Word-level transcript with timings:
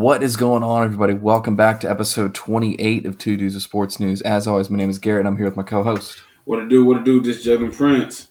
What 0.00 0.22
is 0.22 0.34
going 0.34 0.62
on, 0.62 0.84
everybody? 0.84 1.12
Welcome 1.12 1.56
back 1.56 1.78
to 1.80 1.90
episode 1.90 2.34
28 2.34 3.04
of 3.04 3.18
Two 3.18 3.36
Dudes 3.36 3.54
of 3.54 3.60
Sports 3.60 4.00
News. 4.00 4.22
As 4.22 4.46
always, 4.46 4.70
my 4.70 4.78
name 4.78 4.88
is 4.88 4.98
Garrett, 4.98 5.26
and 5.26 5.28
I'm 5.28 5.36
here 5.36 5.44
with 5.44 5.58
my 5.58 5.62
co-host. 5.62 6.22
What 6.46 6.56
to 6.56 6.66
do? 6.66 6.86
What 6.86 6.94
to 6.94 7.04
do? 7.04 7.20
This 7.20 7.44
Juggling 7.44 7.70
Prince. 7.70 8.28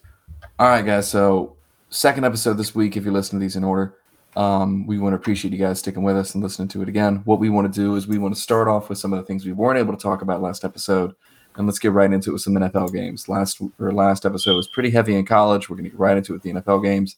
All 0.58 0.66
right, 0.66 0.84
guys. 0.84 1.08
So, 1.08 1.54
second 1.88 2.24
episode 2.24 2.54
this 2.54 2.74
week. 2.74 2.96
If 2.96 3.04
you 3.04 3.12
listen 3.12 3.38
to 3.38 3.40
these 3.40 3.54
in 3.54 3.62
order, 3.62 3.94
um, 4.34 4.84
we 4.84 4.98
want 4.98 5.12
to 5.12 5.16
appreciate 5.16 5.52
you 5.52 5.60
guys 5.60 5.78
sticking 5.78 6.02
with 6.02 6.16
us 6.16 6.34
and 6.34 6.42
listening 6.42 6.66
to 6.70 6.82
it 6.82 6.88
again. 6.88 7.22
What 7.24 7.38
we 7.38 7.50
want 7.50 7.72
to 7.72 7.80
do 7.80 7.94
is 7.94 8.08
we 8.08 8.18
want 8.18 8.34
to 8.34 8.40
start 8.40 8.66
off 8.66 8.88
with 8.88 8.98
some 8.98 9.12
of 9.12 9.20
the 9.20 9.24
things 9.24 9.46
we 9.46 9.52
weren't 9.52 9.78
able 9.78 9.96
to 9.96 10.02
talk 10.02 10.22
about 10.22 10.42
last 10.42 10.64
episode, 10.64 11.14
and 11.54 11.68
let's 11.68 11.78
get 11.78 11.92
right 11.92 12.12
into 12.12 12.30
it 12.30 12.32
with 12.32 12.42
some 12.42 12.54
NFL 12.54 12.92
games. 12.92 13.28
Last 13.28 13.62
or 13.78 13.92
last 13.92 14.26
episode 14.26 14.56
was 14.56 14.66
pretty 14.66 14.90
heavy 14.90 15.14
in 15.14 15.24
college. 15.24 15.70
We're 15.70 15.76
going 15.76 15.84
to 15.84 15.90
get 15.90 16.00
right 16.00 16.16
into 16.16 16.32
it 16.32 16.42
with 16.42 16.42
the 16.42 16.52
NFL 16.52 16.82
games. 16.82 17.14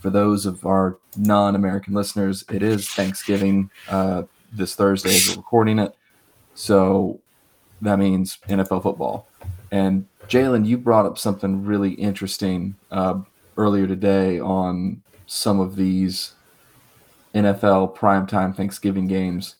For 0.00 0.10
those 0.10 0.46
of 0.46 0.64
our 0.64 0.98
non-American 1.16 1.94
listeners, 1.94 2.44
it 2.50 2.62
is 2.62 2.88
Thanksgiving 2.88 3.70
uh, 3.88 4.22
this 4.52 4.74
Thursday 4.74 5.16
as 5.16 5.30
we're 5.30 5.36
recording 5.36 5.78
it, 5.78 5.94
so 6.54 7.20
that 7.82 7.98
means 7.98 8.38
NFL 8.48 8.82
football. 8.82 9.26
And 9.70 10.06
Jalen, 10.28 10.66
you 10.66 10.78
brought 10.78 11.06
up 11.06 11.18
something 11.18 11.64
really 11.64 11.92
interesting 11.92 12.76
uh, 12.90 13.20
earlier 13.56 13.86
today 13.86 14.40
on 14.40 15.02
some 15.26 15.60
of 15.60 15.76
these 15.76 16.34
NFL 17.34 17.96
primetime 17.96 18.56
Thanksgiving 18.56 19.06
games. 19.06 19.56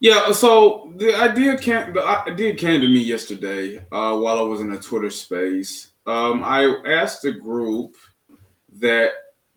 Yeah, 0.00 0.32
so 0.32 0.92
the 0.96 1.14
idea 1.14 1.58
came 1.58 1.92
the 1.92 2.02
idea 2.02 2.54
came 2.54 2.80
to 2.80 2.88
me 2.88 3.00
yesterday 3.00 3.78
uh, 3.92 4.16
while 4.16 4.38
I 4.38 4.42
was 4.42 4.62
in 4.62 4.72
a 4.72 4.78
Twitter 4.78 5.10
space. 5.10 5.88
Um, 6.06 6.42
I 6.42 6.74
asked 6.86 7.22
the 7.22 7.32
group 7.32 7.96
that 8.78 9.10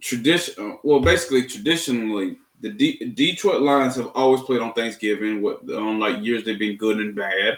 tradition, 0.04 0.78
well, 0.84 1.00
basically 1.00 1.46
traditionally, 1.46 2.38
the 2.60 2.70
D- 2.70 3.14
Detroit 3.16 3.62
Lions 3.62 3.96
have 3.96 4.12
always 4.14 4.42
played 4.42 4.62
on 4.62 4.74
Thanksgiving. 4.74 5.42
What 5.42 5.70
on 5.70 6.00
like 6.00 6.24
years 6.24 6.44
they've 6.44 6.60
been 6.60 6.78
good 6.78 6.98
and 6.98 7.16
bad, 7.16 7.58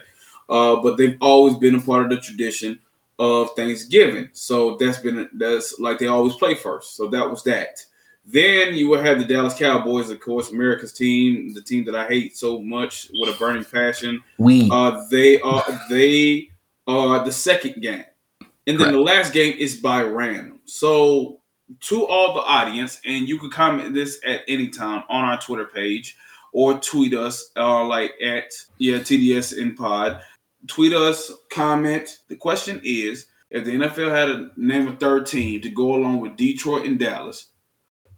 uh, 0.50 0.76
but 0.78 0.96
they've 0.96 1.18
always 1.22 1.56
been 1.56 1.76
a 1.76 1.82
part 1.82 2.04
of 2.04 2.10
the 2.12 2.18
tradition 2.18 2.80
of 3.18 3.56
Thanksgiving. 3.56 4.30
So 4.34 4.78
that's 4.78 5.00
been 5.00 5.28
that's 5.34 5.80
like 5.80 5.98
they 6.00 6.08
always 6.08 6.36
play 6.36 6.54
first. 6.54 6.96
So 6.96 7.08
that 7.08 7.30
was 7.30 7.44
that. 7.44 7.84
Then 8.28 8.74
you 8.74 8.90
will 8.90 9.02
have 9.02 9.20
the 9.20 9.26
Dallas 9.26 9.54
Cowboys, 9.54 10.10
of 10.10 10.20
course, 10.20 10.52
America's 10.52 10.94
team, 10.94 11.54
the 11.54 11.62
team 11.62 11.86
that 11.86 11.96
I 11.96 12.08
hate 12.08 12.36
so 12.38 12.60
much 12.62 13.10
with 13.14 13.36
a 13.36 13.38
burning 13.38 13.66
passion. 13.66 14.24
We 14.38 14.70
Uh, 14.72 15.04
they 15.10 15.40
are 15.42 15.64
they 15.90 16.50
are 16.88 17.24
the 17.26 17.32
second 17.32 17.82
game, 17.82 18.06
and 18.68 18.78
then 18.78 18.78
Correct. 18.78 18.94
the 18.94 19.00
last 19.00 19.34
game 19.34 19.56
is 19.58 19.78
by 19.78 20.04
random. 20.04 20.60
So 20.66 21.40
to 21.82 22.06
all 22.06 22.34
the 22.34 22.42
audience, 22.42 23.02
and 23.06 23.28
you 23.28 23.40
can 23.40 23.50
comment 23.50 23.94
this 23.94 24.20
at 24.26 24.42
any 24.48 24.70
time 24.70 25.04
on 25.10 25.24
our 25.24 25.40
Twitter 25.40 25.66
page 25.66 26.18
or 26.54 26.80
tweet 26.80 27.14
us, 27.14 27.52
uh, 27.58 27.84
like 27.86 28.14
at 28.24 28.52
yeah 28.78 29.00
TDSN 29.00 29.76
Pod. 29.76 30.22
Tweet 30.68 30.94
us, 30.94 31.32
comment. 31.52 32.20
The 32.28 32.36
question 32.36 32.82
is, 32.84 33.28
if 33.50 33.66
the 33.66 33.72
NFL 33.72 34.12
had 34.12 34.30
a 34.30 34.52
name 34.58 34.88
a 34.88 34.96
third 34.96 35.26
team 35.26 35.62
to 35.62 35.70
go 35.70 35.96
along 35.96 36.22
with 36.22 36.38
Detroit 36.38 36.86
and 36.86 36.98
Dallas, 36.98 37.50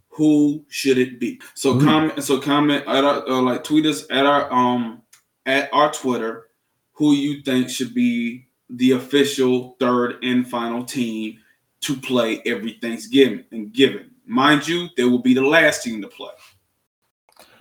who 0.08 0.64
should 0.68 0.98
it 0.98 1.20
be? 1.20 1.40
So 1.54 1.76
Ooh. 1.76 1.84
comment. 1.84 2.22
So 2.24 2.40
comment 2.40 2.84
at 2.86 3.04
our 3.04 3.28
uh, 3.28 3.40
like 3.42 3.64
tweet 3.64 3.86
us 3.86 4.04
at 4.10 4.26
our 4.26 4.52
um 4.52 5.02
at 5.46 5.72
our 5.72 5.92
Twitter 5.92 6.48
who 6.92 7.12
you 7.12 7.42
think 7.42 7.70
should 7.70 7.94
be 7.94 8.48
the 8.70 8.92
official 8.92 9.76
third 9.78 10.16
and 10.22 10.48
final 10.48 10.84
team 10.84 11.38
to 11.80 11.96
play 11.96 12.42
every 12.46 12.78
Thanksgiving 12.82 13.44
and 13.52 13.72
given. 13.72 14.10
Mind 14.26 14.66
you, 14.66 14.88
they 14.96 15.04
will 15.04 15.20
be 15.20 15.34
the 15.34 15.42
last 15.44 15.82
team 15.82 16.02
to 16.02 16.08
play. 16.08 16.30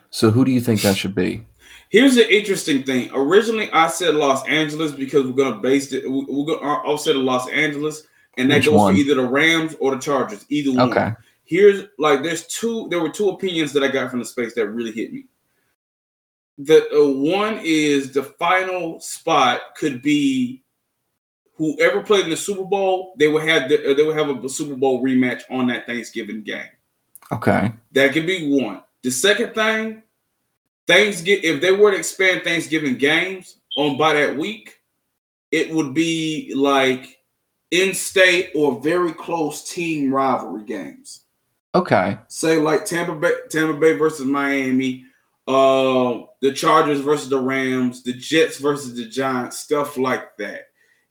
so 0.10 0.32
who 0.32 0.44
do 0.44 0.52
you 0.52 0.62
think 0.62 0.82
that 0.82 0.98
should 0.98 1.16
be? 1.16 1.46
Here's 1.90 2.16
the 2.16 2.36
interesting 2.36 2.84
thing. 2.84 3.10
Originally, 3.14 3.72
I 3.72 3.88
said 3.88 4.16
Los 4.16 4.46
Angeles 4.48 4.92
because 4.92 5.26
we're 5.26 5.32
gonna 5.44 5.62
base 5.62 5.94
it. 5.94 6.10
we- 6.10 6.26
We're 6.28 6.58
gonna 6.58 6.98
say 6.98 7.14
Los 7.14 7.48
Angeles, 7.50 8.04
and 8.38 8.52
that 8.52 8.58
Which 8.58 8.66
goes 8.66 8.74
one? 8.76 8.94
for 8.94 9.00
either 9.00 9.16
the 9.16 9.28
Rams 9.28 9.76
or 9.80 9.96
the 9.96 10.02
Chargers. 10.02 10.46
Either 10.50 10.72
one. 10.74 10.90
Okay, 10.92 11.12
here's 11.46 11.86
like 11.98 12.24
there's 12.24 12.46
two 12.48 12.88
there 12.90 13.00
were 13.00 13.10
two 13.10 13.30
opinions 13.30 13.72
that 13.72 13.82
i 13.82 13.88
got 13.88 14.10
from 14.12 14.20
the 14.20 14.26
space 14.26 14.54
that 14.54 14.68
really 14.68 14.92
hit 14.92 15.14
me 15.14 15.26
the 16.58 16.86
uh, 16.94 17.08
one 17.08 17.58
is 17.64 18.12
the 18.12 18.22
final 18.24 19.00
spot 19.00 19.62
could 19.78 20.02
be 20.02 20.62
whoever 21.58 22.02
played 22.02 22.26
in 22.26 22.30
the 22.30 22.38
super 22.38 22.64
bowl 22.64 23.14
they 23.18 23.28
would 23.28 23.48
have 23.48 23.70
the, 23.70 23.92
uh, 23.92 23.94
they 23.94 24.04
would 24.04 24.18
have 24.18 24.44
a 24.44 24.50
super 24.50 24.76
bowl 24.76 25.02
rematch 25.02 25.42
on 25.50 25.68
that 25.68 25.86
thanksgiving 25.86 26.42
game 26.44 26.70
okay, 27.32 27.72
that 27.92 28.14
could 28.14 28.26
be 28.26 28.60
one 28.62 28.82
the 29.04 29.12
second 29.12 29.54
thing 29.54 30.02
things 30.88 31.22
get 31.22 31.44
if 31.44 31.62
they 31.62 31.72
were 31.72 31.92
to 31.92 31.98
expand 31.98 32.44
thanksgiving 32.44 32.98
games 32.98 33.58
on 33.76 33.98
by 33.98 34.14
that 34.14 34.38
week 34.38 34.80
it 35.52 35.70
would 35.74 35.94
be 35.94 36.54
like 36.56 37.20
in-state 37.72 38.52
or 38.56 38.80
very 38.82 39.14
close 39.14 39.70
team 39.70 40.14
rivalry 40.14 40.64
games 40.64 41.26
okay. 41.78 42.18
say 42.28 42.58
like 42.58 42.86
Tampa 42.86 43.16
Bay, 43.16 43.32
Tampa 43.50 43.78
Bay 43.80 43.94
versus 43.94 44.26
Miami, 44.26 45.06
uh, 45.48 46.22
the 46.42 46.52
Chargers 46.54 47.00
versus 47.00 47.30
the 47.30 47.40
Rams, 47.40 48.04
the 48.04 48.14
Jets 48.14 48.58
versus 48.58 48.96
the 48.96 49.06
Giants, 49.06 49.60
stuff 49.60 49.98
like 49.98 50.36
that. 50.38 50.67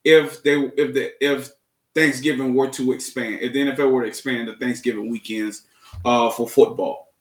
If 0.06 0.42
they 0.44 0.54
if 0.76 0.94
the 0.94 1.12
if 1.20 1.50
Thanksgiving 1.94 2.54
were 2.54 2.68
to 2.70 2.92
expand, 2.92 3.40
if 3.42 3.52
the 3.52 3.58
NFL 3.66 3.90
were 3.90 4.02
to 4.02 4.08
expand 4.08 4.46
the 4.46 4.54
Thanksgiving 4.54 5.10
weekends 5.10 5.62
uh, 6.04 6.30
for 6.30 6.48
football, 6.48 7.12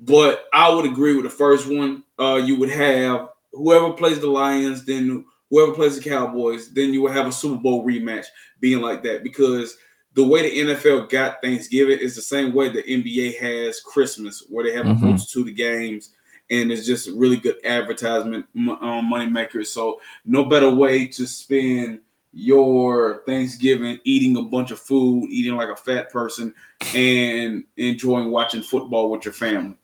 but 0.00 0.46
I 0.54 0.72
would 0.72 0.86
agree 0.86 1.14
with 1.14 1.24
the 1.24 1.30
first 1.30 1.68
one. 1.70 2.04
Uh, 2.18 2.36
you 2.36 2.56
would 2.56 2.70
have 2.70 3.28
whoever 3.52 3.92
plays 3.92 4.18
the 4.20 4.28
Lions, 4.28 4.84
then 4.84 5.24
whoever 5.50 5.72
plays 5.72 5.96
the 6.00 6.08
Cowboys, 6.08 6.72
then 6.72 6.92
you 6.92 7.02
would 7.02 7.12
have 7.12 7.26
a 7.26 7.32
Super 7.32 7.60
Bowl 7.60 7.84
rematch 7.84 8.26
being 8.60 8.80
like 8.80 9.02
that 9.02 9.22
because 9.22 9.76
the 10.14 10.24
way 10.26 10.42
the 10.42 10.72
NFL 10.72 11.10
got 11.10 11.42
Thanksgiving 11.42 11.98
is 11.98 12.16
the 12.16 12.22
same 12.22 12.54
way 12.54 12.68
the 12.70 12.82
NBA 12.82 13.38
has 13.38 13.80
Christmas, 13.80 14.44
where 14.48 14.64
they 14.64 14.72
have 14.72 14.86
Mhm. 14.86 15.02
a 15.02 15.04
multitude 15.04 15.48
of 15.48 15.56
games, 15.56 16.14
and 16.50 16.72
it's 16.72 16.86
just 16.86 17.10
really 17.10 17.36
good 17.36 17.56
advertisement 17.64 18.46
um, 18.56 19.06
money 19.10 19.26
maker. 19.28 19.62
So 19.64 20.00
no 20.24 20.44
better 20.44 20.70
way 20.70 21.06
to 21.08 21.26
spend 21.26 22.00
your 22.36 23.22
Thanksgiving 23.24 23.98
eating 24.04 24.36
a 24.36 24.42
bunch 24.42 24.70
of 24.70 24.78
food, 24.78 25.26
eating 25.30 25.56
like 25.56 25.70
a 25.70 25.76
fat 25.76 26.10
person, 26.10 26.54
and 26.94 27.64
enjoying 27.78 28.30
watching 28.30 28.62
football 28.62 29.10
with 29.10 29.24
your 29.24 29.32
family, 29.32 29.74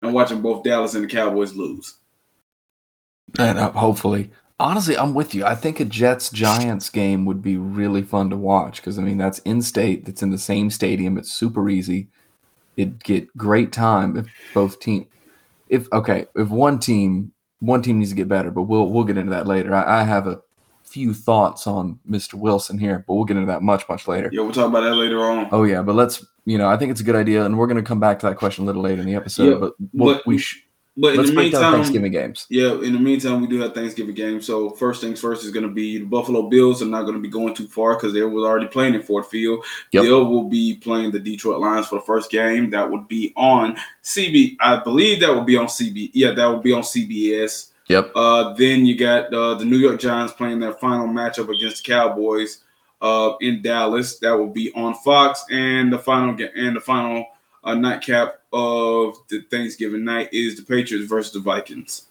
and 0.00 0.14
watching 0.14 0.40
both 0.40 0.62
Dallas 0.62 0.94
and 0.94 1.02
the 1.02 1.08
Cowboys 1.08 1.54
lose. 1.54 1.98
And 3.36 3.58
uh, 3.58 3.72
hopefully, 3.72 4.30
honestly, 4.60 4.96
I'm 4.96 5.12
with 5.12 5.34
you. 5.34 5.44
I 5.44 5.56
think 5.56 5.80
a 5.80 5.84
Jets 5.84 6.30
Giants 6.30 6.88
game 6.88 7.24
would 7.24 7.42
be 7.42 7.56
really 7.56 8.02
fun 8.02 8.30
to 8.30 8.36
watch 8.36 8.76
because 8.76 8.96
I 8.96 9.02
mean 9.02 9.18
that's 9.18 9.40
in 9.40 9.60
state. 9.60 10.04
That's 10.04 10.22
in 10.22 10.30
the 10.30 10.38
same 10.38 10.70
stadium. 10.70 11.18
It's 11.18 11.32
super 11.32 11.68
easy. 11.68 12.06
It'd 12.76 13.02
get 13.02 13.36
great 13.36 13.72
time 13.72 14.16
if 14.16 14.26
both 14.54 14.78
team. 14.78 15.08
If 15.68 15.92
okay, 15.92 16.26
if 16.36 16.48
one 16.48 16.78
team 16.78 17.32
one 17.58 17.82
team 17.82 17.98
needs 17.98 18.10
to 18.10 18.16
get 18.16 18.28
better, 18.28 18.52
but 18.52 18.62
we'll 18.62 18.88
we'll 18.88 19.02
get 19.02 19.18
into 19.18 19.30
that 19.30 19.48
later. 19.48 19.74
I, 19.74 20.02
I 20.02 20.04
have 20.04 20.28
a 20.28 20.40
few 20.96 21.12
thoughts 21.12 21.66
on 21.66 21.98
Mr. 22.08 22.34
Wilson 22.34 22.78
here, 22.78 23.04
but 23.06 23.12
we'll 23.14 23.24
get 23.26 23.36
into 23.36 23.46
that 23.52 23.60
much 23.62 23.86
much 23.86 24.08
later. 24.08 24.30
Yeah, 24.32 24.40
we'll 24.40 24.52
talk 24.52 24.68
about 24.68 24.80
that 24.80 24.94
later 24.94 25.20
on. 25.24 25.46
Oh 25.52 25.64
yeah, 25.64 25.82
but 25.82 25.94
let's 25.94 26.24
you 26.46 26.56
know 26.56 26.68
I 26.68 26.78
think 26.78 26.90
it's 26.90 27.02
a 27.02 27.04
good 27.04 27.16
idea, 27.16 27.44
and 27.44 27.58
we're 27.58 27.66
going 27.66 27.76
to 27.76 27.82
come 27.82 28.00
back 28.00 28.18
to 28.20 28.26
that 28.28 28.36
question 28.38 28.64
a 28.64 28.66
little 28.66 28.80
later 28.80 29.02
in 29.02 29.06
the 29.06 29.14
episode. 29.14 29.50
Yeah, 29.52 29.58
but 29.58 29.74
we'll, 29.92 30.14
but- 30.14 30.26
we 30.26 30.38
sh- 30.38 30.62
But 30.96 31.10
in 31.12 31.16
let's 31.18 31.28
the 31.28 31.36
meantime, 31.36 31.74
Thanksgiving 31.74 32.12
games. 32.12 32.46
Yeah, 32.48 32.72
in 32.80 32.94
the 32.94 32.98
meantime, 32.98 33.42
we 33.42 33.46
do 33.46 33.60
have 33.60 33.74
Thanksgiving 33.74 34.14
games. 34.14 34.46
So 34.46 34.70
first 34.70 35.02
things 35.02 35.20
first 35.20 35.44
is 35.44 35.50
going 35.50 35.68
to 35.68 35.74
be 35.82 35.98
the 35.98 36.06
Buffalo 36.06 36.48
Bills 36.48 36.80
are 36.80 36.86
not 36.86 37.02
going 37.02 37.16
to 37.16 37.20
be 37.20 37.28
going 37.28 37.54
too 37.54 37.68
far 37.68 37.94
because 37.96 38.14
they 38.14 38.22
were 38.22 38.46
already 38.48 38.68
playing 38.68 38.94
in 38.94 39.02
Ford 39.02 39.26
Field. 39.26 39.62
Yep. 39.92 40.02
Bill 40.04 40.24
will 40.24 40.48
be 40.48 40.76
playing 40.76 41.10
the 41.10 41.20
Detroit 41.20 41.60
Lions 41.60 41.88
for 41.88 41.96
the 41.96 42.06
first 42.06 42.30
game. 42.30 42.70
That 42.70 42.90
would 42.90 43.06
be 43.08 43.34
on 43.36 43.76
CB. 44.02 44.56
I 44.60 44.76
believe 44.82 45.20
that 45.20 45.34
would 45.34 45.44
be 45.44 45.58
on 45.58 45.66
CB. 45.66 46.12
Yeah, 46.14 46.30
that 46.30 46.46
would 46.46 46.62
be 46.62 46.72
on 46.72 46.80
CBS. 46.82 47.72
Yep. 47.88 48.12
Uh, 48.14 48.52
then 48.54 48.84
you 48.84 48.96
got 48.96 49.32
uh, 49.32 49.54
the 49.54 49.64
New 49.64 49.78
York 49.78 50.00
Giants 50.00 50.32
playing 50.32 50.60
their 50.60 50.74
final 50.74 51.06
matchup 51.06 51.48
against 51.54 51.84
the 51.84 51.92
Cowboys 51.92 52.64
uh, 53.00 53.34
in 53.40 53.62
Dallas. 53.62 54.18
That 54.18 54.32
will 54.32 54.48
be 54.48 54.72
on 54.74 54.94
Fox, 54.94 55.44
and 55.50 55.92
the 55.92 55.98
final 55.98 56.36
and 56.56 56.76
the 56.76 56.80
final 56.80 57.26
uh, 57.62 57.74
nightcap 57.74 58.40
of 58.52 59.16
the 59.28 59.42
Thanksgiving 59.50 60.04
night 60.04 60.30
is 60.32 60.56
the 60.56 60.62
Patriots 60.62 61.08
versus 61.08 61.32
the 61.32 61.40
Vikings. 61.40 62.06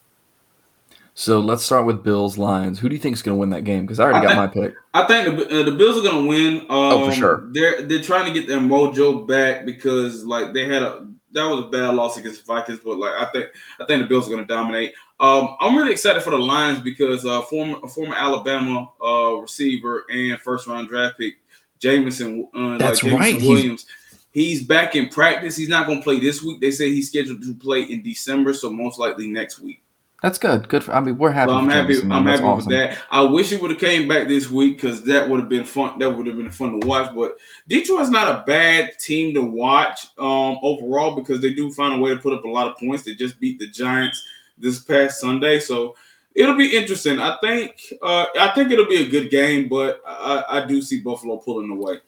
So 1.18 1.40
let's 1.40 1.64
start 1.64 1.86
with 1.86 2.02
Bills 2.02 2.36
Lions. 2.36 2.78
Who 2.78 2.90
do 2.90 2.94
you 2.94 3.00
think 3.00 3.14
is 3.14 3.22
going 3.22 3.36
to 3.36 3.40
win 3.40 3.48
that 3.48 3.64
game? 3.64 3.86
Because 3.86 4.00
I 4.00 4.04
already 4.04 4.26
I 4.26 4.34
got 4.34 4.36
my 4.36 4.46
pick. 4.46 4.74
I 4.92 5.06
think 5.06 5.38
the, 5.38 5.60
uh, 5.60 5.62
the 5.62 5.72
Bills 5.72 5.98
are 5.98 6.02
going 6.02 6.24
to 6.24 6.28
win. 6.28 6.60
Um, 6.62 6.66
Oh, 6.70 7.08
for 7.08 7.14
sure. 7.14 7.48
They're 7.52 7.80
they're 7.82 8.02
trying 8.02 8.26
to 8.32 8.38
get 8.38 8.46
their 8.46 8.58
mojo 8.60 9.26
back 9.26 9.64
because 9.64 10.26
like 10.26 10.52
they 10.52 10.66
had 10.66 10.82
a 10.82 11.06
that 11.36 11.44
was 11.48 11.64
a 11.64 11.68
bad 11.68 11.94
loss 11.94 12.16
against 12.16 12.44
the 12.44 12.52
Vikings, 12.52 12.80
but 12.84 12.98
like 12.98 13.12
I 13.12 13.26
think 13.26 13.46
I 13.80 13.84
think 13.84 14.02
the 14.02 14.08
Bills 14.08 14.26
are 14.26 14.30
going 14.30 14.46
to 14.46 14.52
dominate. 14.52 14.94
Um, 15.20 15.56
I'm 15.60 15.76
really 15.76 15.92
excited 15.92 16.22
for 16.22 16.30
the 16.30 16.38
Lions 16.38 16.80
because 16.80 17.24
uh, 17.24 17.42
former 17.42 17.86
former 17.88 18.16
Alabama 18.16 18.90
uh, 19.04 19.34
receiver 19.36 20.04
and 20.10 20.40
first 20.40 20.66
round 20.66 20.88
draft 20.88 21.18
pick 21.18 21.34
Jameson 21.78 22.48
uh, 22.54 22.78
That's 22.78 23.02
like 23.02 23.12
Jameson 23.12 23.18
right. 23.18 23.34
He's- 23.40 23.48
Williams. 23.48 23.86
He's 24.32 24.62
back 24.62 24.96
in 24.96 25.08
practice. 25.08 25.56
He's 25.56 25.70
not 25.70 25.86
going 25.86 26.00
to 26.00 26.04
play 26.04 26.20
this 26.20 26.42
week. 26.42 26.60
They 26.60 26.70
say 26.70 26.90
he's 26.90 27.08
scheduled 27.08 27.42
to 27.42 27.54
play 27.54 27.84
in 27.84 28.02
December, 28.02 28.52
so 28.52 28.68
most 28.70 28.98
likely 28.98 29.28
next 29.28 29.60
week. 29.60 29.82
That's 30.22 30.38
good. 30.38 30.68
Good. 30.68 30.82
For, 30.82 30.94
I 30.94 31.00
mean, 31.00 31.18
we're 31.18 31.30
happy. 31.30 31.50
So 31.50 31.56
I'm 31.56 31.68
happy. 31.68 31.94
Jameson. 31.94 32.12
I'm 32.12 32.24
happy 32.24 32.42
awesome. 32.42 32.68
with 32.68 32.78
that. 32.78 32.98
I 33.10 33.20
wish 33.20 33.50
he 33.50 33.56
would 33.56 33.70
have 33.70 33.80
came 33.80 34.08
back 34.08 34.28
this 34.28 34.50
week 34.50 34.80
because 34.80 35.02
that 35.02 35.28
would 35.28 35.40
have 35.40 35.48
been 35.48 35.64
fun. 35.64 35.98
That 35.98 36.10
would 36.10 36.26
have 36.26 36.36
been 36.36 36.50
fun 36.50 36.80
to 36.80 36.86
watch. 36.86 37.14
But 37.14 37.36
Detroit's 37.68 38.08
not 38.08 38.28
a 38.28 38.42
bad 38.46 38.98
team 38.98 39.34
to 39.34 39.42
watch 39.42 40.06
um, 40.18 40.58
overall 40.62 41.14
because 41.14 41.40
they 41.40 41.52
do 41.52 41.70
find 41.70 41.94
a 41.94 41.98
way 41.98 42.10
to 42.10 42.20
put 42.20 42.32
up 42.32 42.44
a 42.44 42.48
lot 42.48 42.66
of 42.66 42.78
points. 42.78 43.04
They 43.04 43.14
just 43.14 43.38
beat 43.38 43.58
the 43.58 43.68
Giants 43.68 44.24
this 44.56 44.80
past 44.80 45.20
Sunday, 45.20 45.60
so 45.60 45.94
it'll 46.34 46.56
be 46.56 46.74
interesting. 46.74 47.20
I 47.20 47.36
think. 47.42 47.78
Uh, 48.00 48.24
I 48.40 48.52
think 48.54 48.70
it'll 48.70 48.86
be 48.86 49.02
a 49.02 49.08
good 49.08 49.30
game, 49.30 49.68
but 49.68 50.00
I, 50.06 50.44
I 50.48 50.66
do 50.66 50.80
see 50.80 51.00
Buffalo 51.00 51.36
pulling 51.36 51.70
away. 51.70 51.98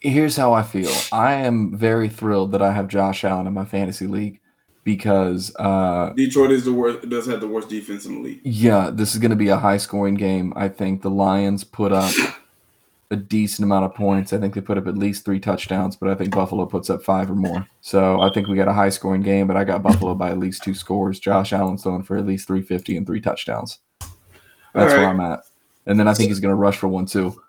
Here's 0.00 0.36
how 0.36 0.52
I 0.52 0.62
feel. 0.62 0.92
I 1.10 1.32
am 1.32 1.76
very 1.76 2.08
thrilled 2.08 2.52
that 2.52 2.62
I 2.62 2.72
have 2.72 2.86
Josh 2.86 3.24
Allen 3.24 3.48
in 3.48 3.54
my 3.54 3.64
fantasy 3.64 4.06
league 4.06 4.40
because 4.86 5.52
uh 5.56 6.12
Detroit 6.16 6.52
is 6.52 6.64
the 6.64 6.72
worst. 6.72 7.06
Does 7.10 7.26
have 7.26 7.40
the 7.40 7.48
worst 7.48 7.68
defense 7.68 8.06
in 8.06 8.14
the 8.14 8.20
league. 8.20 8.40
yeah, 8.44 8.88
this 8.90 9.12
is 9.12 9.18
going 9.18 9.30
to 9.32 9.36
be 9.36 9.48
a 9.48 9.56
high 9.56 9.76
scoring 9.78 10.14
game. 10.14 10.52
I 10.54 10.68
think 10.68 11.02
the 11.02 11.10
Lions 11.10 11.64
put 11.64 11.92
up 11.92 12.14
a 13.10 13.16
decent 13.16 13.64
amount 13.64 13.84
of 13.84 13.94
points. 13.94 14.32
I 14.32 14.38
think 14.38 14.54
they 14.54 14.60
put 14.60 14.78
up 14.78 14.86
at 14.86 14.96
least 14.96 15.24
3 15.24 15.38
touchdowns, 15.40 15.96
but 15.96 16.08
I 16.08 16.14
think 16.14 16.34
Buffalo 16.34 16.66
puts 16.66 16.88
up 16.88 17.02
5 17.02 17.30
or 17.30 17.34
more. 17.34 17.66
So, 17.80 18.20
I 18.20 18.30
think 18.32 18.48
we 18.48 18.56
got 18.56 18.66
a 18.66 18.72
high 18.72 18.88
scoring 18.88 19.22
game, 19.22 19.46
but 19.46 19.56
I 19.56 19.62
got 19.62 19.82
Buffalo 19.82 20.14
by 20.14 20.30
at 20.30 20.38
least 20.38 20.64
2 20.64 20.74
scores. 20.74 21.20
Josh 21.20 21.52
Allen's 21.52 21.82
throwing 21.84 22.02
for 22.02 22.16
at 22.16 22.26
least 22.26 22.48
350 22.48 22.96
and 22.96 23.06
3 23.06 23.20
touchdowns. 23.20 23.78
That's 24.74 24.92
All 24.92 24.98
where. 24.98 25.08
I'm 25.08 25.20
at. 25.20 25.40
And 25.86 26.00
then 26.00 26.08
I 26.08 26.14
think 26.14 26.30
he's 26.30 26.40
going 26.40 26.50
to 26.50 26.56
rush 26.56 26.76
for 26.78 26.88
one 26.88 27.06
too. 27.06 27.40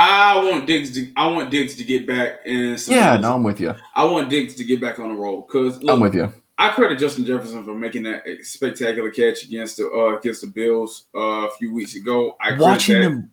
I 0.00 0.42
want 0.42 0.66
Diggs. 0.66 0.92
To, 0.94 1.12
I 1.16 1.26
want 1.28 1.50
Diggs 1.50 1.74
to 1.76 1.84
get 1.84 2.06
back 2.06 2.40
and 2.46 2.78
some- 2.80 2.94
Yeah, 2.94 3.16
no, 3.18 3.34
I'm 3.34 3.42
with 3.42 3.60
you. 3.60 3.74
I 3.94 4.04
want 4.04 4.30
Diggs 4.30 4.54
to 4.54 4.64
get 4.64 4.80
back 4.80 4.98
on 4.98 5.10
the 5.10 5.14
roll 5.14 5.42
because 5.42 5.82
I'm 5.88 6.00
with 6.00 6.14
you. 6.14 6.32
I 6.56 6.70
credit 6.70 6.98
Justin 6.98 7.24
Jefferson 7.24 7.64
for 7.64 7.74
making 7.74 8.02
that 8.04 8.22
spectacular 8.42 9.10
catch 9.10 9.44
against 9.44 9.76
the 9.78 9.88
uh, 9.90 10.18
against 10.18 10.40
the 10.42 10.46
Bills 10.46 11.06
uh, 11.14 11.46
a 11.46 11.50
few 11.58 11.72
weeks 11.74 11.96
ago. 11.96 12.36
I 12.40 12.48
credit 12.48 12.62
Watching 12.62 12.94
that. 12.94 13.00
them 13.08 13.30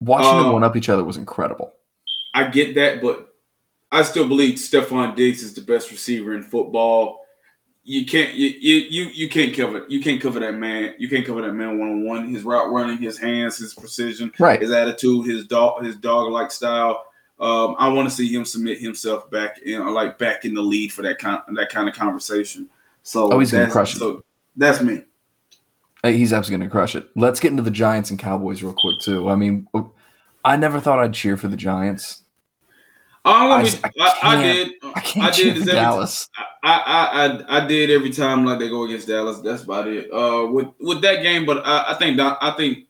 watching 0.00 0.36
them 0.38 0.46
Uh, 0.46 0.52
one 0.52 0.64
up 0.64 0.76
each 0.76 0.88
other 0.88 1.04
was 1.04 1.16
incredible. 1.16 1.72
I 2.34 2.48
get 2.48 2.74
that, 2.76 3.00
but 3.02 3.34
I 3.92 4.02
still 4.02 4.28
believe 4.28 4.54
Stefon 4.54 5.16
Diggs 5.16 5.42
is 5.42 5.54
the 5.54 5.62
best 5.62 5.90
receiver 5.90 6.34
in 6.34 6.42
football. 6.42 7.19
You 7.90 8.06
can't 8.06 8.34
you 8.34 8.46
you 8.50 9.06
you, 9.12 9.28
can't 9.28 9.52
cover 9.52 9.84
you 9.88 10.00
can't 10.00 10.20
cover 10.20 10.38
that 10.38 10.54
man. 10.54 10.94
You 10.98 11.08
can't 11.08 11.26
cover 11.26 11.42
that 11.42 11.54
man 11.54 11.76
one 11.76 11.88
on 11.88 12.04
one. 12.04 12.28
His 12.32 12.44
route 12.44 12.70
running, 12.70 12.98
his 12.98 13.18
hands, 13.18 13.58
his 13.58 13.74
precision, 13.74 14.30
Right. 14.38 14.60
his 14.62 14.70
attitude, 14.70 15.26
his 15.26 15.44
dog 15.48 15.84
his 15.84 15.96
dog 15.96 16.30
like 16.30 16.52
style. 16.52 17.04
Um, 17.40 17.74
I 17.80 17.88
want 17.88 18.08
to 18.08 18.14
see 18.14 18.32
him 18.32 18.44
submit 18.44 18.78
himself 18.78 19.28
back 19.32 19.58
in 19.62 19.84
like 19.92 20.18
back 20.18 20.44
in 20.44 20.54
the 20.54 20.62
lead 20.62 20.92
for 20.92 21.02
that 21.02 21.18
kind 21.18 21.40
that 21.56 21.70
kind 21.70 21.88
of 21.88 21.96
conversation. 21.96 22.68
So 23.02 23.32
Oh, 23.32 23.40
he's 23.40 23.50
gonna 23.50 23.68
crush 23.68 23.96
it. 23.96 23.98
So 23.98 24.22
that's 24.56 24.80
me. 24.80 25.02
Hey, 26.04 26.16
He's 26.16 26.32
absolutely 26.32 26.60
going 26.62 26.70
to 26.70 26.72
crush 26.72 26.94
it. 26.94 27.08
Let's 27.16 27.40
get 27.40 27.50
into 27.50 27.64
the 27.64 27.72
Giants 27.72 28.10
and 28.10 28.18
Cowboys 28.20 28.62
real 28.62 28.72
quick 28.78 29.00
too. 29.02 29.28
I 29.28 29.34
mean, 29.34 29.66
I 30.44 30.56
never 30.56 30.78
thought 30.80 31.00
I'd 31.00 31.12
cheer 31.12 31.36
for 31.36 31.48
the 31.48 31.56
Giants. 31.56 32.22
Oh, 33.24 33.48
let 33.62 33.80
I 33.84 33.90
I 34.00 34.12
I, 34.22 34.38
I, 34.38 34.42
did. 34.42 34.72
I 34.82 35.12
I 35.20 35.30
did 35.30 35.56
every 35.58 35.72
Dallas. 35.72 36.28
I, 36.62 36.72
I 36.86 37.26
I 37.56 37.58
I 37.62 37.66
did 37.66 37.90
every 37.90 38.10
time 38.10 38.46
like 38.46 38.58
they 38.58 38.68
go 38.70 38.84
against 38.84 39.08
Dallas. 39.08 39.40
That's 39.40 39.62
about 39.64 39.88
it. 39.88 40.10
Uh, 40.12 40.46
with 40.46 40.68
with 40.80 41.02
that 41.02 41.22
game, 41.22 41.44
but 41.44 41.66
I, 41.66 41.90
I 41.90 41.94
think 41.94 42.18
I 42.18 42.50
think 42.56 42.86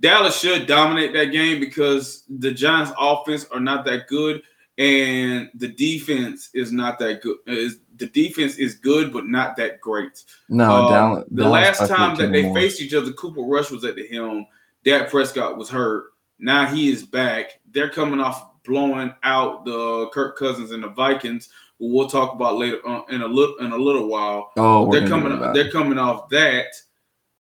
Dallas 0.00 0.38
should 0.38 0.66
dominate 0.66 1.12
that 1.14 1.26
game 1.32 1.60
because 1.60 2.24
the 2.28 2.50
Giants' 2.50 2.92
offense 2.98 3.46
are 3.52 3.60
not 3.60 3.86
that 3.86 4.06
good, 4.06 4.42
and 4.76 5.48
the 5.54 5.68
defense 5.68 6.50
is 6.52 6.72
not 6.72 6.98
that 6.98 7.22
good. 7.22 7.38
Is 7.46 7.78
the 7.96 8.06
defense 8.06 8.56
is 8.56 8.74
good, 8.74 9.12
but 9.14 9.28
not 9.28 9.56
that 9.56 9.80
great. 9.80 10.24
No, 10.50 10.70
Um, 10.86 10.90
Dallas. 10.92 11.24
the 11.30 11.42
Dallas 11.44 11.80
last 11.80 11.88
time 11.88 12.16
that 12.18 12.32
they 12.32 12.42
more. 12.42 12.54
faced 12.54 12.82
each 12.82 12.92
other, 12.94 13.12
Cooper 13.12 13.40
Rush 13.42 13.70
was 13.70 13.84
at 13.84 13.96
the 13.96 14.06
helm. 14.08 14.46
Dak 14.84 15.08
Prescott 15.10 15.56
was 15.56 15.70
hurt. 15.70 16.12
Now 16.38 16.66
he 16.66 16.90
is 16.90 17.04
back. 17.04 17.60
They're 17.70 17.90
coming 17.90 18.20
off 18.20 18.49
blowing 18.70 19.12
out 19.24 19.64
the 19.64 20.08
Kirk 20.12 20.38
Cousins 20.38 20.70
and 20.70 20.82
the 20.82 20.88
Vikings, 20.88 21.48
who 21.78 21.92
we'll 21.92 22.08
talk 22.08 22.34
about 22.34 22.56
later 22.56 22.78
uh, 22.88 23.02
in 23.10 23.22
a 23.22 23.26
little 23.26 23.56
in 23.56 23.72
a 23.72 23.76
little 23.76 24.06
while. 24.06 24.52
oh, 24.56 24.90
they're 24.90 25.08
coming. 25.08 25.26
get 25.26 25.32
into 25.32 25.44
that. 25.46 25.54
They're 25.54 25.70
coming 25.70 25.98
off 25.98 26.28
that. 26.30 26.68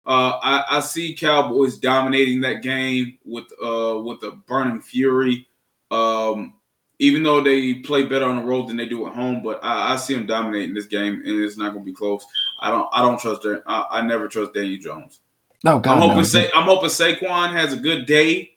Uh, 0.07 0.39
I, 0.43 0.65
I 0.79 0.81
see 0.81 1.15
Cowboys 1.15 1.77
dominating 1.77 2.41
that 2.41 2.63
game 2.63 3.19
with 3.25 3.45
uh 3.63 4.01
with 4.03 4.23
a 4.23 4.33
burning 4.47 4.81
fury. 4.81 5.47
Um, 5.91 6.55
even 6.99 7.23
though 7.23 7.41
they 7.41 7.75
play 7.75 8.05
better 8.05 8.25
on 8.25 8.37
the 8.37 8.43
road 8.43 8.69
than 8.69 8.77
they 8.77 8.87
do 8.87 9.07
at 9.07 9.15
home, 9.15 9.43
but 9.43 9.63
I, 9.63 9.93
I 9.93 9.97
see 9.97 10.15
them 10.15 10.27
dominating 10.27 10.75
this 10.75 10.87
game, 10.87 11.23
and 11.25 11.41
it's 11.45 11.57
not 11.57 11.73
going 11.73 11.85
to 11.85 11.91
be 11.91 11.95
close. 11.95 12.25
I 12.61 12.71
don't. 12.71 12.89
I 12.93 13.03
don't 13.03 13.21
trust. 13.21 13.47
I, 13.67 13.85
I 13.91 14.01
never 14.01 14.29
trust 14.29 14.55
Daniel 14.55 14.81
Jones. 14.81 15.21
no, 15.63 15.79
God, 15.79 15.93
I'm 15.93 16.01
no. 16.01 16.09
hoping. 16.09 16.25
Sa- 16.25 16.49
I'm 16.55 16.65
hoping 16.65 16.89
Saquon 16.89 17.53
has 17.53 17.73
a 17.73 17.77
good 17.77 18.07
day. 18.07 18.53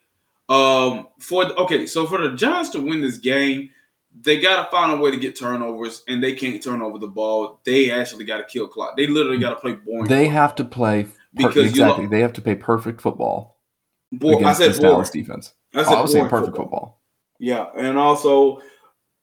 Um, 0.48 1.08
for 1.18 1.44
okay, 1.60 1.86
so 1.86 2.06
for 2.06 2.18
the 2.18 2.36
Giants 2.36 2.70
to 2.70 2.80
win 2.80 3.00
this 3.00 3.18
game, 3.18 3.70
they 4.20 4.40
got 4.40 4.64
to 4.64 4.70
find 4.70 4.92
a 4.92 4.96
way 4.96 5.10
to 5.10 5.16
get 5.16 5.38
turnovers, 5.38 6.02
and 6.08 6.22
they 6.22 6.34
can't 6.34 6.62
turn 6.62 6.82
over 6.82 6.98
the 6.98 7.06
ball. 7.08 7.60
They 7.64 7.90
actually 7.90 8.24
got 8.24 8.38
to 8.38 8.44
kill 8.44 8.68
clock. 8.68 8.96
They 8.96 9.06
literally 9.06 9.38
got 9.38 9.50
to 9.50 9.56
play 9.56 9.72
boring. 9.74 10.04
they 10.06 10.28
have 10.28 10.54
to 10.56 10.64
play 10.64 11.04
per- 11.04 11.10
Because 11.34 11.70
exactly. 11.70 12.06
they 12.06 12.20
have 12.20 12.32
to 12.34 12.42
play 12.42 12.54
perfect 12.54 13.00
football 13.00 13.56
Bo- 14.12 14.44
I 14.44 14.52
said. 14.52 14.74
Dallas 14.80 15.10
defense. 15.10 15.54
I 15.74 15.84
Oh, 15.84 15.94
I 15.94 16.02
was 16.02 16.12
saying 16.12 16.28
perfect 16.28 16.56
football. 16.56 17.00
Yeah, 17.38 17.66
and 17.76 17.96
also 17.98 18.60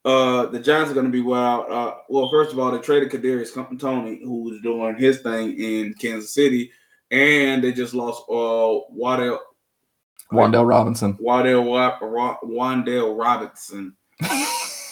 uh 0.04 0.46
the 0.46 0.58
Giants 0.58 0.90
are 0.90 0.94
going 0.94 1.06
to 1.06 1.12
be 1.12 1.20
wild. 1.20 1.70
Uh, 1.70 1.94
well, 2.08 2.28
first 2.30 2.52
of 2.52 2.58
all, 2.58 2.72
they 2.72 2.78
traded 2.78 3.10
Kadarius 3.10 3.52
Toney, 3.78 4.20
who 4.24 4.42
was 4.44 4.60
doing 4.62 4.96
his 4.96 5.20
thing 5.20 5.56
in 5.60 5.94
Kansas 5.94 6.34
City, 6.34 6.72
and 7.10 7.62
they 7.62 7.72
just 7.72 7.94
lost 7.94 8.22
uh 8.28 8.84
Waddell 8.90 9.40
Wan'Dale 10.32 10.66
Robinson. 10.68 11.16
Waddell 11.20 11.64
Wa- 11.64 11.98
Wa- 12.00 12.38
Wan'Dale 12.44 13.18
Robinson. 13.18 13.94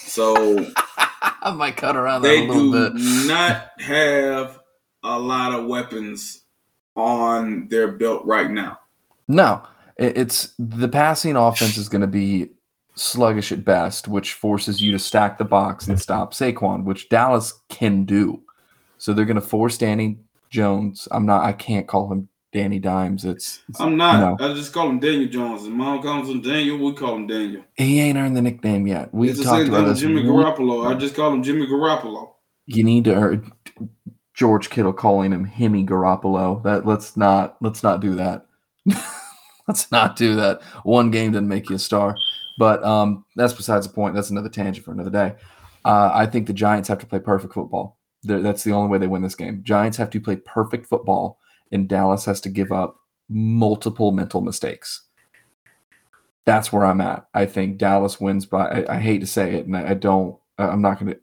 So 0.06 0.66
I 1.42 1.52
might 1.54 1.76
cut 1.76 1.96
around 1.96 2.22
that 2.22 2.28
they 2.28 2.46
a 2.46 2.50
little 2.52 2.72
do 2.72 2.90
bit. 2.94 3.26
not 3.28 3.70
have 3.80 4.58
a 5.04 5.18
lot 5.18 5.52
of 5.52 5.66
weapons 5.66 6.42
on 6.96 7.68
their 7.68 7.88
belt 7.92 8.24
right 8.24 8.50
now. 8.50 8.78
No, 9.28 9.62
it's 9.96 10.54
the 10.58 10.88
passing 10.88 11.36
offense 11.36 11.76
is 11.76 11.88
going 11.88 12.00
to 12.00 12.06
be 12.08 12.50
sluggish 12.94 13.52
at 13.52 13.64
best, 13.64 14.08
which 14.08 14.32
forces 14.32 14.82
you 14.82 14.90
to 14.92 14.98
stack 14.98 15.38
the 15.38 15.44
box 15.44 15.86
and 15.86 16.00
stop 16.00 16.32
Saquon, 16.34 16.84
which 16.84 17.08
Dallas 17.08 17.54
can 17.68 18.04
do. 18.04 18.40
So 18.96 19.12
they're 19.12 19.24
going 19.24 19.36
to 19.36 19.40
force 19.40 19.78
Danny 19.78 20.18
Jones. 20.50 21.06
I'm 21.12 21.26
not. 21.26 21.44
I 21.44 21.52
can't 21.52 21.86
call 21.86 22.10
him 22.10 22.28
Danny 22.52 22.78
Dimes. 22.78 23.24
It's, 23.24 23.60
it's 23.68 23.80
I'm 23.80 23.96
not. 23.96 24.40
No. 24.40 24.46
I 24.46 24.54
just 24.54 24.72
call 24.72 24.88
him 24.88 24.98
Daniel 25.00 25.28
Jones. 25.28 25.64
And 25.64 25.74
mom 25.74 26.02
calls 26.02 26.28
him 26.28 26.40
Daniel. 26.40 26.78
We 26.78 26.92
call 26.94 27.16
him 27.16 27.26
Daniel. 27.26 27.62
he 27.76 28.00
ain't 28.00 28.16
earned 28.16 28.36
the 28.36 28.42
nickname 28.42 28.86
yet. 28.86 29.10
It's 29.12 29.42
talked 29.42 29.68
about 29.68 29.86
this. 29.86 30.00
Jimmy 30.00 30.22
We- 30.22 30.28
Garoppolo. 30.28 30.86
I 30.86 30.98
just 30.98 31.14
call 31.14 31.32
him 31.32 31.42
Jimmy 31.42 31.66
Garoppolo. 31.66 32.30
you 32.66 32.84
need 32.84 33.04
to 33.04 33.14
earn 33.14 33.52
George 34.34 34.70
Kittle 34.70 34.92
calling 34.92 35.32
him 35.32 35.46
Himmy 35.46 35.86
Garoppolo. 35.86 36.62
That 36.62 36.86
let's 36.86 37.16
not 37.16 37.56
let's 37.60 37.82
not 37.82 38.00
do 38.00 38.14
that. 38.14 38.46
let's 39.68 39.90
not 39.92 40.16
do 40.16 40.36
that. 40.36 40.62
One 40.84 41.10
game 41.10 41.32
didn't 41.32 41.48
make 41.48 41.68
you 41.68 41.76
a 41.76 41.78
star, 41.78 42.16
but 42.58 42.82
um, 42.82 43.24
that's 43.36 43.52
besides 43.52 43.86
the 43.86 43.92
point. 43.92 44.14
That's 44.14 44.30
another 44.30 44.48
tangent 44.48 44.84
for 44.84 44.92
another 44.92 45.10
day. 45.10 45.34
Uh, 45.84 46.10
I 46.14 46.26
think 46.26 46.46
the 46.46 46.52
Giants 46.52 46.88
have 46.88 46.98
to 46.98 47.06
play 47.06 47.18
perfect 47.18 47.52
football. 47.54 47.98
They're, 48.22 48.40
that's 48.40 48.64
the 48.64 48.72
only 48.72 48.88
way 48.90 48.98
they 48.98 49.06
win 49.06 49.22
this 49.22 49.34
game. 49.34 49.62
Giants 49.62 49.96
have 49.96 50.10
to 50.10 50.20
play 50.20 50.36
perfect 50.36 50.86
football, 50.86 51.38
and 51.72 51.88
Dallas 51.88 52.24
has 52.24 52.40
to 52.42 52.48
give 52.48 52.72
up 52.72 52.96
multiple 53.28 54.12
mental 54.12 54.40
mistakes. 54.40 55.02
That's 56.44 56.72
where 56.72 56.84
I'm 56.84 57.00
at. 57.00 57.26
I 57.34 57.46
think 57.46 57.76
Dallas 57.76 58.20
wins 58.20 58.46
by. 58.46 58.66
I, 58.66 58.96
I 58.96 59.00
hate 59.00 59.20
to 59.20 59.26
say 59.26 59.54
it, 59.54 59.66
and 59.66 59.76
I, 59.76 59.90
I 59.90 59.94
don't. 59.94 60.38
I'm 60.56 60.80
not 60.80 60.98
going 60.98 61.12
to. 61.12 61.20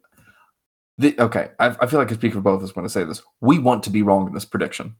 The, 0.98 1.20
okay, 1.20 1.50
I, 1.58 1.76
I 1.80 1.86
feel 1.86 1.98
like 1.98 2.10
I 2.10 2.14
speak 2.14 2.32
for 2.32 2.40
both 2.40 2.62
of 2.62 2.68
us 2.68 2.76
when 2.76 2.84
I 2.84 2.88
say 2.88 3.04
this. 3.04 3.22
We 3.40 3.58
want 3.58 3.82
to 3.84 3.90
be 3.90 4.02
wrong 4.02 4.28
in 4.28 4.34
this 4.34 4.44
prediction. 4.44 4.96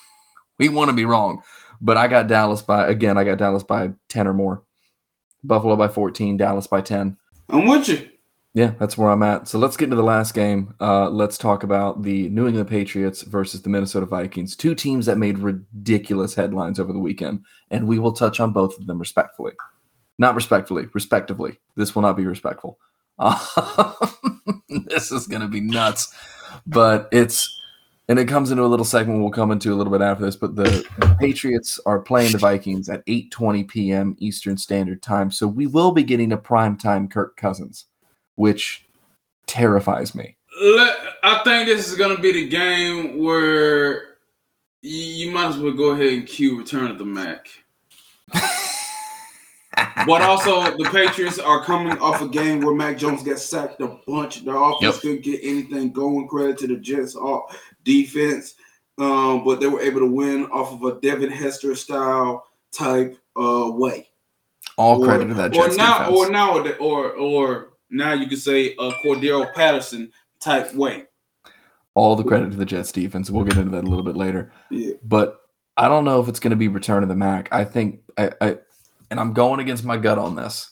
we 0.58 0.68
want 0.68 0.88
to 0.88 0.96
be 0.96 1.04
wrong, 1.04 1.42
but 1.80 1.96
I 1.96 2.08
got 2.08 2.26
Dallas 2.26 2.62
by 2.62 2.88
again. 2.88 3.18
I 3.18 3.24
got 3.24 3.38
Dallas 3.38 3.62
by 3.62 3.90
ten 4.08 4.26
or 4.26 4.32
more. 4.32 4.62
Buffalo 5.44 5.76
by 5.76 5.88
fourteen. 5.88 6.36
Dallas 6.36 6.66
by 6.66 6.80
ten. 6.80 7.18
I'm 7.48 7.66
with 7.66 7.88
you. 7.88 8.08
Yeah, 8.56 8.72
that's 8.78 8.96
where 8.96 9.10
I'm 9.10 9.22
at. 9.22 9.48
So 9.48 9.58
let's 9.58 9.76
get 9.76 9.84
into 9.84 9.96
the 9.96 10.02
last 10.02 10.32
game. 10.32 10.74
Uh, 10.80 11.10
let's 11.10 11.36
talk 11.36 11.62
about 11.62 12.02
the 12.02 12.30
New 12.30 12.46
England 12.46 12.70
Patriots 12.70 13.20
versus 13.20 13.60
the 13.60 13.68
Minnesota 13.68 14.06
Vikings. 14.06 14.56
Two 14.56 14.74
teams 14.74 15.04
that 15.04 15.18
made 15.18 15.36
ridiculous 15.38 16.34
headlines 16.34 16.80
over 16.80 16.90
the 16.90 16.98
weekend, 16.98 17.44
and 17.70 17.86
we 17.86 17.98
will 17.98 18.14
touch 18.14 18.40
on 18.40 18.54
both 18.54 18.78
of 18.78 18.86
them 18.86 18.98
respectfully. 18.98 19.52
Not 20.18 20.34
respectfully, 20.34 20.86
respectively. 20.94 21.58
This 21.74 21.94
will 21.94 22.00
not 22.00 22.16
be 22.16 22.24
respectful. 22.24 22.78
Uh, 23.18 23.92
this 24.86 25.12
is 25.12 25.26
going 25.26 25.42
to 25.42 25.48
be 25.48 25.60
nuts, 25.60 26.14
but 26.66 27.10
it's 27.12 27.60
and 28.08 28.18
it 28.18 28.26
comes 28.26 28.50
into 28.50 28.64
a 28.64 28.72
little 28.72 28.86
segment 28.86 29.20
we'll 29.20 29.32
come 29.32 29.50
into 29.50 29.74
a 29.74 29.76
little 29.76 29.92
bit 29.92 30.00
after 30.00 30.24
this. 30.24 30.36
But 30.36 30.56
the, 30.56 30.82
the 30.98 31.16
Patriots 31.20 31.78
are 31.84 32.00
playing 32.00 32.32
the 32.32 32.38
Vikings 32.38 32.88
at 32.88 33.04
8:20 33.04 33.68
p.m. 33.68 34.16
Eastern 34.18 34.56
Standard 34.56 35.02
Time, 35.02 35.30
so 35.30 35.46
we 35.46 35.66
will 35.66 35.92
be 35.92 36.04
getting 36.04 36.32
a 36.32 36.38
prime 36.38 36.78
time 36.78 37.06
Kirk 37.06 37.36
Cousins 37.36 37.84
which 38.36 38.84
terrifies 39.46 40.14
me. 40.14 40.36
Let, 40.62 40.96
I 41.22 41.42
think 41.44 41.66
this 41.68 41.88
is 41.88 41.96
going 41.96 42.16
to 42.16 42.22
be 42.22 42.32
the 42.32 42.48
game 42.48 43.18
where 43.18 44.16
you, 44.80 45.26
you 45.26 45.30
might 45.32 45.48
as 45.48 45.58
well 45.58 45.72
go 45.74 45.90
ahead 45.90 46.12
and 46.14 46.26
cue 46.26 46.56
Return 46.58 46.90
of 46.90 46.98
the 46.98 47.04
Mac. 47.04 47.48
but 50.06 50.22
also, 50.22 50.76
the 50.78 50.88
Patriots 50.90 51.38
are 51.38 51.62
coming 51.62 51.98
off 51.98 52.22
a 52.22 52.28
game 52.28 52.60
where 52.60 52.74
Mac 52.74 52.96
Jones 52.96 53.22
got 53.22 53.38
sacked 53.38 53.80
a 53.82 53.98
bunch. 54.06 54.44
Their 54.44 54.56
offense 54.56 54.94
Yep. 54.94 55.00
couldn't 55.02 55.22
get 55.24 55.40
anything 55.42 55.92
going. 55.92 56.26
Credit 56.28 56.56
to 56.58 56.66
the 56.68 56.76
Jets' 56.76 57.14
all 57.14 57.50
defense, 57.84 58.54
um, 58.98 59.44
but 59.44 59.60
they 59.60 59.66
were 59.66 59.80
able 59.82 60.00
to 60.00 60.06
win 60.06 60.46
off 60.46 60.72
of 60.72 60.82
a 60.84 60.98
Devin 61.00 61.30
Hester 61.30 61.74
style 61.74 62.46
type 62.72 63.18
uh, 63.36 63.70
way. 63.72 64.08
All 64.78 65.02
Or- 65.02 65.06
credit 65.06 65.28
to 65.28 65.34
that 65.34 65.54
or 65.56 65.64
Jets 65.66 65.76
now, 65.76 65.98
defense. 66.10 66.16
or 66.16 66.30
now, 66.30 66.58
or 66.78 67.12
or 67.12 67.68
now 67.90 68.12
you 68.12 68.26
could 68.26 68.38
say 68.38 68.72
a 68.78 68.90
Cordarrelle 69.04 69.52
Patterson 69.54 70.12
type 70.40 70.74
way. 70.74 71.04
All 71.94 72.14
the 72.14 72.24
credit 72.24 72.50
to 72.50 72.56
the 72.56 72.66
Jets 72.66 72.92
defense. 72.92 73.30
We'll 73.30 73.44
get 73.44 73.56
into 73.56 73.70
that 73.70 73.84
a 73.84 73.88
little 73.88 74.04
bit 74.04 74.16
later. 74.16 74.52
Yeah. 74.70 74.92
But 75.02 75.40
I 75.76 75.88
don't 75.88 76.04
know 76.04 76.20
if 76.20 76.28
it's 76.28 76.40
going 76.40 76.50
to 76.50 76.56
be 76.56 76.68
return 76.68 77.02
of 77.02 77.08
the 77.08 77.16
Mac. 77.16 77.48
I 77.52 77.64
think 77.64 78.00
I, 78.18 78.30
I 78.40 78.58
and 79.10 79.18
I'm 79.18 79.32
going 79.32 79.60
against 79.60 79.84
my 79.84 79.96
gut 79.96 80.18
on 80.18 80.34
this. 80.34 80.70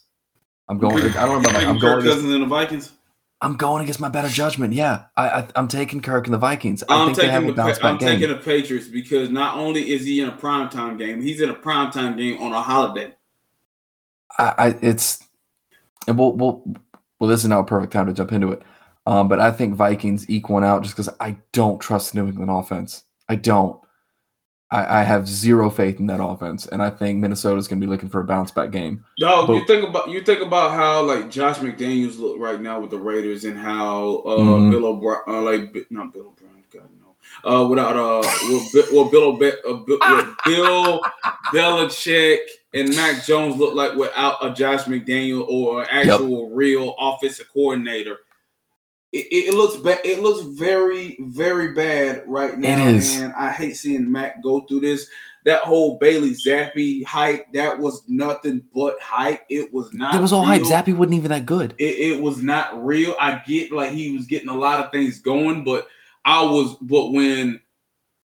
I'm 0.68 0.78
going. 0.78 0.96
I 1.16 1.26
don't 1.26 1.42
know 1.42 1.50
about 1.50 1.64
I'm 1.64 1.74
Kirk 1.80 1.80
going. 1.80 1.98
Against, 2.00 2.16
Cousins 2.16 2.34
and 2.34 2.42
the 2.42 2.46
Vikings. 2.46 2.92
I'm 3.40 3.56
going 3.56 3.82
against 3.82 4.00
my 4.00 4.08
better 4.08 4.28
judgment. 4.28 4.72
Yeah, 4.72 5.04
I, 5.18 5.46
I'm 5.54 5.68
taking 5.68 6.00
Kirk 6.00 6.26
and 6.26 6.32
the 6.32 6.38
Vikings. 6.38 6.82
I 6.88 6.94
I'm 6.94 7.06
think 7.08 7.18
they 7.18 7.28
have 7.28 7.42
taking 7.42 7.50
a 7.50 7.52
the 7.52 7.56
bounce 7.62 7.78
Pa- 7.78 7.88
I'm 7.88 7.98
game. 7.98 8.08
taking 8.20 8.28
the 8.34 8.42
Patriots 8.42 8.88
because 8.88 9.28
not 9.28 9.58
only 9.58 9.90
is 9.92 10.06
he 10.06 10.20
in 10.20 10.28
a 10.28 10.32
primetime 10.36 10.98
game, 10.98 11.20
he's 11.20 11.42
in 11.42 11.50
a 11.50 11.54
primetime 11.54 12.16
game 12.16 12.40
on 12.40 12.52
a 12.52 12.62
holiday. 12.62 13.14
I, 14.38 14.54
I 14.58 14.66
it's 14.80 15.22
and 16.06 16.18
we'll 16.18 16.32
we'll 16.32 16.64
well 17.20 17.28
this 17.28 17.42
is 17.42 17.48
now 17.48 17.60
a 17.60 17.64
perfect 17.64 17.92
time 17.92 18.06
to 18.06 18.12
jump 18.12 18.32
into 18.32 18.52
it. 18.52 18.62
Um, 19.06 19.28
but 19.28 19.38
I 19.38 19.50
think 19.50 19.74
Vikings 19.74 20.28
eke 20.30 20.48
one 20.48 20.64
out 20.64 20.82
just 20.82 20.96
because 20.96 21.14
I 21.20 21.36
don't 21.52 21.80
trust 21.80 22.14
New 22.14 22.26
England 22.26 22.50
offense. 22.50 23.04
I 23.28 23.36
don't. 23.36 23.78
I, 24.70 25.00
I 25.00 25.02
have 25.02 25.28
zero 25.28 25.68
faith 25.70 26.00
in 26.00 26.06
that 26.06 26.24
offense, 26.24 26.66
and 26.66 26.82
I 26.82 26.90
think 26.90 27.20
Minnesota's 27.20 27.68
going 27.68 27.80
to 27.80 27.86
be 27.86 27.90
looking 27.90 28.08
for 28.08 28.20
a 28.20 28.24
bounce 28.24 28.50
back 28.50 28.70
game. 28.70 29.04
Dog, 29.18 29.48
you 29.50 29.64
think 29.66 29.86
about 29.86 30.08
you 30.08 30.22
think 30.22 30.40
about 30.40 30.72
how 30.72 31.02
like 31.02 31.30
Josh 31.30 31.58
McDaniels 31.58 32.18
look 32.18 32.38
right 32.38 32.60
now 32.60 32.80
with 32.80 32.90
the 32.90 32.98
Raiders 32.98 33.44
and 33.44 33.58
how 33.58 34.22
uh 34.26 34.38
Mhm. 34.38 34.70
Bill 34.70 34.86
O'Brien, 34.86 35.20
uh, 35.28 35.42
like 35.42 35.86
not 35.90 36.12
Bill 36.12 36.34
no, 36.42 36.43
uh, 37.42 37.66
without 37.68 37.96
uh, 37.96 38.22
well, 38.92 39.04
Bi- 39.04 39.10
Bill 39.10 39.24
O'Be- 39.24 39.62
uh, 39.66 39.74
what 39.74 40.36
Bill 40.44 41.00
Belichick 41.52 42.38
and 42.74 42.94
Mac 42.94 43.24
Jones 43.24 43.56
look 43.56 43.74
like 43.74 43.94
without 43.94 44.44
a 44.44 44.52
Josh 44.52 44.84
McDaniel 44.84 45.46
or 45.48 45.82
an 45.82 45.88
actual 45.90 46.50
real 46.50 46.94
offensive 46.98 47.48
coordinator. 47.52 48.18
It, 49.12 49.26
it, 49.26 49.48
it 49.50 49.54
looks 49.54 49.76
bad. 49.76 50.00
It 50.04 50.20
looks 50.20 50.44
very, 50.58 51.16
very 51.20 51.72
bad 51.72 52.24
right 52.26 52.58
now, 52.58 52.88
is. 52.88 53.20
and 53.20 53.32
I 53.34 53.52
hate 53.52 53.76
seeing 53.76 54.10
Mac 54.10 54.42
go 54.42 54.62
through 54.62 54.80
this. 54.80 55.08
That 55.44 55.60
whole 55.60 55.98
Bailey 55.98 56.30
Zappe 56.30 57.04
hype, 57.04 57.52
that 57.52 57.78
was 57.78 58.02
nothing 58.08 58.64
but 58.74 58.98
hype. 59.00 59.42
It 59.50 59.72
was 59.72 59.92
not. 59.92 60.14
It 60.14 60.20
was 60.20 60.32
all 60.32 60.42
hype. 60.42 60.62
real. 60.62 60.70
Zappe 60.70 60.96
wasn't 60.96 61.14
even 61.14 61.30
that 61.30 61.46
good. 61.46 61.74
It, 61.78 62.14
it 62.14 62.20
was 62.20 62.42
not 62.42 62.84
real. 62.84 63.14
I 63.20 63.40
get 63.46 63.70
like 63.70 63.92
he 63.92 64.16
was 64.16 64.26
getting 64.26 64.48
a 64.48 64.56
lot 64.56 64.82
of 64.82 64.90
things 64.90 65.20
going, 65.20 65.62
but 65.62 65.86
I 66.24 66.42
was. 66.42 66.76
But 66.80 67.12
when 67.12 67.60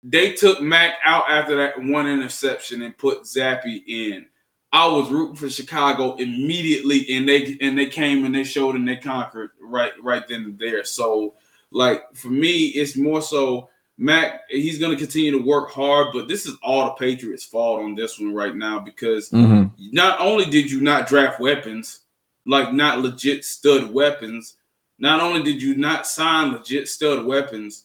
they 0.02 0.32
took 0.32 0.60
Mac 0.60 0.94
out 1.04 1.28
after 1.28 1.56
that 1.56 1.82
one 1.82 2.06
interception 2.06 2.82
and 2.82 2.96
put 2.96 3.22
Zappe 3.22 3.82
in, 3.86 4.26
I 4.72 4.86
was 4.86 5.10
rooting 5.10 5.36
for 5.36 5.50
Chicago 5.50 6.14
immediately, 6.16 7.06
and 7.16 7.28
they 7.28 7.56
and 7.60 7.78
they 7.78 7.86
came 7.86 8.24
and 8.24 8.34
they 8.34 8.44
showed 8.44 8.76
and 8.76 8.86
they 8.86 8.96
conquered 8.96 9.50
right 9.60 9.92
right 10.02 10.26
then 10.28 10.44
and 10.44 10.58
there. 10.58 10.84
So 10.84 11.34
like 11.70 12.04
for 12.14 12.28
me, 12.28 12.66
it's 12.68 12.96
more 12.96 13.20
so 13.22 13.68
Mac. 13.98 14.42
He's 14.48 14.78
going 14.78 14.92
to 14.92 15.02
continue 15.02 15.32
to 15.32 15.44
work 15.44 15.70
hard, 15.70 16.08
but 16.12 16.28
this 16.28 16.46
is 16.46 16.56
all 16.62 16.84
the 16.86 16.90
Patriots' 16.92 17.44
fault 17.44 17.82
on 17.82 17.94
this 17.94 18.18
one 18.18 18.34
right 18.34 18.54
now 18.54 18.78
because 18.78 19.30
Mm-hmm. 19.30 19.66
not 19.92 20.20
only 20.20 20.44
did 20.44 20.70
you 20.70 20.80
not 20.80 21.08
draft 21.08 21.40
weapons, 21.40 22.00
like 22.46 22.72
not 22.72 23.00
legit 23.00 23.44
stud 23.44 23.92
weapons, 23.92 24.54
not 24.98 25.20
only 25.20 25.42
did 25.42 25.60
you 25.60 25.74
not 25.76 26.06
sign 26.06 26.52
legit 26.52 26.88
stud 26.88 27.24
weapons, 27.24 27.84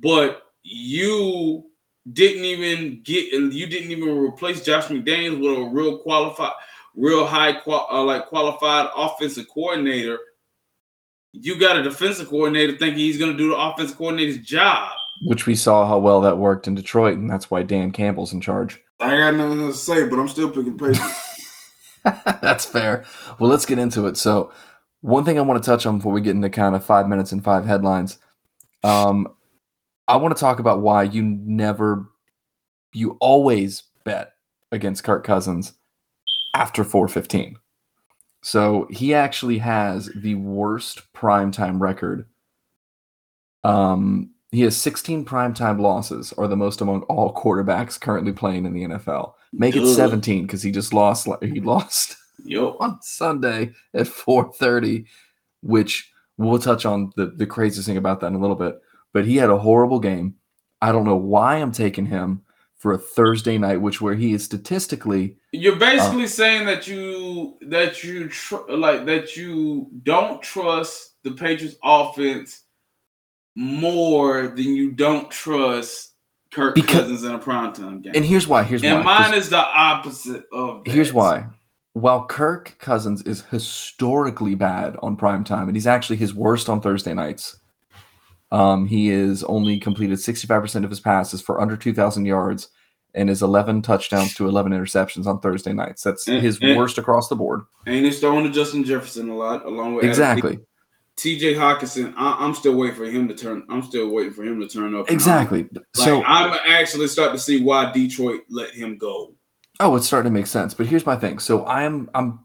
but 0.00 0.42
you 0.62 1.70
didn't 2.12 2.44
even 2.44 3.02
get 3.02 3.32
and 3.32 3.52
you 3.52 3.66
didn't 3.66 3.90
even 3.90 4.08
replace 4.08 4.64
Josh 4.64 4.86
McDaniels 4.86 5.40
with 5.40 5.58
a 5.58 5.70
real 5.70 5.98
qualified, 5.98 6.52
real 6.96 7.26
high 7.26 7.52
qual 7.52 7.86
uh, 7.90 8.02
like 8.02 8.26
qualified 8.26 8.90
offensive 8.96 9.46
coordinator. 9.52 10.18
You 11.32 11.58
got 11.58 11.78
a 11.78 11.82
defensive 11.82 12.28
coordinator 12.28 12.76
thinking 12.76 12.98
he's 12.98 13.18
going 13.18 13.32
to 13.32 13.38
do 13.38 13.50
the 13.50 13.56
offensive 13.56 13.96
coordinator's 13.96 14.38
job. 14.38 14.92
Which 15.24 15.46
we 15.46 15.54
saw 15.54 15.86
how 15.86 15.98
well 15.98 16.20
that 16.22 16.36
worked 16.36 16.66
in 16.66 16.74
Detroit, 16.74 17.16
and 17.16 17.30
that's 17.30 17.50
why 17.50 17.62
Dan 17.62 17.92
Campbell's 17.92 18.32
in 18.32 18.40
charge. 18.40 18.80
I 19.00 19.16
got 19.16 19.34
nothing 19.34 19.58
to 19.58 19.72
say, 19.72 20.08
but 20.08 20.18
I'm 20.18 20.28
still 20.28 20.50
picking 20.50 20.76
Patriots. 20.76 21.30
That's 22.42 22.64
fair. 22.64 23.04
Well, 23.38 23.48
let's 23.48 23.66
get 23.66 23.78
into 23.78 24.06
it. 24.06 24.16
So, 24.16 24.52
one 25.00 25.24
thing 25.24 25.38
I 25.38 25.42
want 25.42 25.62
to 25.62 25.66
touch 25.66 25.86
on 25.86 25.98
before 25.98 26.12
we 26.12 26.20
get 26.20 26.34
into 26.34 26.50
kind 26.50 26.74
of 26.74 26.84
five 26.84 27.08
minutes 27.08 27.32
and 27.32 27.42
five 27.42 27.64
headlines, 27.64 28.18
um, 28.84 29.28
I 30.08 30.16
want 30.16 30.36
to 30.36 30.40
talk 30.40 30.58
about 30.58 30.80
why 30.80 31.04
you 31.04 31.22
never, 31.22 32.08
you 32.92 33.16
always 33.20 33.84
bet 34.04 34.34
against 34.72 35.04
Kirk 35.04 35.24
Cousins 35.24 35.74
after 36.54 36.84
415. 36.84 37.56
So 38.42 38.88
he 38.90 39.14
actually 39.14 39.58
has 39.58 40.10
the 40.16 40.34
worst 40.34 41.02
primetime 41.14 41.80
record. 41.80 42.26
Um, 43.62 44.30
he 44.50 44.62
has 44.62 44.76
16 44.76 45.24
primetime 45.24 45.80
losses, 45.80 46.32
or 46.32 46.48
the 46.48 46.56
most 46.56 46.80
among 46.80 47.02
all 47.02 47.32
quarterbacks 47.32 47.98
currently 47.98 48.32
playing 48.32 48.66
in 48.66 48.74
the 48.74 48.82
NFL. 48.82 49.34
Make 49.52 49.76
it 49.76 49.82
Ugh. 49.82 49.94
17 49.94 50.42
because 50.42 50.62
he 50.62 50.70
just 50.70 50.92
lost. 50.92 51.28
He 51.40 51.60
lost 51.60 52.16
Yo, 52.44 52.76
on 52.80 53.00
Sunday 53.02 53.72
at 53.94 54.06
4:30, 54.06 55.06
which 55.62 56.10
we'll 56.36 56.58
touch 56.58 56.84
on 56.84 57.12
the 57.16 57.26
the 57.26 57.46
craziest 57.46 57.86
thing 57.86 57.96
about 57.96 58.20
that 58.20 58.26
in 58.28 58.34
a 58.34 58.40
little 58.40 58.56
bit. 58.56 58.80
But 59.12 59.26
he 59.26 59.36
had 59.36 59.50
a 59.50 59.58
horrible 59.58 60.00
game. 60.00 60.36
I 60.80 60.90
don't 60.92 61.04
know 61.04 61.16
why 61.16 61.56
I'm 61.56 61.72
taking 61.72 62.06
him 62.06 62.42
for 62.76 62.92
a 62.92 62.98
Thursday 62.98 63.58
night, 63.58 63.80
which 63.80 64.00
where 64.00 64.14
he 64.14 64.32
is 64.32 64.42
statistically 64.44 65.36
You're 65.52 65.76
uh, 65.76 65.78
basically 65.78 66.26
saying 66.26 66.66
that 66.66 66.88
you 66.88 67.56
that 67.62 68.02
you 68.02 68.28
tr- 68.28 68.68
like 68.70 69.06
that 69.06 69.36
you 69.36 69.88
don't 70.02 70.42
trust 70.42 71.22
the 71.22 71.30
Patriots 71.32 71.76
offense 71.84 72.62
more 73.54 74.48
than 74.48 74.64
you 74.74 74.92
don't 74.92 75.30
trust 75.30 76.14
Kirk 76.52 76.74
Because- 76.74 77.02
Cousins 77.02 77.22
in 77.24 77.32
a 77.34 77.38
primetime 77.38 78.02
game. 78.02 78.12
and 78.14 78.24
here's 78.24 78.46
why. 78.48 78.62
Here's 78.62 78.82
And 78.82 79.04
why. 79.04 79.28
mine 79.28 79.34
is 79.34 79.48
the 79.50 79.58
opposite 79.58 80.44
of 80.52 80.84
that. 80.84 80.90
here's 80.92 81.12
why. 81.12 81.46
While 81.94 82.24
Kirk 82.26 82.76
Cousins 82.78 83.22
is 83.22 83.42
historically 83.50 84.54
bad 84.54 84.96
on 85.02 85.14
prime 85.16 85.44
time, 85.44 85.68
and 85.68 85.76
he's 85.76 85.86
actually 85.86 86.16
his 86.16 86.32
worst 86.34 86.68
on 86.70 86.80
Thursday 86.80 87.12
nights. 87.14 87.58
Um, 88.52 88.86
he 88.86 89.08
is 89.08 89.42
only 89.44 89.80
completed 89.80 90.18
65% 90.18 90.84
of 90.84 90.90
his 90.90 91.00
passes 91.00 91.40
for 91.40 91.60
under 91.60 91.76
2,000 91.76 92.26
yards 92.26 92.68
and 93.14 93.28
is 93.30 93.42
11 93.42 93.80
touchdowns 93.82 94.34
to 94.34 94.46
11 94.46 94.72
interceptions 94.72 95.26
on 95.26 95.40
Thursday 95.40 95.72
nights. 95.72 96.02
That's 96.02 96.28
And- 96.28 96.42
his 96.42 96.58
and- 96.60 96.76
worst 96.76 96.98
across 96.98 97.28
the 97.28 97.34
board. 97.36 97.62
And 97.86 98.04
he's 98.04 98.20
throwing 98.20 98.44
to 98.44 98.50
Justin 98.50 98.84
Jefferson 98.84 99.30
a 99.30 99.36
lot, 99.36 99.64
along 99.64 99.94
with 99.94 100.04
Adam 100.04 100.10
Exactly. 100.10 100.58
T.J. 101.16 101.54
Hockenson. 101.54 102.14
I, 102.16 102.36
I'm 102.40 102.54
still 102.54 102.74
waiting 102.76 102.96
for 102.96 103.04
him 103.04 103.26
to 103.28 103.34
turn. 103.34 103.64
I'm 103.70 103.82
still 103.82 104.08
waiting 104.10 104.32
for 104.32 104.44
him 104.44 104.60
to 104.60 104.68
turn 104.68 104.94
up. 104.94 105.10
Exactly. 105.10 105.66
Like, 105.72 105.84
so, 105.94 106.22
I'm 106.24 106.58
actually 106.66 107.06
starting 107.08 107.36
to 107.36 107.42
see 107.42 107.62
why 107.62 107.90
Detroit 107.92 108.42
let 108.50 108.70
him 108.70 108.96
go. 108.98 109.34
oh, 109.80 109.96
it's 109.96 110.06
starting 110.06 110.32
to 110.32 110.38
make 110.38 110.46
sense. 110.46 110.74
But 110.74 110.86
here's 110.86 111.04
my 111.06 111.16
thing. 111.16 111.38
So 111.38 111.66
I'm, 111.66 112.08
I'm, 112.14 112.40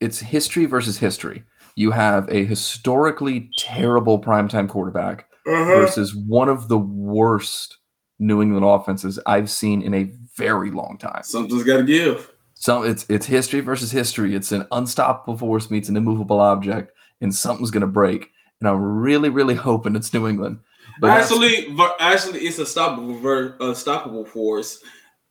it's 0.00 0.18
history 0.20 0.64
versus 0.66 0.98
history. 0.98 1.44
You 1.76 1.92
have 1.92 2.28
a 2.30 2.44
historically 2.44 3.50
terrible 3.58 4.18
primetime 4.20 4.68
quarterback 4.68 5.26
versus 5.50 6.14
one 6.14 6.48
of 6.48 6.68
the 6.68 6.78
worst 6.78 7.78
New 8.18 8.42
England 8.42 8.64
offenses 8.66 9.18
I've 9.26 9.50
seen 9.50 9.82
in 9.82 9.94
a 9.94 10.12
very 10.36 10.70
long 10.70 10.98
time. 10.98 11.22
Something's 11.22 11.64
got 11.64 11.78
to 11.78 11.84
give. 11.84 12.30
So 12.54 12.82
it's 12.82 13.06
it's 13.08 13.24
history 13.26 13.60
versus 13.60 13.90
history. 13.90 14.34
It's 14.34 14.52
an 14.52 14.66
unstoppable 14.72 15.38
force 15.38 15.70
meets 15.70 15.88
an 15.88 15.96
immovable 15.96 16.40
object, 16.40 16.92
and 17.22 17.34
something's 17.34 17.70
gonna 17.70 17.86
break. 17.86 18.28
And 18.60 18.68
I'm 18.68 18.80
really, 18.82 19.30
really 19.30 19.54
hoping 19.54 19.96
it's 19.96 20.12
New 20.12 20.28
England. 20.28 20.58
But 21.00 21.10
actually, 21.10 21.74
actually, 21.98 22.40
it's 22.40 22.58
a 22.58 22.64
stoppable, 22.64 23.18
ver- 23.22 23.56
a 23.60 23.72
stoppable 23.72 24.28
force, 24.28 24.82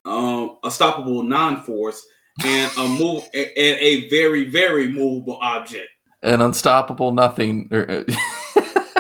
um, 0.06 0.58
a 0.64 0.70
stoppable 0.70 1.24
non-force, 1.28 2.04
and 2.44 2.72
a 2.80 2.88
move 2.88 3.24
and 3.36 3.52
a 3.56 4.10
very, 4.10 4.50
very 4.50 4.88
movable 4.88 5.38
object. 5.42 5.90
an 6.24 6.42
unstoppable 6.42 7.12
nothing. 7.12 7.70
uh, 7.72 8.04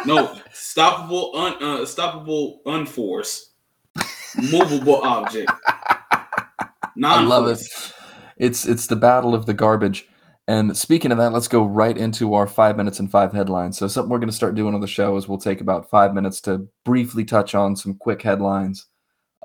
No, 0.05 0.38
stoppable, 0.79 1.35
un, 1.35 1.53
uh, 1.61 1.85
stoppable, 1.85 2.59
unforce, 2.65 3.51
movable 4.51 5.01
object. 5.03 5.51
I 7.03 7.21
love 7.21 7.47
it. 7.47 7.67
It's 8.37 8.65
it's 8.65 8.87
the 8.87 8.95
battle 8.95 9.35
of 9.35 9.45
the 9.45 9.53
garbage, 9.53 10.07
And 10.47 10.77
speaking 10.77 11.11
of 11.11 11.17
that, 11.17 11.33
let's 11.33 11.47
go 11.47 11.65
right 11.65 11.97
into 11.97 12.33
our 12.33 12.47
five 12.47 12.77
minutes 12.77 12.99
and 12.99 13.11
five 13.11 13.33
headlines. 13.33 13.77
So, 13.77 13.87
something 13.87 14.09
we're 14.09 14.19
going 14.19 14.29
to 14.29 14.35
start 14.35 14.55
doing 14.55 14.73
on 14.73 14.81
the 14.81 14.87
show 14.87 15.17
is 15.17 15.27
we'll 15.27 15.37
take 15.37 15.61
about 15.61 15.89
five 15.89 16.13
minutes 16.13 16.39
to 16.41 16.67
briefly 16.85 17.25
touch 17.25 17.53
on 17.53 17.75
some 17.75 17.95
quick 17.95 18.21
headlines 18.21 18.85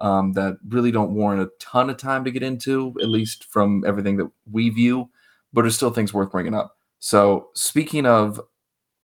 um, 0.01 0.33
that 0.35 0.59
really 0.69 0.93
don't 0.93 1.15
warrant 1.15 1.43
a 1.43 1.51
ton 1.59 1.91
of 1.91 1.97
time 1.97 2.25
to 2.25 2.31
get 2.31 2.43
into, 2.43 2.95
at 3.01 3.09
least 3.09 3.45
from 3.45 3.85
everything 3.87 4.17
that 4.19 4.31
we 4.51 4.71
view, 4.71 5.11
but 5.53 5.65
are 5.65 5.71
still 5.71 5.91
things 5.91 6.15
worth 6.15 6.31
bringing 6.31 6.55
up. 6.55 6.77
So, 7.01 7.49
speaking 7.55 8.07
of 8.07 8.41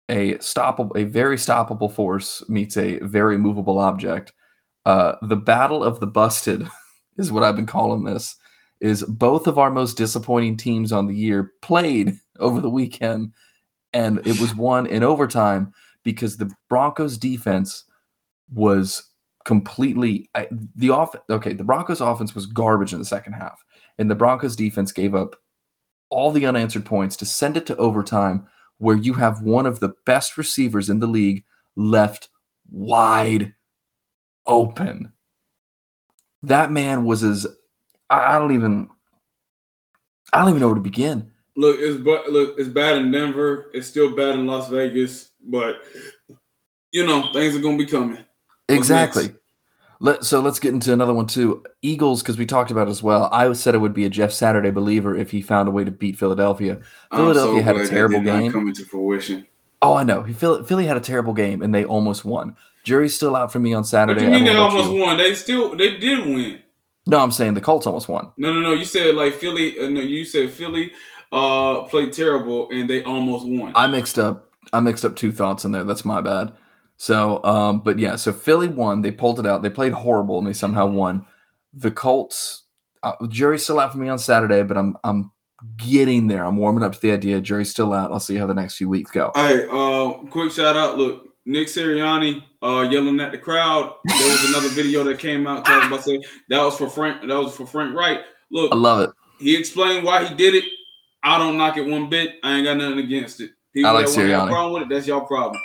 a 0.09 0.35
stoppable, 0.35 0.97
a 0.97 1.05
very 1.05 1.37
stoppable 1.37 1.93
force 1.93 2.43
meets 2.49 2.77
a 2.77 2.99
very 3.01 3.39
movable 3.39 3.79
object, 3.79 4.33
uh, 4.85 5.17
the 5.23 5.37
Battle 5.37 5.83
of 5.83 6.01
the 6.01 6.07
Busted 6.07 6.69
is 7.17 7.33
what 7.33 7.43
I've 7.43 7.57
been 7.57 7.67
calling 7.67 8.05
this 8.05 8.37
is 8.81 9.03
both 9.05 9.47
of 9.47 9.59
our 9.59 9.71
most 9.71 9.97
disappointing 9.97 10.57
teams 10.57 10.93
on 10.93 11.07
the 11.07 11.15
year 11.15 11.53
played 11.63 12.19
over 12.39 12.61
the 12.61 12.71
weekend, 12.71 13.33
and 13.93 14.19
it 14.27 14.39
was 14.41 14.55
won 14.57 14.87
in 14.87 15.03
overtime 15.03 15.73
because 16.03 16.37
the 16.37 16.53
Broncos 16.69 17.17
defense 17.17 17.85
was 18.53 19.11
completely 19.45 20.29
the 20.77 20.91
off. 20.91 21.15
Okay, 21.31 21.55
the 21.55 21.65
Broncos 21.65 22.01
offense 22.01 22.35
was 22.35 22.47
garbage 22.47 22.93
in 22.93 22.99
the 22.99 23.05
second 23.05 23.35
half, 23.35 23.65
and 23.99 24.11
the 24.11 24.15
Broncos 24.15 24.57
defense 24.57 24.93
gave 24.93 25.15
up 25.15 25.37
all 26.11 26.31
the 26.31 26.47
unanswered 26.47 26.85
points 26.85 27.17
to 27.17 27.27
send 27.27 27.57
it 27.57 27.67
to 27.67 27.77
overtime, 27.77 28.47
where 28.79 28.97
you 28.97 29.15
have 29.15 29.43
one 29.43 29.67
of 29.67 29.81
the 29.81 29.95
best 30.07 30.37
receivers 30.37 30.91
in 30.91 30.99
the 31.01 31.07
league 31.07 31.45
left 31.77 32.29
wide 32.71 33.55
open. 34.47 35.13
That 36.43 36.71
man 36.71 37.05
was 37.05 37.23
as 37.25 37.47
I, 38.11 38.37
I 38.37 38.39
don't 38.39 38.53
even 38.53 38.89
I 40.33 40.41
don't 40.41 40.51
even 40.51 40.61
know 40.61 40.69
where 40.69 40.75
to 40.75 40.81
begin. 40.81 41.31
Look, 41.57 41.77
it's 41.79 42.03
but 42.03 42.31
look, 42.31 42.57
it's 42.59 42.69
bad 42.69 42.99
in 42.99 43.13
Denver. 43.13 43.71
It's 43.73 43.87
still 43.87 44.15
bad 44.15 44.35
in 44.35 44.47
Las 44.47 44.69
Vegas, 44.69 45.31
but 45.41 45.77
you 46.93 47.07
know 47.07 47.33
things 47.33 47.57
are 47.57 47.61
gonna 47.61 47.79
be 47.79 47.87
coming. 47.87 48.17
What's 48.17 48.27
Exactly. 48.69 49.27
next? 49.27 49.39
Let, 50.01 50.25
so 50.25 50.41
let's 50.41 50.59
get 50.59 50.75
into 50.75 50.93
another 50.93 51.15
one 51.15 51.27
too. 51.27 51.65
Eagles, 51.83 52.23
because 52.23 52.37
we 52.37 52.47
talked 52.47 52.71
about 52.71 52.89
it 52.89 52.91
as 52.91 53.03
well. 53.03 53.29
I 53.33 53.53
said 53.53 53.75
it 53.75 53.79
would 53.79 53.95
be 53.95 54.05
a 54.05 54.11
Jeff 54.11 54.33
Saturday 54.33 54.71
believer 54.71 55.17
if 55.17 55.31
he 55.31 55.41
found 55.41 55.69
a 55.69 55.71
way 55.71 55.85
to 55.85 55.91
beat 55.91 56.19
Philadelphia. 56.19 56.81
Philadelphia 57.13 57.63
had 57.63 57.77
a 57.77 57.87
terrible 57.89 58.21
game. 58.21 58.53
Come 58.53 58.69
into 58.69 58.85
fruition. 58.85 59.47
Oh, 59.83 59.95
I 59.95 60.03
know. 60.03 60.23
He 60.23 60.33
Philly, 60.33 60.65
Philly 60.65 60.87
had 60.87 60.97
a 60.97 61.01
terrible 61.01 61.33
game 61.35 61.63
and 61.63 61.75
they 61.75 61.85
almost 61.85 62.25
won. 62.25 62.57
Jury's 62.85 63.15
still 63.15 63.37
out 63.37 63.53
for 63.53 63.59
me 63.61 63.73
on 63.73 63.81
What 63.81 63.87
Saturday. 63.87 64.21
do 64.21 64.27
you 64.27 64.33
mean 64.33 64.45
they 64.45 64.57
almost 64.57 64.91
you. 64.91 65.01
won? 65.01 65.17
They 65.17 65.35
still 65.35 65.77
they 65.77 65.97
did 65.99 66.27
win. 66.27 66.61
No, 67.07 67.19
I'm 67.19 67.31
saying 67.31 67.55
the 67.55 67.61
Colts 67.61 67.87
almost 67.87 68.09
won. 68.09 68.31
No, 68.37 68.53
no, 68.53 68.61
no. 68.61 68.73
You 68.73 68.85
said 68.87 69.15
like 69.15 69.35
Philly. 69.35 69.79
Uh, 69.79 69.89
no, 69.91 70.01
you 70.01 70.25
said 70.25 70.51
Philly 70.51 70.93
uh 71.33 71.83
played 71.85 72.13
terrible 72.13 72.69
and 72.71 72.89
they 72.89 73.03
almost 73.05 73.47
won. 73.47 73.73
I 73.75 73.87
mixed 73.87 74.19
up. 74.19 74.51
I 74.73 74.81
mixed 74.81 75.05
up 75.05 75.17
two 75.17 75.33
thoughts 75.33 75.65
in 75.65 75.73
there. 75.73 75.85
That's 75.85 76.05
my 76.05 76.21
bad. 76.21 76.53
So, 76.97 77.43
um, 77.45 77.81
but 77.81 77.99
yeah, 77.99 78.17
so 78.17 78.33
Philly 78.33 78.69
won. 78.69 79.03
They 79.03 79.11
pulled 79.11 79.41
it 79.41 79.47
out. 79.47 79.63
They 79.63 79.71
played 79.71 79.93
horrible 79.93 80.39
and 80.39 80.47
they 80.47 80.53
somehow 80.53 80.87
won. 80.87 81.27
The 81.73 81.91
Colts. 81.91 82.63
Uh, 83.03 83.13
jury's 83.29 83.63
still 83.65 83.81
out 83.81 83.93
for 83.93 83.99
me 83.99 84.09
on 84.09 84.19
Saturday, 84.19 84.63
but 84.63 84.77
I'm 84.79 84.97
I'm 85.05 85.31
getting 85.77 86.27
there. 86.29 86.45
I'm 86.45 86.57
warming 86.57 86.85
up 86.85 86.93
to 86.95 87.01
the 87.01 87.13
idea. 87.13 87.41
Jury's 87.41 87.71
still 87.71 87.93
out. 87.93 88.13
I'll 88.13 88.21
see 88.21 88.37
how 88.37 88.47
the 88.47 88.55
next 88.55 88.77
few 88.77 88.89
weeks 88.89 89.11
go. 89.11 89.31
Hey, 89.35 89.67
uh, 89.71 90.13
quick 90.31 90.53
shout 90.53 90.77
out. 90.77 90.97
Look, 90.97 91.29
Nick 91.47 91.69
Sirianni 91.69 92.43
uh 92.63 92.89
yelling 92.91 93.21
at 93.21 93.33
the 93.33 93.39
crowd. 93.39 93.95
There 94.05 94.31
was 94.31 94.49
another 94.49 94.69
video 94.75 95.05
that 95.05 95.19
came 95.19 95.47
out 95.47 95.65
talking 95.67 95.89
about 95.89 96.05
saying 96.05 96.25
that 96.49 96.63
was 96.63 96.77
for 96.79 96.89
Frank. 96.89 97.21
That 97.23 97.37
was 97.37 97.55
for 97.55 97.67
Frank 97.67 97.95
Reich. 97.95 98.21
Look, 98.51 98.73
I 98.73 98.77
love 98.77 99.01
it. 99.01 99.11
he 99.39 99.57
explained 99.57 100.05
why 100.05 100.25
he 100.25 100.35
did 100.35 100.55
it. 100.55 100.65
I 101.23 101.39
don't 101.39 101.59
knock 101.59 101.77
it 101.77 101.87
one 101.87 102.09
bit. 102.09 102.37
I 102.43 102.55
ain't 102.57 102.65
got 102.65 102.77
nothing 102.77 103.01
against 103.01 103.41
it. 103.41 103.51
People 103.75 103.91
I 103.91 103.93
like 103.93 104.07
that 104.07 104.17
want 104.17 104.29
to 104.29 104.35
have 104.35 104.49
Sirianni. 104.49 104.51
problem 104.51 104.73
with 104.75 104.83
it, 104.83 104.95
that's 104.95 105.07
your 105.07 105.21
problem. 105.23 105.61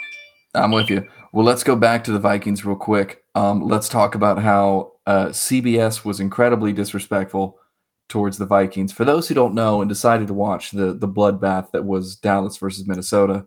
I'm 0.56 0.72
with 0.72 0.90
you. 0.90 1.08
Well, 1.32 1.46
let's 1.46 1.64
go 1.64 1.76
back 1.76 2.04
to 2.06 2.12
the 2.12 2.20
Vikings 2.20 2.66
real 2.66 2.76
quick. 2.76 3.24
Um, 3.36 3.62
let's 3.62 3.88
talk 3.88 4.16
about 4.16 4.42
how 4.42 4.94
uh, 5.06 5.28
CBS 5.28 6.04
was 6.04 6.20
incredibly 6.20 6.74
disrespectful 6.74 7.60
towards 8.08 8.38
the 8.38 8.46
Vikings. 8.46 8.92
For 8.92 9.06
those 9.06 9.28
who 9.28 9.36
don't 9.36 9.54
know 9.54 9.82
and 9.82 9.90
decided 9.90 10.28
to 10.28 10.34
watch 10.34 10.72
the 10.72 10.94
the 10.94 11.08
bloodbath 11.08 11.72
that 11.72 11.86
was 11.86 12.16
Dallas 12.16 12.58
versus 12.58 12.88
Minnesota, 12.88 13.46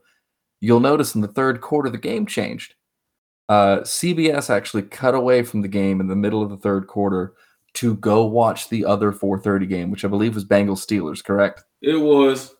you'll 0.60 0.80
notice 0.80 1.14
in 1.14 1.20
the 1.20 1.28
third 1.28 1.60
quarter 1.60 1.90
the 1.90 1.98
game 1.98 2.26
changed. 2.26 2.74
Uh, 3.48 3.80
CBS 3.80 4.48
actually 4.48 4.82
cut 4.82 5.14
away 5.14 5.42
from 5.42 5.62
the 5.62 5.68
game 5.68 6.00
in 6.00 6.06
the 6.06 6.16
middle 6.16 6.42
of 6.42 6.50
the 6.50 6.56
third 6.56 6.86
quarter 6.86 7.34
to 7.74 7.96
go 7.96 8.24
watch 8.24 8.68
the 8.68 8.84
other 8.84 9.12
4:30 9.12 9.68
game, 9.68 9.90
which 9.90 10.04
I 10.04 10.08
believe 10.08 10.34
was 10.34 10.44
Bengals 10.44 10.86
Steelers. 10.86 11.24
Correct? 11.24 11.64
It 11.80 11.96
was. 11.96 12.54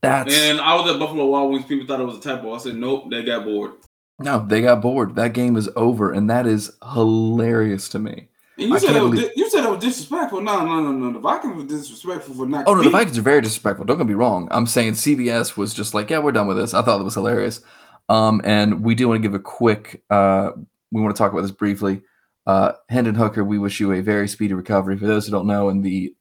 That's 0.00 0.34
And 0.34 0.60
I 0.60 0.74
was 0.74 0.92
at 0.92 0.98
Buffalo 0.98 1.26
Wild 1.26 1.52
Wings. 1.52 1.66
People 1.66 1.86
thought 1.86 2.00
it 2.00 2.04
was 2.04 2.16
a 2.16 2.20
typo. 2.20 2.54
I 2.54 2.58
said, 2.58 2.74
nope, 2.74 3.08
they 3.08 3.22
got 3.22 3.44
bored. 3.44 3.72
No, 4.18 4.44
they 4.46 4.62
got 4.62 4.82
bored. 4.82 5.16
That 5.16 5.32
game 5.32 5.56
is 5.56 5.68
over, 5.76 6.12
and 6.12 6.28
that 6.30 6.46
is 6.46 6.72
hilarious 6.92 7.88
to 7.90 7.98
me. 7.98 8.28
And 8.58 8.68
you 8.68 8.74
I 8.74 8.78
said 8.78 8.90
can't 8.90 9.02
was 9.10 9.20
believe- 9.20 9.32
you 9.34 9.50
said 9.50 9.64
that 9.64 9.70
was 9.70 9.80
disrespectful. 9.82 10.40
No, 10.40 10.64
no, 10.64 10.80
no, 10.80 10.92
no. 10.92 11.12
The 11.12 11.18
Vikings 11.18 11.56
were 11.56 11.64
disrespectful 11.64 12.34
for 12.34 12.46
not. 12.46 12.68
Oh 12.68 12.74
no, 12.74 12.82
the 12.82 12.90
Vikings 12.90 13.18
are 13.18 13.22
very 13.22 13.40
disrespectful. 13.40 13.86
Don't 13.86 13.98
get 13.98 14.06
me 14.06 14.14
wrong. 14.14 14.48
I'm 14.50 14.66
saying 14.66 14.92
CBS 14.92 15.56
was 15.56 15.72
just 15.74 15.94
like, 15.94 16.10
yeah, 16.10 16.18
we're 16.18 16.32
done 16.32 16.46
with 16.46 16.56
this. 16.58 16.74
I 16.74 16.82
thought 16.82 16.98
that 16.98 17.04
was 17.04 17.14
hilarious. 17.14 17.60
Um, 18.08 18.40
and 18.44 18.82
we 18.82 18.94
do 18.94 19.08
want 19.08 19.22
to 19.22 19.28
give 19.28 19.34
a 19.34 19.38
quick. 19.42 20.02
Uh, 20.10 20.50
we 20.90 21.00
want 21.00 21.14
to 21.14 21.18
talk 21.18 21.32
about 21.32 21.42
this 21.42 21.50
briefly. 21.50 22.02
Uh, 22.46 22.72
Hendon 22.88 23.14
Hooker, 23.14 23.44
we 23.44 23.58
wish 23.58 23.80
you 23.80 23.92
a 23.92 24.02
very 24.02 24.28
speedy 24.28 24.52
recovery. 24.52 24.98
For 24.98 25.06
those 25.06 25.24
who 25.26 25.32
don't 25.32 25.46
know, 25.46 25.68
in 25.70 25.80
the 25.80 26.14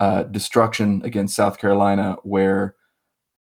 uh, 0.00 0.24
destruction 0.24 1.02
against 1.04 1.36
South 1.36 1.58
Carolina, 1.58 2.16
where 2.22 2.74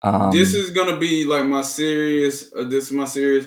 um, 0.02 0.32
this 0.32 0.54
is 0.54 0.70
gonna 0.70 0.96
be 0.96 1.24
like 1.24 1.44
my 1.44 1.62
serious. 1.62 2.52
Uh, 2.58 2.64
this 2.64 2.86
is 2.86 2.92
my 2.92 3.04
serious. 3.04 3.46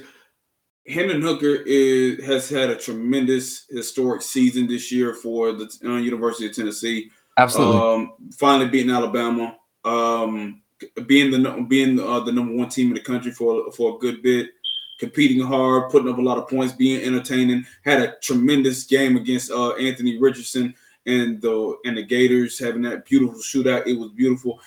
Hendon 0.87 1.21
Hooker 1.21 1.63
is 1.65 2.23
has 2.25 2.49
had 2.49 2.69
a 2.69 2.75
tremendous 2.75 3.65
historic 3.69 4.21
season 4.21 4.67
this 4.67 4.91
year 4.91 5.13
for 5.13 5.51
the 5.51 5.69
uh, 5.83 5.97
University 5.97 6.47
of 6.47 6.55
Tennessee. 6.55 7.11
absolutely 7.37 7.79
Um, 7.79 8.13
finally 8.37 8.69
beating 8.69 8.91
Alabama. 8.91 9.57
Um, 9.83 10.61
being 11.07 11.31
the 11.31 11.65
being 11.67 11.99
uh, 11.99 12.19
the 12.21 12.31
number 12.31 12.53
one 12.53 12.69
team 12.69 12.89
in 12.89 12.93
the 12.93 12.99
country 13.01 13.31
for 13.31 13.71
for 13.71 13.95
a 13.95 13.99
good 13.99 14.21
bit, 14.21 14.51
competing 14.99 15.45
hard, 15.45 15.91
putting 15.91 16.09
up 16.09 16.17
a 16.17 16.21
lot 16.21 16.37
of 16.37 16.47
points, 16.47 16.73
being 16.73 17.03
entertaining. 17.03 17.65
Had 17.83 18.01
a 18.01 18.15
tremendous 18.21 18.83
game 18.83 19.17
against 19.17 19.51
uh, 19.51 19.71
Anthony 19.73 20.17
Richardson 20.17 20.73
and 21.05 21.41
the 21.41 21.77
and 21.85 21.97
the 21.97 22.03
Gators 22.03 22.59
having 22.59 22.83
that 22.83 23.05
beautiful 23.05 23.39
shootout. 23.39 23.87
It 23.87 23.97
was 23.97 24.11
beautiful. 24.11 24.59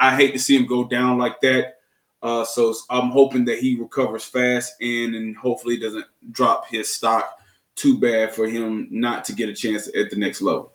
I 0.00 0.14
hate 0.14 0.32
to 0.32 0.38
see 0.38 0.56
him 0.56 0.66
go 0.66 0.84
down 0.84 1.18
like 1.18 1.40
that. 1.40 1.77
Uh, 2.22 2.44
so 2.44 2.74
I'm 2.90 3.10
hoping 3.10 3.44
that 3.46 3.58
he 3.60 3.76
recovers 3.78 4.24
fast 4.24 4.74
and 4.80 5.14
and 5.14 5.36
hopefully 5.36 5.78
doesn't 5.78 6.06
drop 6.32 6.66
his 6.68 6.92
stock 6.94 7.38
too 7.76 7.98
bad 7.98 8.34
for 8.34 8.48
him 8.48 8.88
not 8.90 9.24
to 9.26 9.32
get 9.32 9.48
a 9.48 9.54
chance 9.54 9.86
at 9.96 10.10
the 10.10 10.16
next 10.16 10.42
level. 10.42 10.72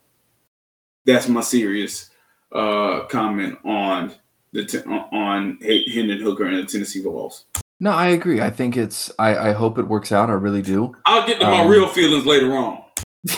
That's 1.05 1.27
my 1.27 1.41
serious 1.41 2.09
uh, 2.53 3.01
comment 3.09 3.57
on 3.65 4.13
the 4.53 4.63
t- 4.65 4.79
on 4.87 5.57
Hendon 5.61 6.21
Hooker 6.21 6.45
and 6.45 6.57
the 6.57 6.65
Tennessee 6.71 7.01
Vols. 7.03 7.43
no, 7.81 7.91
I 7.91 8.07
agree. 8.09 8.39
I 8.39 8.49
think 8.49 8.77
it's. 8.77 9.11
I, 9.19 9.49
I 9.49 9.51
hope 9.51 9.77
it 9.77 9.87
works 9.87 10.11
out. 10.13 10.29
I 10.29 10.33
really 10.33 10.61
do. 10.61 10.95
I'll 11.05 11.27
get 11.27 11.39
to 11.41 11.45
my 11.45 11.61
Um, 11.63 11.67
real 11.69 11.87
feelings 11.89 12.25
later 12.25 12.53
on. 12.53 12.81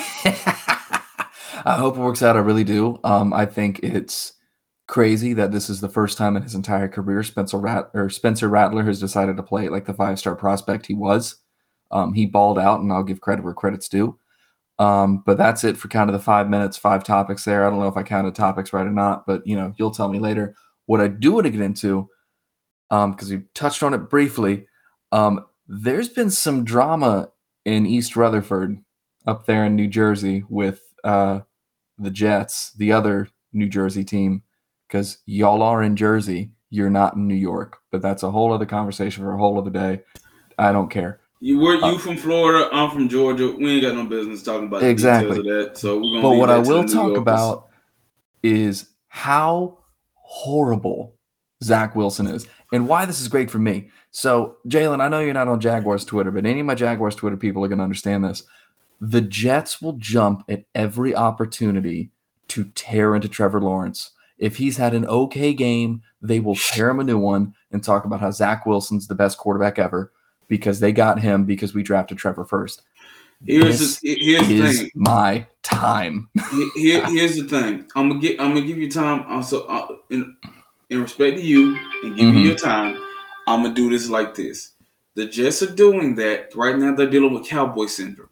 I 1.67 1.75
hope 1.77 1.97
it 1.97 2.01
works 2.01 2.21
out. 2.21 2.35
I 2.35 2.39
really 2.39 2.63
do. 2.63 2.99
Um, 3.03 3.33
I 3.33 3.45
think 3.45 3.79
it's 3.79 4.33
crazy 4.87 5.33
that 5.33 5.51
this 5.51 5.69
is 5.69 5.81
the 5.81 5.89
first 5.89 6.17
time 6.17 6.35
in 6.37 6.43
his 6.43 6.55
entire 6.55 6.87
career 6.87 7.23
Spencer 7.23 7.57
Rat 7.57 7.89
or 7.93 8.09
Spencer 8.09 8.47
Rattler 8.47 8.83
has 8.83 8.99
decided 8.99 9.37
to 9.37 9.43
play 9.43 9.69
like 9.69 9.85
the 9.85 9.93
five 9.93 10.19
star 10.19 10.35
prospect 10.35 10.85
he 10.85 10.93
was. 10.93 11.37
Um, 11.91 12.13
he 12.13 12.25
balled 12.25 12.59
out, 12.59 12.81
and 12.81 12.91
I'll 12.91 13.03
give 13.03 13.21
credit 13.21 13.43
where 13.43 13.53
credit's 13.53 13.89
due. 13.89 14.17
Um, 14.77 15.23
but 15.25 15.37
that's 15.37 15.63
it 15.63 15.77
for 15.77 15.87
kind 15.87 16.09
of 16.09 16.13
the 16.13 16.19
five 16.21 16.49
minutes, 16.49 16.77
five 16.77 17.03
topics 17.03 17.45
there. 17.45 17.65
I 17.65 17.69
don't 17.69 17.79
know 17.79 17.87
if 17.87 17.97
I 17.97 18.03
counted 18.03 18.35
topics 18.35 18.73
right 18.73 18.85
or 18.85 18.91
not, 18.91 19.25
but 19.25 19.45
you 19.47 19.55
know, 19.55 19.73
you'll 19.77 19.91
tell 19.91 20.09
me 20.09 20.19
later. 20.19 20.55
What 20.87 21.01
I 21.01 21.07
do 21.07 21.31
want 21.31 21.45
to 21.45 21.51
get 21.51 21.61
into, 21.61 22.09
um, 22.91 23.11
because 23.11 23.31
we 23.31 23.43
touched 23.53 23.81
on 23.81 23.93
it 23.93 24.09
briefly, 24.09 24.67
um, 25.11 25.45
there's 25.67 26.09
been 26.09 26.29
some 26.29 26.63
drama 26.63 27.29
in 27.63 27.85
East 27.85 28.15
Rutherford 28.15 28.77
up 29.25 29.45
there 29.45 29.65
in 29.65 29.75
New 29.75 29.87
Jersey 29.87 30.43
with 30.49 30.81
uh, 31.03 31.39
the 31.97 32.11
Jets, 32.11 32.73
the 32.73 32.91
other 32.91 33.29
New 33.53 33.67
Jersey 33.67 34.03
team, 34.03 34.43
because 34.87 35.17
y'all 35.25 35.61
are 35.61 35.83
in 35.83 35.95
Jersey, 35.95 36.51
you're 36.69 36.89
not 36.89 37.15
in 37.15 37.27
New 37.27 37.35
York. 37.35 37.77
But 37.91 38.01
that's 38.01 38.23
a 38.23 38.31
whole 38.31 38.53
other 38.53 38.65
conversation 38.65 39.23
for 39.23 39.33
a 39.33 39.37
whole 39.37 39.57
other 39.57 39.69
day. 39.69 40.01
I 40.57 40.71
don't 40.71 40.89
care. 40.89 41.19
You 41.41 41.59
were 41.59 41.75
uh, 41.83 41.91
you 41.91 41.97
from 41.97 42.17
Florida? 42.17 42.69
I'm 42.71 42.89
from 42.91 43.09
Georgia. 43.09 43.51
We 43.51 43.71
ain't 43.73 43.83
got 43.83 43.95
no 43.95 44.05
business 44.05 44.41
talking 44.41 44.67
about 44.67 44.81
the 44.81 44.89
Exactly. 44.89 45.37
details 45.37 45.61
of 45.63 45.73
that. 45.73 45.77
So 45.77 45.97
we're 45.97 46.21
gonna. 46.21 46.21
But 46.21 46.37
what 46.37 46.49
I 46.49 46.59
will 46.59 46.83
talk 46.83 47.07
Yorkers. 47.07 47.17
about 47.17 47.67
is 48.41 48.89
how 49.09 49.79
horrible 50.13 51.15
Zach 51.63 51.95
Wilson 51.95 52.27
is 52.27 52.47
and 52.71 52.87
why 52.87 53.05
this 53.05 53.21
is 53.21 53.27
great 53.27 53.49
for 53.49 53.59
me. 53.59 53.89
So, 54.11 54.57
Jalen, 54.67 55.01
I 55.01 55.07
know 55.07 55.19
you're 55.19 55.33
not 55.33 55.47
on 55.47 55.59
Jaguars 55.59 56.05
Twitter, 56.05 56.31
but 56.31 56.45
any 56.45 56.61
of 56.61 56.65
my 56.65 56.75
Jaguars 56.75 57.15
Twitter 57.15 57.37
people 57.37 57.63
are 57.63 57.67
going 57.67 57.77
to 57.79 57.83
understand 57.83 58.23
this. 58.23 58.43
The 59.01 59.21
Jets 59.21 59.81
will 59.81 59.93
jump 59.93 60.43
at 60.49 60.65
every 60.73 61.13
opportunity 61.13 62.11
to 62.49 62.65
tear 62.75 63.15
into 63.15 63.27
Trevor 63.27 63.61
Lawrence. 63.61 64.11
If 64.37 64.57
he's 64.57 64.77
had 64.77 64.93
an 64.93 65.05
okay 65.05 65.53
game, 65.53 66.01
they 66.21 66.39
will 66.39 66.55
tear 66.55 66.89
him 66.89 66.99
a 66.99 67.03
new 67.03 67.17
one 67.17 67.53
and 67.71 67.83
talk 67.83 68.05
about 68.05 68.19
how 68.19 68.31
Zach 68.31 68.65
Wilson's 68.65 69.07
the 69.07 69.15
best 69.15 69.37
quarterback 69.37 69.79
ever 69.79 70.11
because 70.47 70.79
they 70.79 70.91
got 70.91 71.19
him 71.19 71.45
because 71.45 71.73
we 71.73 71.83
drafted 71.83 72.17
Trevor 72.17 72.45
first. 72.45 72.81
Here's 73.45 73.79
This 73.79 73.99
the, 73.99 74.15
here's 74.15 74.47
the 74.47 74.73
thing. 74.73 74.91
my 74.95 75.45
time. 75.63 76.29
Here, 76.75 77.05
here's 77.07 77.35
the 77.35 77.43
thing. 77.47 77.85
I'm 77.95 78.09
gonna 78.09 78.19
get. 78.21 78.39
I'm 78.39 78.53
gonna 78.53 78.65
give 78.65 78.77
you 78.77 78.89
time. 78.89 79.23
Also, 79.27 79.65
uh, 79.67 79.87
in 80.09 80.35
in 80.89 81.01
respect 81.01 81.37
to 81.37 81.43
you 81.43 81.77
and 82.03 82.15
give 82.15 82.29
Mhm. 82.29 82.33
you 82.35 82.39
your 82.47 82.55
time, 82.55 82.97
I'm 83.47 83.61
gonna 83.63 83.73
do 83.75 83.89
this 83.89 84.09
like 84.09 84.35
this. 84.35 84.71
The 85.15 85.25
Jets 85.25 85.61
are 85.63 85.73
doing 85.73 86.15
that 86.15 86.55
right 86.55 86.77
now. 86.77 86.93
They're 86.95 87.09
dealing 87.09 87.33
with 87.33 87.45
cowboy 87.47 87.85
syndrome. 87.87 88.29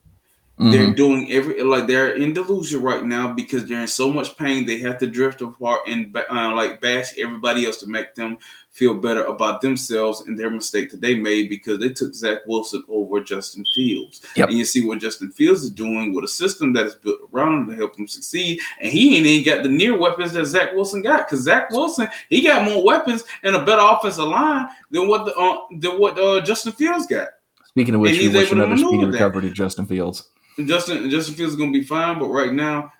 They're 0.71 0.87
Mhm. 0.87 0.95
doing 0.95 1.31
every 1.31 1.61
like 1.63 1.87
they're 1.87 2.11
in 2.15 2.33
delusion 2.33 2.81
right 2.81 3.03
now 3.03 3.33
because 3.33 3.65
they're 3.65 3.81
in 3.81 3.87
so 3.87 4.11
much 4.11 4.37
pain. 4.37 4.65
They 4.65 4.77
have 4.79 4.97
to 4.99 5.07
drift 5.07 5.41
apart 5.41 5.81
and 5.87 6.15
uh, 6.29 6.53
like 6.55 6.79
bash 6.81 7.17
everybody 7.17 7.65
else 7.65 7.77
to 7.77 7.87
make 7.87 8.15
them 8.15 8.37
feel 8.71 8.95
better 8.95 9.23
about 9.25 9.61
themselves 9.61 10.21
and 10.21 10.37
their 10.37 10.49
mistake 10.49 10.89
that 10.89 10.99
they 10.99 11.13
made 11.13 11.47
because 11.47 11.77
they 11.79 11.89
took 11.89 12.13
Zach 12.15 12.39
Wilson 12.47 12.83
over 12.89 13.19
Justin 13.21 13.63
Fields. 13.75 14.21
Yep. 14.35 14.49
And 14.49 14.57
you 14.57 14.65
see 14.65 14.83
what 14.83 14.97
Justin 14.99 15.29
Fields 15.29 15.63
is 15.63 15.69
doing 15.69 16.11
with 16.11 16.25
a 16.25 16.27
system 16.27 16.73
that 16.73 16.87
is 16.87 16.95
built 16.95 17.19
around 17.31 17.53
him 17.53 17.69
to 17.69 17.75
help 17.75 17.95
him 17.95 18.07
succeed. 18.07 18.59
And 18.81 18.91
he 18.91 19.15
ain't 19.17 19.27
even 19.27 19.45
got 19.45 19.63
the 19.63 19.69
near 19.69 19.95
weapons 19.95 20.33
that 20.33 20.45
Zach 20.45 20.73
Wilson 20.73 21.03
got 21.03 21.27
because 21.29 21.43
Zach 21.43 21.69
Wilson 21.69 22.07
he 22.29 22.41
got 22.41 22.65
more 22.65 22.83
weapons 22.83 23.23
and 23.43 23.55
a 23.55 23.63
better 23.63 23.83
offensive 23.83 24.25
line 24.25 24.67
than 24.89 25.07
what 25.07 25.25
the 25.25 25.35
uh, 25.35 25.57
than 25.79 25.99
what 25.99 26.17
uh, 26.19 26.41
Justin 26.41 26.71
Fields 26.71 27.05
got. 27.05 27.27
Speaking 27.67 27.93
of 27.95 28.01
which, 28.01 28.11
And 28.11 28.19
we 28.19 28.25
he's 28.25 28.33
wish 28.33 28.47
able 28.47 28.57
to 28.57 28.63
another 28.65 28.77
speedy 28.77 29.05
recovery 29.05 29.41
to 29.43 29.49
Justin 29.51 29.85
Fields. 29.85 30.29
Justin 30.65 31.09
Justin 31.09 31.35
Fields 31.35 31.53
is 31.53 31.59
gonna 31.59 31.71
be 31.71 31.83
fine, 31.83 32.19
but 32.19 32.27
right 32.27 32.53
now 32.53 32.91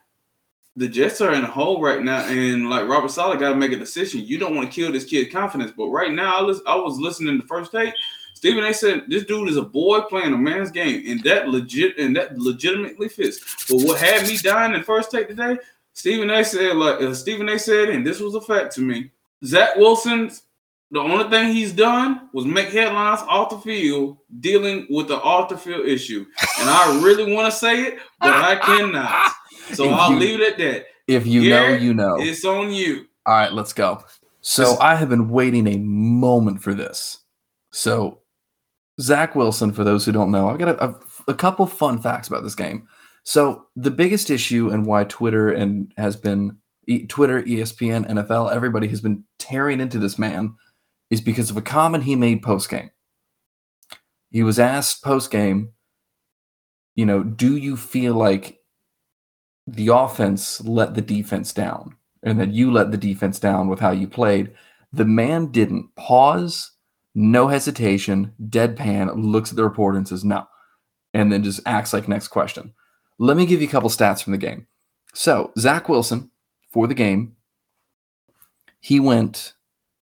the 0.76 0.88
Jets 0.88 1.22
are 1.22 1.34
in 1.34 1.44
a 1.44 1.48
hole 1.48 1.82
right 1.82 2.02
now, 2.02 2.26
and 2.26 2.70
like 2.70 2.88
Robert 2.88 3.12
Saleh 3.12 3.40
got 3.40 3.50
to 3.50 3.56
make 3.56 3.72
a 3.72 3.78
decision. 3.78 4.26
You 4.26 4.40
don't 4.40 4.56
want 4.56 4.72
to 4.72 4.76
kill 4.76 4.92
this 4.92 5.06
kid's 5.06 5.32
confidence, 5.32 5.72
but 5.76 5.90
right 5.90 6.12
now 6.12 6.40
I 6.40 6.42
was 6.42 6.62
I 6.66 6.76
was 6.76 7.00
listening 7.00 7.40
to 7.40 7.48
first 7.48 7.72
take. 7.72 7.94
Stephen 8.34 8.64
A. 8.64 8.74
said 8.74 9.04
this 9.08 9.24
dude 9.24 9.50
is 9.50 9.58
a 9.58 9.62
boy 9.62 10.02
playing 10.02 10.34
a 10.34 10.38
man's 10.38 10.72
game, 10.72 11.04
and 11.08 11.24
that 11.24 11.48
legit 11.48 11.98
and 12.00 12.16
that 12.16 12.38
legitimately 12.38 13.08
fits. 13.08 13.68
But 13.70 13.84
what 13.84 14.02
had 14.02 14.28
me 14.28 14.38
dying 14.38 14.74
in 14.74 14.84
first 14.84 15.12
take 15.12 15.28
today, 15.28 15.58
Stephen 15.94 16.30
A. 16.32 16.44
said 16.44 16.76
like 16.76 17.02
uh, 17.02 17.14
Stephen 17.14 17.50
A. 17.50 17.60
said, 17.60 17.90
and 17.90 18.06
this 18.06 18.20
was 18.20 18.36
a 18.36 18.42
fact 18.42 18.74
to 18.76 18.82
me. 18.82 19.12
Zach 19.46 19.76
Wilson's 19.76 20.44
the 20.94 21.00
only 21.00 21.28
thing 21.30 21.52
he's 21.54 21.74
done 21.74 22.30
was 22.34 22.46
make 22.46 22.70
headlines 22.70 23.20
off 23.28 23.50
the 23.50 23.58
field 23.58 24.18
dealing 24.40 24.86
with 24.90 25.08
the 25.10 25.20
off 25.22 25.50
the 25.50 25.58
field 25.58 25.86
issue. 25.88 26.24
And 26.60 26.70
I 26.70 27.02
really 27.04 27.34
want 27.34 27.52
to 27.52 27.58
say 27.58 27.82
it, 27.82 28.00
but 28.20 28.34
I 28.34 28.56
cannot. 28.56 29.32
So 29.74 29.86
If 29.86 29.92
I'll 29.94 30.12
you- 30.12 30.20
leave 30.20 30.40
it 30.42 30.52
at 30.52 30.58
that. 30.58 30.86
If 31.08 31.26
you 31.26 31.50
know, 31.50 31.70
you 31.70 31.94
know. 31.94 32.18
It's 32.20 32.44
on 32.44 32.72
you. 32.72 33.06
All 33.26 33.34
right, 33.34 33.52
let's 33.54 33.72
go. 33.72 34.04
So 34.42 34.78
I 34.80 34.96
have 34.96 35.08
been 35.08 35.30
waiting 35.30 35.68
a 35.68 35.78
moment 35.78 36.62
for 36.62 36.74
this. 36.74 37.20
So 37.72 38.20
Zach 39.00 39.36
Wilson, 39.36 39.72
for 39.72 39.86
those 39.86 40.06
who 40.06 40.12
don't 40.12 40.32
know, 40.32 40.50
I've 40.50 40.60
got 40.60 40.68
a, 40.68 40.90
a, 40.90 40.96
a 41.30 41.34
couple 41.34 41.66
fun 41.66 42.02
facts 42.02 42.28
about 42.28 42.44
this 42.44 42.56
game. 42.56 42.88
So 43.24 43.66
the 43.78 43.90
biggest 43.90 44.30
issue 44.30 44.70
and 44.70 44.86
why 44.86 45.06
Twitter 45.06 45.50
and 45.50 45.94
has 45.98 46.18
been 46.18 46.58
Twitter, 47.08 47.42
ESPN, 47.42 48.06
NFL, 48.10 48.54
everybody 48.54 48.90
has 48.90 49.00
been 49.00 49.24
tearing 49.40 49.80
into 49.80 49.98
this 49.98 50.20
man 50.20 50.54
is 51.10 51.22
because 51.22 51.50
of 51.50 51.58
a 51.58 51.62
comment 51.62 52.04
he 52.04 52.16
made 52.16 52.42
post 52.42 52.70
game. 52.70 52.92
He 54.32 54.44
was 54.44 54.60
asked 54.60 55.04
post 55.04 55.30
game, 55.32 55.74
you 56.96 57.06
know, 57.06 57.24
do 57.24 57.56
you 57.56 57.78
feel 57.78 58.16
like 58.16 58.60
the 59.68 59.90
offense 59.90 60.62
let 60.62 60.96
the 60.96 61.02
defense 61.02 61.54
down 61.54 61.96
and 62.24 62.40
that 62.40 62.52
you 62.52 62.72
let 62.72 62.92
the 62.92 62.98
defense 62.98 63.40
down 63.40 63.68
with 63.68 63.80
how 63.80 63.92
you 63.92 64.08
played? 64.08 64.54
The 64.92 65.06
man 65.06 65.52
didn't 65.52 65.96
pause, 65.96 66.72
no 67.16 67.48
hesitation, 67.48 68.34
deadpan, 68.42 69.12
looks 69.16 69.52
at 69.52 69.56
the 69.56 69.64
reporter 69.64 69.98
and 69.98 70.08
says 70.08 70.24
no, 70.24 70.48
and 71.14 71.32
then 71.32 71.44
just 71.44 71.62
acts 71.66 71.94
like 71.94 72.08
next 72.08 72.30
question. 72.30 72.74
Let 73.20 73.38
me 73.38 73.46
give 73.46 73.62
you 73.62 73.68
a 73.68 73.72
couple 73.72 73.90
stats 73.90 74.24
from 74.24 74.32
the 74.32 74.38
game. 74.38 74.68
So, 75.14 75.52
Zach 75.60 75.90
Wilson 75.90 76.32
for 76.72 76.88
the 76.88 76.96
game, 76.96 77.36
he 78.80 79.00
went 79.00 79.54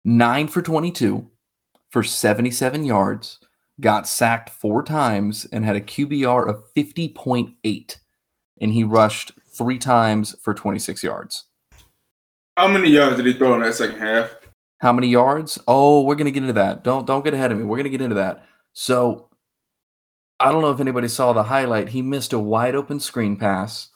nine 0.04 0.48
for 0.48 0.62
22 0.62 1.30
for 1.90 2.02
77 2.02 2.84
yards, 2.84 3.38
got 3.80 4.06
sacked 4.08 4.50
four 4.50 4.82
times, 4.82 5.46
and 5.52 5.64
had 5.64 5.76
a 5.76 5.80
QBR 5.80 6.48
of 6.48 6.64
50.8. 6.74 7.96
And 8.60 8.72
he 8.72 8.84
rushed 8.84 9.32
three 9.56 9.78
times 9.78 10.36
for 10.42 10.54
26 10.54 11.02
yards. 11.02 11.44
How 12.56 12.68
many 12.68 12.88
yards 12.88 13.16
did 13.16 13.26
he 13.26 13.32
throw 13.32 13.54
in 13.54 13.62
that 13.62 13.74
second 13.74 13.98
half? 13.98 14.30
How 14.78 14.92
many 14.92 15.08
yards? 15.08 15.58
Oh, 15.66 16.02
we're 16.02 16.14
gonna 16.14 16.30
get 16.30 16.42
into 16.42 16.52
that. 16.52 16.84
Don't 16.84 17.06
don't 17.06 17.24
get 17.24 17.34
ahead 17.34 17.50
of 17.50 17.58
me. 17.58 17.64
We're 17.64 17.78
gonna 17.78 17.88
get 17.88 18.02
into 18.02 18.16
that. 18.16 18.44
So 18.72 19.28
I 20.38 20.52
don't 20.52 20.62
know 20.62 20.70
if 20.70 20.80
anybody 20.80 21.08
saw 21.08 21.32
the 21.32 21.44
highlight. 21.44 21.88
He 21.88 22.02
missed 22.02 22.32
a 22.32 22.38
wide 22.38 22.74
open 22.74 23.00
screen 23.00 23.36
pass, 23.36 23.88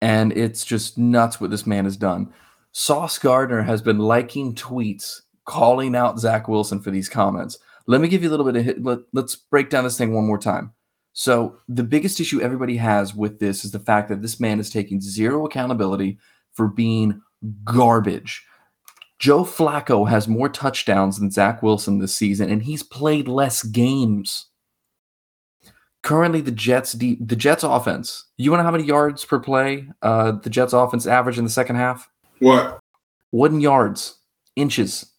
and 0.00 0.32
it's 0.36 0.64
just 0.64 0.98
nuts 0.98 1.40
what 1.40 1.50
this 1.50 1.66
man 1.66 1.84
has 1.84 1.96
done. 1.96 2.32
Sauce 2.72 3.18
Gardner 3.18 3.62
has 3.62 3.82
been 3.82 3.98
liking 3.98 4.54
tweets 4.54 5.22
calling 5.46 5.96
out 5.96 6.18
Zach 6.18 6.48
Wilson 6.48 6.80
for 6.80 6.90
these 6.90 7.08
comments. 7.08 7.58
Let 7.86 8.00
me 8.00 8.08
give 8.08 8.22
you 8.22 8.28
a 8.28 8.32
little 8.32 8.46
bit 8.46 8.56
of 8.56 8.64
hit. 8.64 8.82
Let, 8.82 8.98
let's 9.12 9.34
break 9.34 9.70
down 9.70 9.84
this 9.84 9.96
thing 9.96 10.12
one 10.12 10.26
more 10.26 10.38
time. 10.38 10.72
So 11.14 11.58
the 11.68 11.82
biggest 11.82 12.20
issue 12.20 12.40
everybody 12.40 12.76
has 12.76 13.14
with 13.14 13.40
this 13.40 13.64
is 13.64 13.72
the 13.72 13.80
fact 13.80 14.08
that 14.08 14.22
this 14.22 14.38
man 14.38 14.60
is 14.60 14.70
taking 14.70 15.00
zero 15.00 15.46
accountability 15.46 16.18
for 16.52 16.68
being 16.68 17.20
garbage. 17.64 18.44
Joe 19.18 19.42
Flacco 19.42 20.08
has 20.08 20.28
more 20.28 20.48
touchdowns 20.48 21.18
than 21.18 21.30
Zach 21.30 21.62
Wilson 21.62 21.98
this 21.98 22.14
season, 22.14 22.50
and 22.50 22.62
he's 22.62 22.84
played 22.84 23.26
less 23.26 23.64
games. 23.64 24.46
Currently, 26.02 26.40
the 26.40 26.52
Jets 26.52 26.92
de- 26.92 27.18
the 27.20 27.34
Jets 27.34 27.64
offense. 27.64 28.26
You 28.36 28.52
want 28.52 28.60
to 28.60 28.62
know 28.62 28.70
how 28.70 28.76
many 28.76 28.84
yards 28.84 29.24
per 29.24 29.40
play 29.40 29.88
uh, 30.02 30.32
the 30.32 30.50
Jets 30.50 30.72
offense 30.72 31.06
average 31.06 31.38
in 31.38 31.44
the 31.44 31.50
second 31.50 31.76
half? 31.76 32.08
What? 32.40 32.80
Wasn't 33.32 33.62
yards, 33.62 34.18
inches. 34.56 35.12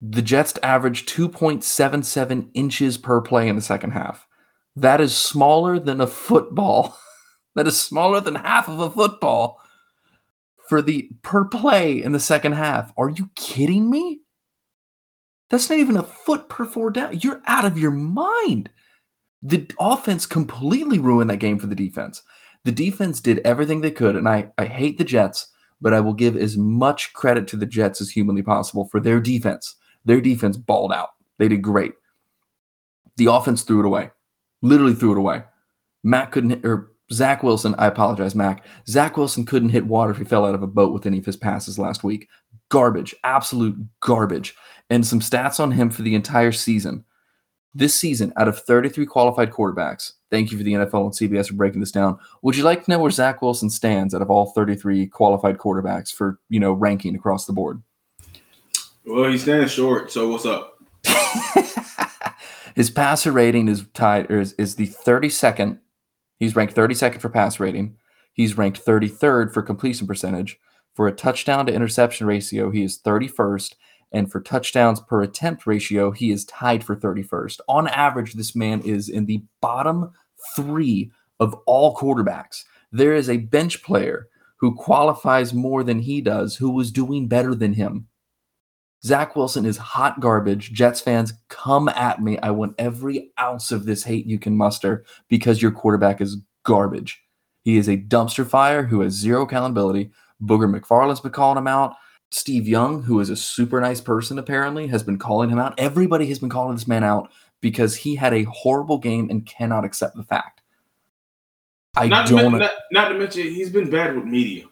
The 0.00 0.22
Jets 0.22 0.54
averaged 0.62 1.08
2.77 1.08 2.50
inches 2.54 2.98
per 2.98 3.20
play 3.20 3.48
in 3.48 3.56
the 3.56 3.62
second 3.62 3.90
half. 3.90 4.26
That 4.76 5.00
is 5.00 5.16
smaller 5.16 5.78
than 5.78 6.00
a 6.00 6.06
football. 6.06 6.96
that 7.56 7.66
is 7.66 7.78
smaller 7.78 8.20
than 8.20 8.36
half 8.36 8.68
of 8.68 8.78
a 8.78 8.90
football 8.90 9.60
for 10.68 10.82
the 10.82 11.10
per 11.22 11.44
play 11.44 12.02
in 12.02 12.12
the 12.12 12.20
second 12.20 12.52
half. 12.52 12.92
Are 12.96 13.08
you 13.08 13.30
kidding 13.34 13.90
me? 13.90 14.20
That's 15.50 15.70
not 15.70 15.78
even 15.78 15.96
a 15.96 16.02
foot 16.02 16.48
per 16.48 16.66
four 16.66 16.90
down. 16.90 17.18
You're 17.20 17.42
out 17.46 17.64
of 17.64 17.78
your 17.78 17.90
mind. 17.90 18.70
The 19.42 19.66
offense 19.80 20.26
completely 20.26 20.98
ruined 20.98 21.30
that 21.30 21.38
game 21.38 21.58
for 21.58 21.66
the 21.66 21.74
defense. 21.74 22.22
The 22.64 22.72
defense 22.72 23.20
did 23.20 23.40
everything 23.40 23.80
they 23.80 23.90
could, 23.90 24.14
and 24.14 24.28
I, 24.28 24.50
I 24.58 24.66
hate 24.66 24.98
the 24.98 25.04
Jets, 25.04 25.48
but 25.80 25.94
I 25.94 26.00
will 26.00 26.14
give 26.14 26.36
as 26.36 26.56
much 26.56 27.12
credit 27.12 27.46
to 27.48 27.56
the 27.56 27.66
Jets 27.66 28.00
as 28.00 28.10
humanly 28.10 28.42
possible 28.42 28.86
for 28.86 29.00
their 29.00 29.20
defense. 29.20 29.76
Their 30.04 30.20
defense 30.20 30.56
balled 30.56 30.92
out. 30.92 31.10
They 31.38 31.48
did 31.48 31.62
great. 31.62 31.92
The 33.16 33.26
offense 33.26 33.62
threw 33.62 33.80
it 33.80 33.86
away. 33.86 34.10
Literally 34.62 34.94
threw 34.94 35.12
it 35.12 35.18
away. 35.18 35.42
Matt 36.02 36.30
couldn't 36.30 36.50
hit, 36.50 36.64
or 36.64 36.92
Zach 37.12 37.42
Wilson, 37.42 37.74
I 37.78 37.86
apologize, 37.86 38.34
Mac. 38.34 38.64
Zach 38.86 39.16
Wilson 39.16 39.44
couldn't 39.44 39.70
hit 39.70 39.86
water 39.86 40.10
if 40.10 40.18
he 40.18 40.24
fell 40.24 40.46
out 40.46 40.54
of 40.54 40.62
a 40.62 40.66
boat 40.66 40.92
with 40.92 41.06
any 41.06 41.18
of 41.18 41.26
his 41.26 41.36
passes 41.36 41.78
last 41.78 42.04
week. 42.04 42.28
Garbage, 42.68 43.14
absolute 43.24 43.76
garbage. 44.00 44.54
And 44.90 45.06
some 45.06 45.20
stats 45.20 45.60
on 45.60 45.70
him 45.70 45.90
for 45.90 46.02
the 46.02 46.14
entire 46.14 46.52
season. 46.52 47.04
This 47.74 47.94
season, 47.94 48.32
out 48.36 48.48
of 48.48 48.58
33 48.58 49.04
qualified 49.06 49.50
quarterbacks, 49.50 50.12
thank 50.30 50.50
you 50.50 50.58
for 50.58 50.64
the 50.64 50.72
NFL 50.72 51.04
and 51.04 51.12
CBS 51.12 51.48
for 51.48 51.54
breaking 51.54 51.80
this 51.80 51.92
down. 51.92 52.18
Would 52.42 52.56
you 52.56 52.64
like 52.64 52.84
to 52.84 52.90
know 52.90 52.98
where 52.98 53.10
Zach 53.10 53.42
Wilson 53.42 53.70
stands 53.70 54.14
out 54.14 54.22
of 54.22 54.30
all 54.30 54.52
33 54.52 55.06
qualified 55.06 55.58
quarterbacks 55.58 56.12
for, 56.12 56.38
you 56.48 56.60
know, 56.60 56.72
ranking 56.72 57.14
across 57.14 57.46
the 57.46 57.52
board? 57.52 57.82
Well, 59.04 59.30
he 59.30 59.38
stands 59.38 59.72
short. 59.72 60.10
So 60.10 60.28
what's 60.28 60.46
up? 60.46 60.78
His 62.74 62.90
passer 62.90 63.32
rating 63.32 63.68
is 63.68 63.84
tied 63.92 64.30
or 64.30 64.40
is, 64.40 64.54
is 64.54 64.76
the 64.76 64.86
32nd. 64.86 65.78
He's 66.38 66.54
ranked 66.54 66.74
32nd 66.74 67.20
for 67.20 67.28
pass 67.28 67.58
rating. 67.58 67.96
He's 68.32 68.56
ranked 68.56 68.84
33rd 68.84 69.52
for 69.52 69.62
completion 69.62 70.06
percentage. 70.06 70.58
For 70.94 71.08
a 71.08 71.12
touchdown 71.12 71.66
to 71.66 71.72
interception 71.72 72.26
ratio, 72.26 72.70
he 72.70 72.82
is 72.82 72.98
31st. 72.98 73.74
And 74.12 74.30
for 74.30 74.40
touchdowns 74.40 75.00
per 75.00 75.22
attempt 75.22 75.66
ratio, 75.66 76.10
he 76.10 76.30
is 76.30 76.44
tied 76.46 76.82
for 76.82 76.96
31st. 76.96 77.60
On 77.68 77.86
average, 77.88 78.34
this 78.34 78.56
man 78.56 78.80
is 78.82 79.08
in 79.08 79.26
the 79.26 79.42
bottom 79.60 80.12
three 80.56 81.10
of 81.40 81.54
all 81.66 81.94
quarterbacks. 81.96 82.64
There 82.90 83.14
is 83.14 83.28
a 83.28 83.36
bench 83.36 83.82
player 83.82 84.28
who 84.56 84.74
qualifies 84.74 85.54
more 85.54 85.84
than 85.84 86.00
he 86.00 86.20
does, 86.20 86.56
who 86.56 86.70
was 86.70 86.90
doing 86.90 87.28
better 87.28 87.54
than 87.54 87.74
him. 87.74 88.08
Zach 89.04 89.36
Wilson 89.36 89.64
is 89.64 89.76
hot 89.76 90.18
garbage. 90.18 90.72
Jets 90.72 91.00
fans, 91.00 91.32
come 91.48 91.88
at 91.88 92.20
me. 92.20 92.38
I 92.38 92.50
want 92.50 92.74
every 92.78 93.30
ounce 93.38 93.70
of 93.70 93.84
this 93.84 94.02
hate 94.02 94.26
you 94.26 94.38
can 94.38 94.56
muster 94.56 95.04
because 95.28 95.62
your 95.62 95.70
quarterback 95.70 96.20
is 96.20 96.38
garbage. 96.64 97.22
He 97.62 97.76
is 97.76 97.88
a 97.88 97.96
dumpster 97.96 98.46
fire 98.46 98.82
who 98.82 99.00
has 99.00 99.12
zero 99.12 99.42
accountability. 99.42 100.10
Booger 100.42 100.68
McFarland's 100.68 101.20
been 101.20 101.32
calling 101.32 101.58
him 101.58 101.68
out. 101.68 101.94
Steve 102.30 102.68
Young, 102.68 103.02
who 103.02 103.20
is 103.20 103.30
a 103.30 103.36
super 103.36 103.80
nice 103.80 104.00
person, 104.00 104.38
apparently, 104.38 104.86
has 104.88 105.02
been 105.02 105.18
calling 105.18 105.50
him 105.50 105.58
out. 105.58 105.74
Everybody 105.78 106.26
has 106.26 106.38
been 106.38 106.50
calling 106.50 106.74
this 106.74 106.86
man 106.86 107.04
out 107.04 107.30
because 107.60 107.96
he 107.96 108.14
had 108.14 108.34
a 108.34 108.44
horrible 108.44 108.98
game 108.98 109.28
and 109.30 109.46
cannot 109.46 109.84
accept 109.84 110.16
the 110.16 110.22
fact. 110.22 110.62
I 111.96 112.06
not 112.06 112.28
don't. 112.28 112.52
To, 112.52 112.58
not, 112.58 112.72
not 112.92 113.08
to 113.08 113.18
mention, 113.18 113.42
he's 113.42 113.70
been 113.70 113.90
bad 113.90 114.14
with 114.14 114.24
media. 114.24 114.64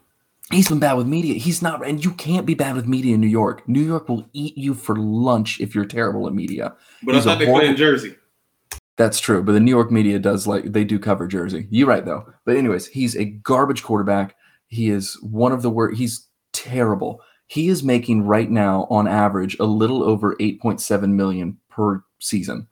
He's 0.52 0.68
been 0.68 0.78
bad 0.78 0.92
with 0.92 1.08
media. 1.08 1.34
He's 1.34 1.60
not, 1.60 1.84
and 1.84 2.04
you 2.04 2.12
can't 2.12 2.46
be 2.46 2.54
bad 2.54 2.76
with 2.76 2.86
media 2.86 3.14
in 3.14 3.20
New 3.20 3.26
York. 3.26 3.68
New 3.68 3.82
York 3.82 4.08
will 4.08 4.28
eat 4.32 4.56
you 4.56 4.74
for 4.74 4.94
lunch 4.94 5.60
if 5.60 5.74
you're 5.74 5.84
terrible 5.84 6.26
at 6.28 6.34
media. 6.34 6.76
But 7.02 7.16
he's 7.16 7.26
I 7.26 7.30
thought 7.30 7.38
they 7.40 7.46
horrible, 7.46 7.62
play 7.62 7.70
in 7.70 7.76
Jersey. 7.76 8.14
That's 8.96 9.18
true, 9.18 9.42
but 9.42 9.52
the 9.52 9.60
New 9.60 9.72
York 9.72 9.90
media 9.90 10.18
does 10.20 10.46
like 10.46 10.72
they 10.72 10.84
do 10.84 11.00
cover 11.00 11.26
Jersey. 11.26 11.66
You're 11.70 11.88
right 11.88 12.04
though. 12.04 12.32
But 12.44 12.56
anyways, 12.56 12.86
he's 12.86 13.16
a 13.16 13.24
garbage 13.24 13.82
quarterback. 13.82 14.36
He 14.68 14.90
is 14.90 15.20
one 15.20 15.52
of 15.52 15.62
the 15.62 15.70
worst. 15.70 15.98
He's 15.98 16.28
terrible. 16.52 17.20
He 17.46 17.68
is 17.68 17.82
making 17.82 18.26
right 18.26 18.50
now 18.50 18.86
on 18.90 19.06
average 19.06 19.56
a 19.58 19.64
little 19.64 20.02
over 20.02 20.34
8.7 20.36 21.10
million 21.12 21.58
per 21.70 22.04
season. 22.18 22.68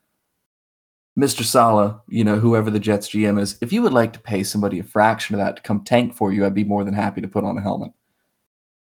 Mr. 1.18 1.44
Saleh, 1.44 1.94
you 2.08 2.24
know, 2.24 2.40
whoever 2.40 2.70
the 2.70 2.80
Jets 2.80 3.08
GM 3.10 3.40
is, 3.40 3.56
if 3.60 3.72
you 3.72 3.82
would 3.82 3.92
like 3.92 4.12
to 4.14 4.18
pay 4.18 4.42
somebody 4.42 4.80
a 4.80 4.84
fraction 4.84 5.34
of 5.34 5.38
that 5.40 5.56
to 5.56 5.62
come 5.62 5.84
tank 5.84 6.12
for 6.12 6.32
you, 6.32 6.44
I'd 6.44 6.54
be 6.54 6.64
more 6.64 6.82
than 6.82 6.94
happy 6.94 7.20
to 7.20 7.28
put 7.28 7.44
on 7.44 7.56
a 7.56 7.60
helmet. 7.60 7.92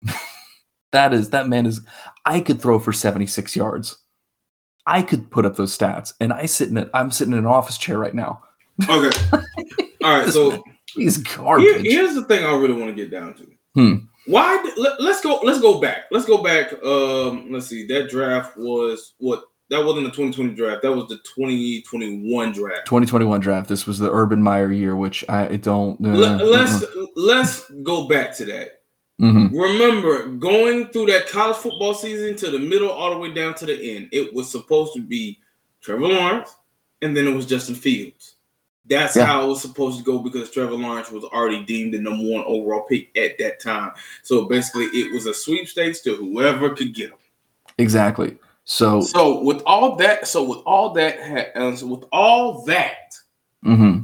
that 0.92 1.14
is 1.14 1.32
that 1.32 1.48
man 1.48 1.66
is 1.66 1.82
I 2.26 2.42
could 2.42 2.62
throw 2.62 2.78
for 2.78 2.94
76 2.94 3.56
yards. 3.56 3.98
I 4.86 5.02
could 5.02 5.32
put 5.32 5.46
up 5.46 5.56
those 5.56 5.76
stats. 5.76 6.14
And 6.20 6.32
I 6.32 6.46
sit 6.46 6.70
in 6.70 6.78
it, 6.78 6.90
I'm 6.94 7.12
sitting 7.12 7.34
in 7.34 7.40
an 7.40 7.46
office 7.46 7.78
chair 7.78 7.98
right 7.98 8.14
now. 8.14 8.44
Okay. 8.88 9.18
All 10.04 10.20
right. 10.20 10.30
so 10.30 10.64
he's 10.94 11.18
garbage. 11.18 11.66
Here, 11.66 11.80
here's 11.80 12.16
the 12.16 12.24
thing 12.24 12.46
I 12.46 12.56
really 12.56 12.74
want 12.74 12.88
to 12.88 12.94
get 12.96 13.12
down 13.12 13.34
to. 13.36 13.48
Hmm. 13.74 13.96
Why 14.26 14.64
let, 14.78 15.00
us 15.00 15.22
go 15.22 15.40
let's 15.44 15.60
go 15.60 15.80
back. 15.80 16.04
Let's 16.12 16.26
go 16.26 16.44
back. 16.44 16.74
Um, 16.84 17.52
let's 17.52 17.68
see. 17.68 17.86
That 17.88 18.10
draft 18.10 18.58
was 18.58 19.14
what 19.18 19.46
that 19.70 19.84
wasn't 19.84 20.04
the 20.04 20.12
2020 20.12 20.54
draft. 20.54 20.82
That 20.84 20.92
was 20.92 21.08
the 21.08 21.18
2021 21.18 22.52
draft. 22.52 22.86
2021 22.86 23.40
draft. 23.40 23.70
This 23.70 23.88
was 23.88 23.98
the 23.98 24.12
Urban 24.12 24.42
Meyer 24.42 24.72
year, 24.72 24.96
which 24.96 25.24
I 25.30 25.56
don't. 25.56 26.00
Uh, 26.06 26.10
Let, 26.10 26.42
us 26.42 26.84
uh-uh. 26.84 27.06
let's 27.16 27.72
go 27.84 28.08
back 28.08 28.36
to 28.38 28.46
that. 28.46 28.82
Mm-hmm. 29.22 29.56
Remember, 29.56 30.28
going 30.28 30.88
through 30.88 31.06
that 31.08 31.30
college 31.30 31.58
football 31.58 31.94
season 31.94 32.36
to 32.38 32.52
the 32.52 32.60
middle, 32.60 32.90
all 32.90 33.12
the 33.12 33.18
way 33.18 33.32
down 33.32 33.54
to 33.56 33.66
the 33.66 33.96
end, 33.96 34.10
it 34.12 34.34
was 34.34 34.52
supposed 34.52 34.94
to 34.96 35.02
be 35.02 35.40
Trevor 35.80 36.08
Lawrence, 36.08 36.56
and 37.02 37.16
then 37.16 37.28
it 37.28 37.34
was 37.34 37.46
Justin 37.46 37.76
Fields. 37.76 38.31
That's 38.92 39.16
yeah. 39.16 39.26
how 39.26 39.46
it 39.46 39.48
was 39.48 39.62
supposed 39.62 39.98
to 40.00 40.04
go 40.04 40.20
because 40.20 40.52
Trevor 40.52 40.74
Lawrence 40.74 41.10
was 41.10 41.24
already 41.24 41.64
deemed 41.64 41.94
the 41.94 42.00
number 42.00 42.30
one 42.30 42.44
overall 42.46 42.82
pick 42.82 43.16
at 43.18 43.38
that 43.40 43.62
time. 43.62 43.94
So 44.22 44.44
basically, 44.46 44.88
it 44.88 45.14
was 45.14 45.28
a 45.28 45.34
sweepstakes 45.34 46.02
to 46.02 46.18
whoever 46.18 46.72
could 46.72 46.94
get 46.94 47.12
him. 47.12 47.18
Exactly. 47.78 48.38
So 48.66 49.00
so 49.00 49.42
with 49.42 49.64
all 49.66 49.96
that, 49.96 50.28
so 50.28 50.44
with 50.44 50.60
all 50.66 50.90
that, 50.96 51.56
uh, 51.58 51.74
so 51.74 51.88
with 51.88 52.04
all 52.12 52.66
that, 52.66 53.16
mm-hmm. 53.66 54.02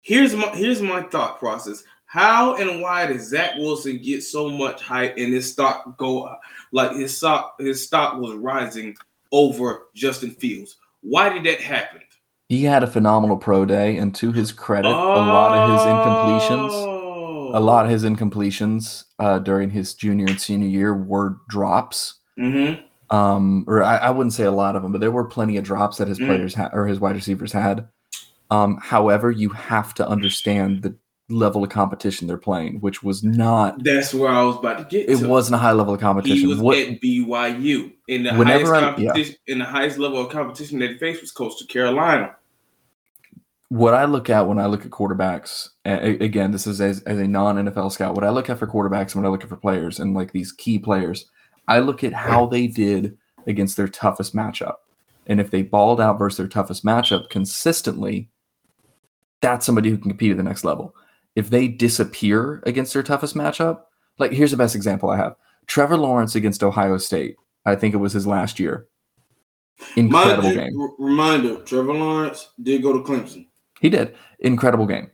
here's 0.00 0.32
my 0.32 0.48
here's 0.54 0.80
my 0.80 1.02
thought 1.02 1.40
process. 1.40 1.82
How 2.06 2.54
and 2.54 2.80
why 2.80 3.06
does 3.06 3.28
Zach 3.28 3.56
Wilson 3.56 3.98
get 3.98 4.22
so 4.22 4.48
much 4.48 4.80
hype 4.80 5.16
and 5.18 5.34
his 5.34 5.50
stock 5.52 5.98
go 5.98 6.22
up? 6.22 6.40
like 6.72 6.92
his 6.92 7.16
stock 7.16 7.54
his 7.58 7.84
stock 7.84 8.20
was 8.20 8.34
rising 8.34 8.96
over 9.32 9.88
Justin 9.94 10.30
Fields? 10.30 10.76
Why 11.00 11.28
did 11.28 11.44
that 11.44 11.60
happen? 11.60 12.02
He 12.48 12.64
had 12.64 12.82
a 12.82 12.86
phenomenal 12.86 13.36
pro 13.36 13.64
day, 13.64 13.98
and 13.98 14.14
to 14.16 14.32
his 14.32 14.52
credit, 14.52 14.88
oh. 14.88 15.14
a 15.14 15.20
lot 15.20 15.56
of 15.56 15.70
his 15.72 15.80
incompletions, 15.82 17.54
a 17.54 17.60
lot 17.60 17.84
of 17.84 17.90
his 17.90 18.04
incompletions 18.04 19.04
uh, 19.18 19.38
during 19.38 19.70
his 19.70 19.94
junior 19.94 20.26
and 20.26 20.40
senior 20.40 20.68
year 20.68 20.94
were 20.94 21.36
drops. 21.48 22.14
Mm-hmm 22.38 22.86
um, 23.10 23.64
or 23.66 23.82
I, 23.82 23.96
I, 23.96 24.10
wouldn't 24.10 24.34
say 24.34 24.44
a 24.44 24.50
lot 24.50 24.76
of 24.76 24.82
them, 24.82 24.92
but 24.92 25.00
there 25.00 25.10
were 25.10 25.24
plenty 25.24 25.56
of 25.56 25.64
drops 25.64 25.96
that 25.96 26.08
his 26.08 26.18
mm. 26.18 26.26
players 26.26 26.54
had 26.54 26.70
or 26.72 26.86
his 26.86 27.00
wide 27.00 27.14
receivers 27.14 27.52
had. 27.52 27.88
Um, 28.50 28.78
however, 28.82 29.30
you 29.30 29.50
have 29.50 29.94
to 29.94 30.08
understand 30.08 30.82
the 30.82 30.96
level 31.30 31.62
of 31.62 31.70
competition 31.70 32.26
they're 32.26 32.38
playing, 32.38 32.80
which 32.80 33.02
was 33.02 33.22
not. 33.22 33.82
That's 33.82 34.12
where 34.12 34.30
I 34.30 34.42
was 34.42 34.56
about 34.56 34.78
to 34.78 34.84
get. 34.84 35.08
It 35.08 35.18
to. 35.18 35.28
wasn't 35.28 35.56
a 35.56 35.58
high 35.58 35.72
level 35.72 35.94
of 35.94 36.00
competition. 36.00 36.38
He 36.38 36.46
was 36.46 36.58
what, 36.58 36.78
at 36.78 37.00
BYU 37.00 37.92
in 38.08 38.24
the 38.24 38.32
highest 38.32 38.72
competition. 38.72 39.36
Yeah. 39.46 39.52
In 39.52 39.58
the 39.58 39.64
highest 39.64 39.98
level 39.98 40.20
of 40.20 40.30
competition 40.30 40.78
that 40.80 40.90
he 40.90 40.98
faced 40.98 41.22
was 41.22 41.32
Coastal 41.32 41.66
Carolina. 41.66 42.36
What 43.70 43.92
I 43.94 44.06
look 44.06 44.30
at 44.30 44.48
when 44.48 44.58
I 44.58 44.66
look 44.66 44.84
at 44.84 44.90
quarterbacks, 44.90 45.68
again, 45.84 46.52
this 46.52 46.66
is 46.66 46.80
as, 46.80 47.02
as 47.02 47.18
a 47.18 47.28
non 47.28 47.56
NFL 47.56 47.92
scout. 47.92 48.14
What 48.14 48.24
I 48.24 48.30
look 48.30 48.48
at 48.48 48.58
for 48.58 48.66
quarterbacks 48.66 49.14
and 49.14 49.22
what 49.22 49.28
I 49.28 49.30
look 49.30 49.42
at 49.42 49.50
for 49.50 49.56
players 49.56 50.00
and 50.00 50.14
like 50.14 50.32
these 50.32 50.52
key 50.52 50.78
players 50.78 51.26
I 51.68 51.80
look 51.80 52.02
at 52.02 52.14
how 52.14 52.46
they 52.46 52.66
did 52.66 53.16
against 53.46 53.76
their 53.76 53.88
toughest 53.88 54.34
matchup. 54.34 54.76
And 55.26 55.38
if 55.38 55.50
they 55.50 55.62
balled 55.62 56.00
out 56.00 56.18
versus 56.18 56.38
their 56.38 56.48
toughest 56.48 56.84
matchup 56.84 57.28
consistently, 57.28 58.30
that's 59.42 59.66
somebody 59.66 59.90
who 59.90 59.98
can 59.98 60.10
compete 60.10 60.30
at 60.30 60.38
the 60.38 60.42
next 60.42 60.64
level. 60.64 60.94
If 61.36 61.50
they 61.50 61.68
disappear 61.68 62.62
against 62.66 62.94
their 62.94 63.02
toughest 63.02 63.36
matchup, 63.36 63.82
like 64.18 64.32
here's 64.32 64.50
the 64.50 64.56
best 64.56 64.74
example 64.74 65.10
I 65.10 65.18
have 65.18 65.36
Trevor 65.66 65.98
Lawrence 65.98 66.34
against 66.34 66.64
Ohio 66.64 66.96
State. 66.96 67.36
I 67.66 67.76
think 67.76 67.94
it 67.94 67.98
was 67.98 68.14
his 68.14 68.26
last 68.26 68.58
year. 68.58 68.86
Incredible 69.94 70.54
game. 70.54 70.72
Reminder 70.98 71.56
Trevor 71.60 71.94
Lawrence 71.94 72.48
did 72.62 72.82
go 72.82 72.94
to 72.94 73.00
Clemson. 73.00 73.46
He 73.80 73.88
did. 73.88 74.14
Incredible 74.40 74.86
game. 74.86 75.10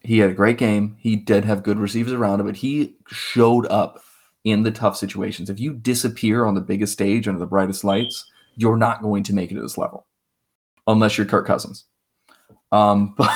He 0.00 0.18
had 0.18 0.30
a 0.30 0.34
great 0.34 0.58
game. 0.58 0.96
He 0.98 1.16
did 1.16 1.44
have 1.44 1.62
good 1.62 1.78
receivers 1.78 2.12
around 2.12 2.40
him, 2.40 2.46
but 2.46 2.56
he 2.56 2.94
showed 3.08 3.66
up 3.66 4.00
in 4.44 4.62
the 4.62 4.70
tough 4.70 4.96
situations. 4.96 5.50
If 5.50 5.58
you 5.58 5.74
disappear 5.74 6.44
on 6.44 6.54
the 6.54 6.60
biggest 6.60 6.92
stage 6.92 7.26
under 7.26 7.40
the 7.40 7.46
brightest 7.46 7.82
lights, 7.82 8.24
you're 8.54 8.76
not 8.76 9.02
going 9.02 9.24
to 9.24 9.34
make 9.34 9.50
it 9.50 9.54
to 9.54 9.60
this 9.60 9.76
level, 9.76 10.06
unless 10.86 11.18
you're 11.18 11.26
Kirk 11.26 11.46
Cousins. 11.46 11.84
Um, 12.70 13.14
but 13.18 13.30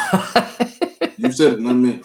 you 1.17 1.33
said 1.33 1.55
it, 1.55 1.61
not 1.61 1.75
me. 1.75 2.03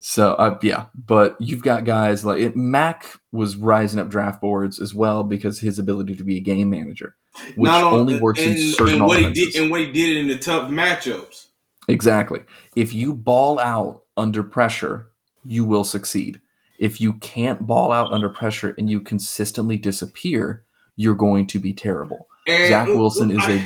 So 0.00 0.34
uh, 0.34 0.58
yeah, 0.62 0.86
but 0.94 1.36
you've 1.38 1.62
got 1.62 1.84
guys 1.84 2.24
like 2.24 2.40
it, 2.40 2.56
Mac 2.56 3.18
was 3.32 3.56
rising 3.56 4.00
up 4.00 4.08
draft 4.08 4.40
boards 4.40 4.80
as 4.80 4.94
well 4.94 5.22
because 5.22 5.58
his 5.60 5.78
ability 5.78 6.16
to 6.16 6.24
be 6.24 6.38
a 6.38 6.40
game 6.40 6.70
manager, 6.70 7.16
which 7.56 7.70
not 7.70 7.84
only 7.84 8.18
works 8.20 8.40
and, 8.40 8.56
in 8.56 8.72
certain 8.72 8.94
and 8.94 9.06
what 9.06 9.18
offenses. 9.18 9.44
he 9.44 9.50
did 9.50 9.62
and 9.62 9.70
what 9.70 9.80
he 9.80 9.92
did 9.92 10.16
in 10.16 10.28
the 10.28 10.38
tough 10.38 10.70
matchups. 10.70 11.46
Exactly. 11.88 12.40
If 12.76 12.92
you 12.92 13.14
ball 13.14 13.58
out 13.58 14.02
under 14.16 14.42
pressure, 14.42 15.10
you 15.44 15.64
will 15.64 15.84
succeed 15.84 16.40
if 16.78 17.00
you 17.00 17.14
can't 17.14 17.66
ball 17.66 17.92
out 17.92 18.12
under 18.12 18.28
pressure 18.28 18.74
and 18.78 18.88
you 18.88 19.00
consistently 19.00 19.76
disappear, 19.76 20.64
you're 20.96 21.14
going 21.14 21.46
to 21.48 21.58
be 21.58 21.72
terrible. 21.72 22.28
And 22.46 22.68
Zach 22.68 22.88
Wilson 22.88 23.30
is 23.30 23.44
a 23.46 23.64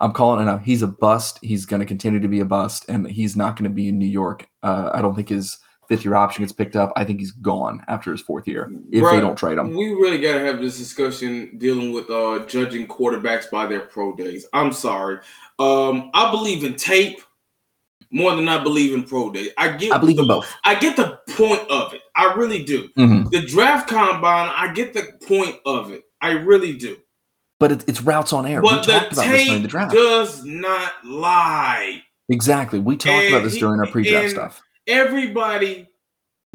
I'm 0.00 0.12
calling 0.12 0.40
it 0.40 0.46
now. 0.46 0.58
He's 0.58 0.82
a 0.82 0.86
bust. 0.86 1.38
He's 1.42 1.66
going 1.66 1.80
to 1.80 1.86
continue 1.86 2.20
to 2.20 2.28
be 2.28 2.40
a 2.40 2.44
bust, 2.44 2.86
and 2.88 3.06
he's 3.06 3.36
not 3.36 3.56
going 3.56 3.70
to 3.70 3.74
be 3.74 3.88
in 3.88 3.98
New 3.98 4.06
York. 4.06 4.48
Uh, 4.62 4.90
I 4.94 5.02
don't 5.02 5.14
think 5.14 5.28
his 5.28 5.58
fifth 5.90 6.04
year 6.04 6.14
option 6.14 6.44
gets 6.44 6.52
picked 6.52 6.76
up. 6.76 6.92
I 6.94 7.04
think 7.04 7.18
he's 7.18 7.32
gone 7.32 7.84
after 7.88 8.12
his 8.12 8.20
fourth 8.20 8.46
year 8.46 8.70
if 8.92 9.02
right. 9.02 9.16
they 9.16 9.20
don't 9.20 9.36
trade 9.36 9.58
him. 9.58 9.74
We 9.74 9.88
really 9.88 10.18
got 10.18 10.34
to 10.34 10.40
have 10.40 10.60
this 10.60 10.78
discussion 10.78 11.58
dealing 11.58 11.92
with 11.92 12.08
uh, 12.08 12.46
judging 12.46 12.86
quarterbacks 12.86 13.50
by 13.50 13.66
their 13.66 13.80
pro 13.80 14.14
days. 14.14 14.46
I'm 14.52 14.72
sorry. 14.72 15.18
Um, 15.58 16.10
I 16.14 16.30
believe 16.30 16.62
in 16.62 16.76
tape 16.76 17.20
more 18.12 18.36
than 18.36 18.48
I 18.48 18.62
believe 18.62 18.94
in 18.94 19.02
pro 19.02 19.32
day. 19.32 19.50
I 19.58 19.76
get 19.76 19.92
I 19.92 19.98
believe 19.98 20.16
the, 20.16 20.22
in 20.22 20.28
both. 20.28 20.48
I 20.62 20.76
get 20.76 20.96
the 20.96 21.18
point 21.30 21.68
of 21.68 21.92
it. 21.92 22.02
I 22.14 22.34
really 22.34 22.62
do. 22.62 22.88
Mm-hmm. 22.96 23.28
The 23.30 23.42
draft 23.42 23.88
combine, 23.88 24.52
I 24.54 24.72
get 24.72 24.94
the 24.94 25.08
point 25.26 25.56
of 25.66 25.90
it. 25.90 26.04
I 26.20 26.30
really 26.30 26.76
do. 26.76 26.98
But 27.58 27.72
it, 27.72 27.88
it's 27.88 28.00
routes 28.00 28.32
on 28.32 28.46
air. 28.46 28.62
But 28.62 28.86
we 28.86 28.92
talked 28.92 29.12
about 29.12 29.26
this 29.26 29.46
during 29.46 29.62
the 29.62 29.68
draft. 29.68 29.92
Does 29.92 30.44
not 30.44 30.92
lie. 31.04 32.04
Exactly. 32.28 32.78
We 32.78 32.96
talked 32.96 33.24
and 33.24 33.34
about 33.34 33.42
this 33.42 33.58
during 33.58 33.80
our 33.80 33.86
pre-draft 33.88 34.30
stuff. 34.30 34.62
Everybody, 34.90 35.88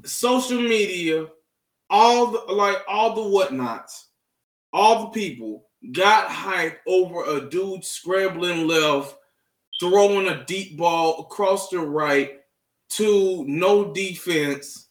social 0.04 0.62
media, 0.62 1.28
all 1.90 2.28
the 2.28 2.54
like 2.54 2.78
all 2.88 3.16
the 3.16 3.22
whatnots, 3.22 4.10
all 4.74 5.06
the 5.06 5.10
people 5.10 5.68
got 5.92 6.28
hyped 6.28 6.78
over 6.88 7.24
a 7.38 7.50
dude 7.50 7.86
scrambling 7.86 8.68
left 8.68 9.16
throwing 9.80 10.28
a 10.28 10.44
deep 10.46 10.78
ball 10.78 11.22
across 11.22 11.70
the 11.70 11.80
right 11.80 12.40
to 12.90 13.44
no 13.48 13.94
defense 13.94 14.88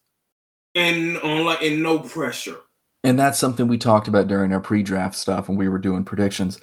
and 0.75 1.19
on 1.19 1.45
like 1.45 1.63
and 1.63 1.83
no 1.83 1.99
pressure. 1.99 2.57
And 3.03 3.19
that's 3.19 3.39
something 3.39 3.69
we 3.69 3.79
talked 3.79 4.09
about 4.09 4.29
during 4.29 4.53
our 4.53 4.61
pre-draft 4.61 5.15
stuff 5.15 5.49
when 5.49 5.59
we 5.59 5.69
were 5.69 5.79
doing 5.79 6.05
predictions. 6.05 6.61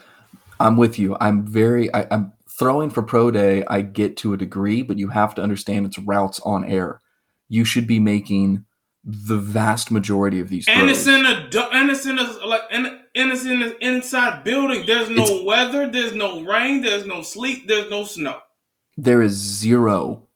I'm 0.60 0.76
with 0.76 1.00
you. 1.00 1.16
I'm 1.20 1.46
very 1.46 1.94
I, 1.94 2.02
am 2.12 2.34
throwing 2.58 2.90
for 2.90 3.02
pro 3.02 3.32
day. 3.32 3.64
I 3.68 3.82
get 3.82 4.18
to 4.18 4.34
a 4.34 4.38
degree, 4.38 4.82
but 4.82 4.98
you 4.98 5.08
have 5.10 5.36
to 5.36 5.42
understand 5.42 5.86
it's 5.86 6.00
routes 6.00 6.40
on 6.42 6.66
air. 6.66 7.02
You 7.50 7.66
should 7.66 7.88
be 7.88 8.00
making 8.00 8.66
the 9.04 9.38
vast 9.38 9.92
majority 9.92 10.40
of 10.40 10.50
these. 10.50 10.68
And 10.68 10.90
it's 10.90 11.08
in 11.08 11.26
a 11.26 11.50
and 11.72 11.90
it's 11.90 12.06
in 12.06 12.20
a 12.20 12.24
like 12.46 12.62
and, 12.72 12.86
and 12.88 13.32
it's 13.32 13.46
in 13.46 13.62
an 13.62 13.76
inside 13.82 14.44
building. 14.44 14.86
There's 14.86 15.10
no 15.10 15.24
it's, 15.24 15.46
weather. 15.46 15.90
There's 15.90 16.14
no 16.14 16.42
rain. 16.42 16.82
There's 16.82 17.06
no 17.06 17.22
sleet. 17.22 17.68
There's 17.68 17.90
no 17.90 18.04
snow. 18.06 18.40
There 18.98 19.22
is 19.22 19.34
zero 19.34 20.28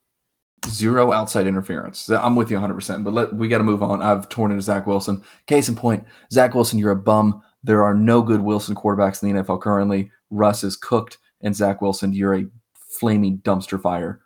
zero 0.68 1.12
outside 1.12 1.48
interference. 1.48 2.10
I'm 2.10 2.36
with 2.36 2.52
you 2.52 2.58
100%, 2.58 3.04
but 3.04 3.14
let, 3.14 3.34
we 3.34 3.48
got 3.48 3.60
to 3.60 3.64
move 3.64 3.84
on. 3.84 4.02
I've 4.02 4.30
torn 4.30 4.52
into 4.52 4.62
Zach 4.62 4.88
Wilson. 4.88 5.24
Case 5.48 5.70
in 5.70 5.76
point, 5.76 6.06
Zach 6.32 6.54
Wilson, 6.54 6.80
you're 6.80 6.92
a 6.92 6.96
bum. 6.96 7.42
There 7.64 7.84
are 7.84 7.94
no 7.94 8.22
good 8.22 8.42
Wilson 8.42 8.76
quarterbacks 8.76 9.24
in 9.24 9.34
the 9.34 9.44
NFL 9.44 9.62
currently. 9.62 10.12
Russ 10.30 10.64
is 10.64 10.76
cooked, 10.76 11.18
and 11.46 11.56
Zach 11.56 11.82
Wilson, 11.82 12.12
you're 12.12 12.36
a 12.36 12.46
flaming 12.74 13.38
dumpster 13.40 13.82
fire. 13.82 14.22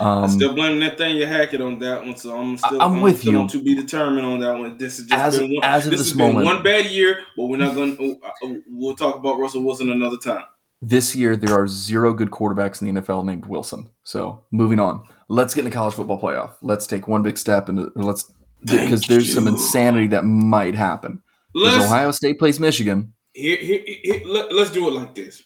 Um, 0.00 0.24
I 0.24 0.28
still 0.28 0.54
blame 0.54 0.78
Nathaniel 0.78 1.28
Hackett 1.28 1.60
on 1.60 1.78
that 1.80 2.04
one, 2.04 2.16
so 2.16 2.36
I'm 2.36 2.56
still 2.56 2.80
I'm, 2.80 2.94
I'm 2.94 3.00
with 3.00 3.20
still 3.20 3.42
you 3.42 3.48
to 3.48 3.62
be 3.62 3.74
determined 3.74 4.26
on 4.26 4.40
that 4.40 4.58
one. 4.58 4.78
This 4.78 4.98
is 4.98 5.06
just 5.06 5.20
as, 5.20 5.38
been 5.38 5.54
one, 5.54 5.64
as 5.64 5.86
of 5.86 5.90
this, 5.90 6.00
has 6.00 6.14
moment, 6.14 6.38
been 6.38 6.44
one 6.46 6.62
bad 6.62 6.86
year, 6.86 7.20
but 7.36 7.46
we're 7.46 7.58
not 7.58 7.74
going. 7.74 7.96
to 7.96 8.16
uh, 8.24 8.54
We'll 8.68 8.96
talk 8.96 9.16
about 9.16 9.38
Russell 9.38 9.62
Wilson 9.62 9.90
another 9.90 10.16
time. 10.16 10.44
This 10.80 11.14
year, 11.14 11.36
there 11.36 11.54
are 11.54 11.68
zero 11.68 12.12
good 12.12 12.30
quarterbacks 12.30 12.80
in 12.80 12.94
the 12.94 13.00
NFL 13.00 13.24
named 13.24 13.46
Wilson. 13.46 13.88
So 14.04 14.42
moving 14.50 14.80
on, 14.80 15.04
let's 15.28 15.54
get 15.54 15.64
in 15.64 15.70
the 15.70 15.74
college 15.74 15.94
football 15.94 16.20
playoff. 16.20 16.54
Let's 16.62 16.86
take 16.86 17.06
one 17.06 17.22
big 17.22 17.36
step 17.36 17.68
and 17.68 17.90
let's 17.94 18.32
because 18.64 19.02
there's 19.02 19.28
you. 19.28 19.34
some 19.34 19.48
insanity 19.48 20.06
that 20.08 20.24
might 20.24 20.74
happen. 20.74 21.22
Ohio 21.56 22.12
State 22.12 22.38
plays 22.38 22.58
Michigan. 22.58 23.12
Here, 23.34 23.56
here, 23.56 23.82
here, 23.84 24.22
let, 24.26 24.52
us 24.52 24.70
do 24.70 24.88
it 24.88 24.92
like 24.92 25.14
this. 25.14 25.42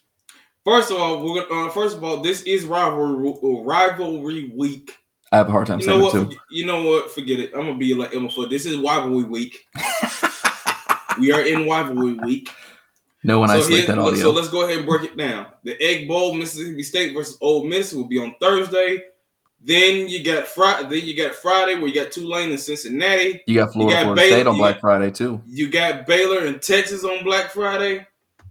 First 0.67 0.91
of 0.91 0.97
all, 0.97 1.23
we're 1.23 1.47
uh, 1.49 1.71
first 1.71 1.97
of 1.97 2.03
all, 2.03 2.17
this 2.23 2.43
is 2.43 2.65
rivalry 2.65 3.33
rivalry 3.63 4.51
week. 4.53 4.97
I 5.31 5.37
have 5.37 5.49
a 5.49 5.53
hard 5.53 5.69
time 5.69 5.79
you 5.79 5.87
saying 5.87 6.01
know 6.01 6.05
what, 6.07 6.13
too. 6.13 6.37
You 6.51 6.67
know 6.67 6.83
what? 6.83 7.13
Forget 7.13 7.39
it. 7.39 7.53
I'm 7.55 7.67
gonna 7.67 7.77
be 7.77 7.95
like 7.95 8.13
Emma 8.13 8.29
Foot. 8.29 8.51
This 8.51 8.67
is 8.67 8.77
rivalry 8.77 9.23
week. 9.23 9.65
we 11.21 11.31
are 11.31 11.43
in 11.43 11.69
rivalry 11.69 12.15
week. 12.15 12.51
No 13.23 13.39
one 13.39 13.49
so 13.49 13.59
isolate 13.59 13.87
that 13.87 13.99
audio. 13.99 14.21
So 14.21 14.33
let's 14.33 14.49
go 14.49 14.65
ahead 14.65 14.79
and 14.79 14.87
break 14.89 15.05
it 15.05 15.17
down. 15.17 15.47
The 15.63 15.81
Egg 15.81 16.09
Bowl, 16.09 16.35
Mississippi 16.35 16.83
State 16.83 17.15
versus 17.15 17.39
Ole 17.41 17.65
Miss, 17.65 17.93
will 17.93 18.09
be 18.09 18.19
on 18.19 18.35
Thursday. 18.41 19.05
Then 19.63 20.09
you 20.09 20.25
got 20.25 20.49
Friday. 20.49 20.89
Then 20.89 21.07
you 21.07 21.17
got 21.17 21.37
Friday 21.37 21.77
where 21.77 21.87
you 21.87 21.95
got 21.95 22.11
Tulane 22.11 22.51
and 22.51 22.59
Cincinnati. 22.59 23.41
You 23.47 23.55
got 23.55 23.73
Florida, 23.73 23.93
you 23.93 23.97
got 23.99 24.03
Florida 24.03 24.21
Baylor, 24.21 24.37
State 24.37 24.47
on 24.49 24.59
Black 24.59 24.81
Friday 24.81 25.11
too. 25.13 25.41
You 25.47 25.71
got 25.71 26.09
Baylor 26.09 26.47
and 26.47 26.61
Texas 26.61 27.05
on 27.05 27.23
Black 27.23 27.53
Friday. 27.53 28.05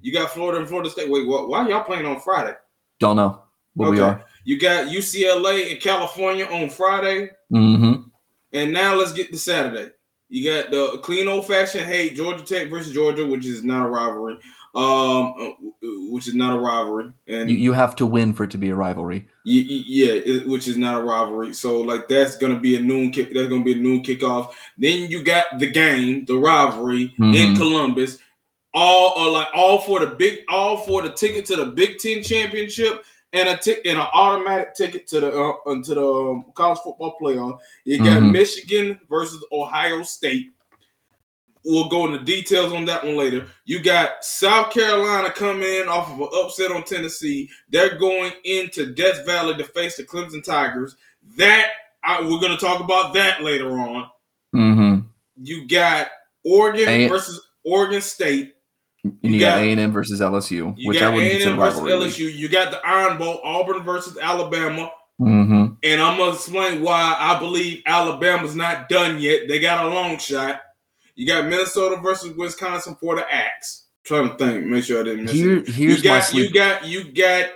You 0.06 0.14
got 0.14 0.30
Florida 0.30 0.60
and 0.60 0.68
Florida 0.68 0.88
State. 0.88 1.10
Wait, 1.10 1.26
what? 1.26 1.50
Why 1.50 1.68
y'all 1.68 1.84
playing 1.84 2.06
on 2.06 2.20
Friday? 2.20 2.54
Don't 3.00 3.16
know, 3.16 3.42
but 3.76 3.86
okay. 3.86 3.92
we 3.92 4.00
are. 4.02 4.24
You 4.44 4.60
got 4.60 4.90
UCLA 4.90 5.72
in 5.72 5.78
California 5.78 6.46
on 6.46 6.70
Friday. 6.70 7.32
Mm-hmm. 7.52 8.04
And 8.54 8.72
now 8.72 8.94
let's 8.94 9.14
get 9.14 9.32
to 9.32 9.40
Saturday. 9.40 9.94
You 10.30 10.52
got 10.52 10.70
the 10.70 11.00
clean 11.00 11.28
old 11.28 11.48
fashioned 11.48 11.88
hate 11.88 12.16
Georgia 12.16 12.44
Tech 12.44 12.70
versus 12.70 12.94
Georgia, 12.94 13.26
which 13.26 13.48
is 13.48 13.64
not 13.64 13.84
a 13.84 13.90
rivalry. 13.90 14.38
Um, 14.76 15.34
uh, 15.40 15.50
which 16.12 16.28
is 16.28 16.36
not 16.36 16.56
a 16.56 16.60
rivalry, 16.60 17.12
and 17.28 17.50
you, 17.50 17.56
you 17.56 17.74
have 17.74 17.96
to 17.96 18.06
win 18.06 18.34
for 18.34 18.44
it 18.44 18.52
to 18.52 18.58
be 18.58 18.70
a 18.70 18.76
rivalry. 18.76 19.26
yeah, 19.46 20.12
it, 20.12 20.48
which 20.48 20.68
is 20.68 20.78
not 20.78 21.02
a 21.02 21.04
rivalry. 21.04 21.54
So 21.54 21.80
like 21.80 22.10
that's 22.10 22.38
gonna 22.38 22.60
be 22.60 22.76
a 22.76 22.82
noon 22.82 23.12
kick. 23.12 23.34
That's 23.34 23.48
gonna 23.48 23.64
be 23.64 23.72
a 23.72 23.78
noon 23.78 24.04
kickoff. 24.04 24.54
Then 24.78 25.10
you 25.10 25.24
got 25.24 25.46
the 25.60 25.72
game, 25.72 26.26
the 26.26 26.36
rivalry 26.36 27.16
mm-hmm. 27.18 27.34
in 27.34 27.56
Columbus 27.56 28.20
all 28.76 29.18
are 29.18 29.32
like 29.32 29.48
all 29.56 29.80
for 29.80 30.00
the 30.02 30.08
big, 30.08 30.40
all 30.50 30.78
for 30.78 31.02
the 31.02 31.10
ticket 31.10 31.46
to 31.46 31.56
the 31.56 31.66
Big 31.66 31.98
Ten 31.98 32.22
championship 32.22 33.06
and 33.34 33.50
a 33.50 33.58
ticket 33.58 33.88
and 33.88 33.98
an 33.98 34.08
automatic 34.14 34.76
ticket 34.76 35.08
to 35.08 35.22
the 35.22 35.32
uh, 35.32 35.82
to 35.82 35.96
the 35.96 36.06
um, 36.06 36.46
college 36.54 36.80
football 36.80 37.18
playoff. 37.20 37.60
You 37.86 38.00
got 38.00 38.20
mm-hmm. 38.20 38.32
Michigan 38.32 39.00
versus 39.10 39.44
Ohio 39.52 40.04
State. 40.04 40.52
We'll 41.64 41.90
go 41.90 42.06
into 42.06 42.24
details 42.24 42.74
on 42.74 42.86
that 42.86 43.04
one 43.04 43.18
later. 43.18 43.48
You 43.64 43.82
got 43.82 44.24
South 44.24 44.72
Carolina 44.72 45.32
coming 45.32 45.64
in 45.64 45.88
off 45.88 46.12
of 46.12 46.20
an 46.20 46.30
upset 46.34 46.72
on 46.72 46.84
Tennessee. 46.84 47.50
They're 47.70 47.98
going 47.98 48.34
into 48.44 48.94
Death 48.94 49.26
Valley 49.26 49.56
to 49.58 49.64
face 49.64 49.98
the 49.98 50.04
Clemson 50.04 50.44
Tigers. 50.44 50.96
That 51.38 51.72
I, 52.04 52.22
we're 52.22 52.40
going 52.40 52.56
to 52.56 52.64
talk 52.64 52.82
about 52.82 53.16
that 53.16 53.42
later 53.42 53.72
on. 53.80 54.10
Mm-hmm. 54.54 55.08
You 55.42 55.68
got 55.68 56.10
Oregon 56.44 56.88
and, 56.88 57.10
versus 57.10 57.42
Oregon 57.64 58.02
State. 58.02 58.55
And 59.06 59.34
you, 59.36 59.40
got 59.40 59.60
A 59.60 59.72
and 59.72 59.80
M 59.80 59.92
versus 59.92 60.20
LSU, 60.20 60.76
which 60.84 61.02
I 61.02 61.10
wouldn't 61.10 61.32
consider 61.32 61.56
versus 61.56 61.82
LSU. 61.82 62.34
You 62.34 62.50
got 62.50 62.72
the 62.72 62.80
Iron 62.86 63.18
Bowl, 63.20 63.40
Auburn 63.44 63.84
versus 63.84 64.18
Alabama. 64.18 64.92
Mm-hmm. 65.22 65.76
And 65.84 66.02
I'm 66.02 66.18
gonna 66.18 66.34
explain 66.34 66.82
why 66.82 67.16
I 67.18 67.38
believe 67.40 67.84
Alabama's 67.86 68.56
not 68.56 68.90
done 68.90 69.20
yet. 69.20 69.48
They 69.48 69.60
got 69.60 69.86
a 69.86 69.90
long 69.90 70.18
shot. 70.18 70.62
You 71.14 71.28
got 71.28 71.46
Minnesota 71.46 71.98
versus 72.02 72.36
Wisconsin 72.36 72.98
for 73.00 73.16
the 73.16 73.32
Axe. 73.32 73.86
trying 74.04 74.30
to 74.30 74.36
think, 74.38 74.66
make 74.66 74.84
sure 74.84 75.02
I 75.02 75.04
didn't 75.04 75.26
miss 75.26 75.34
Here, 75.34 75.58
it. 75.58 75.68
Here's 75.68 75.98
you 75.98 76.04
got, 76.04 76.16
my 76.16 76.20
sleep. 76.22 76.50
you 76.50 76.54
got 76.54 76.86
you 76.86 77.12
got 77.14 77.50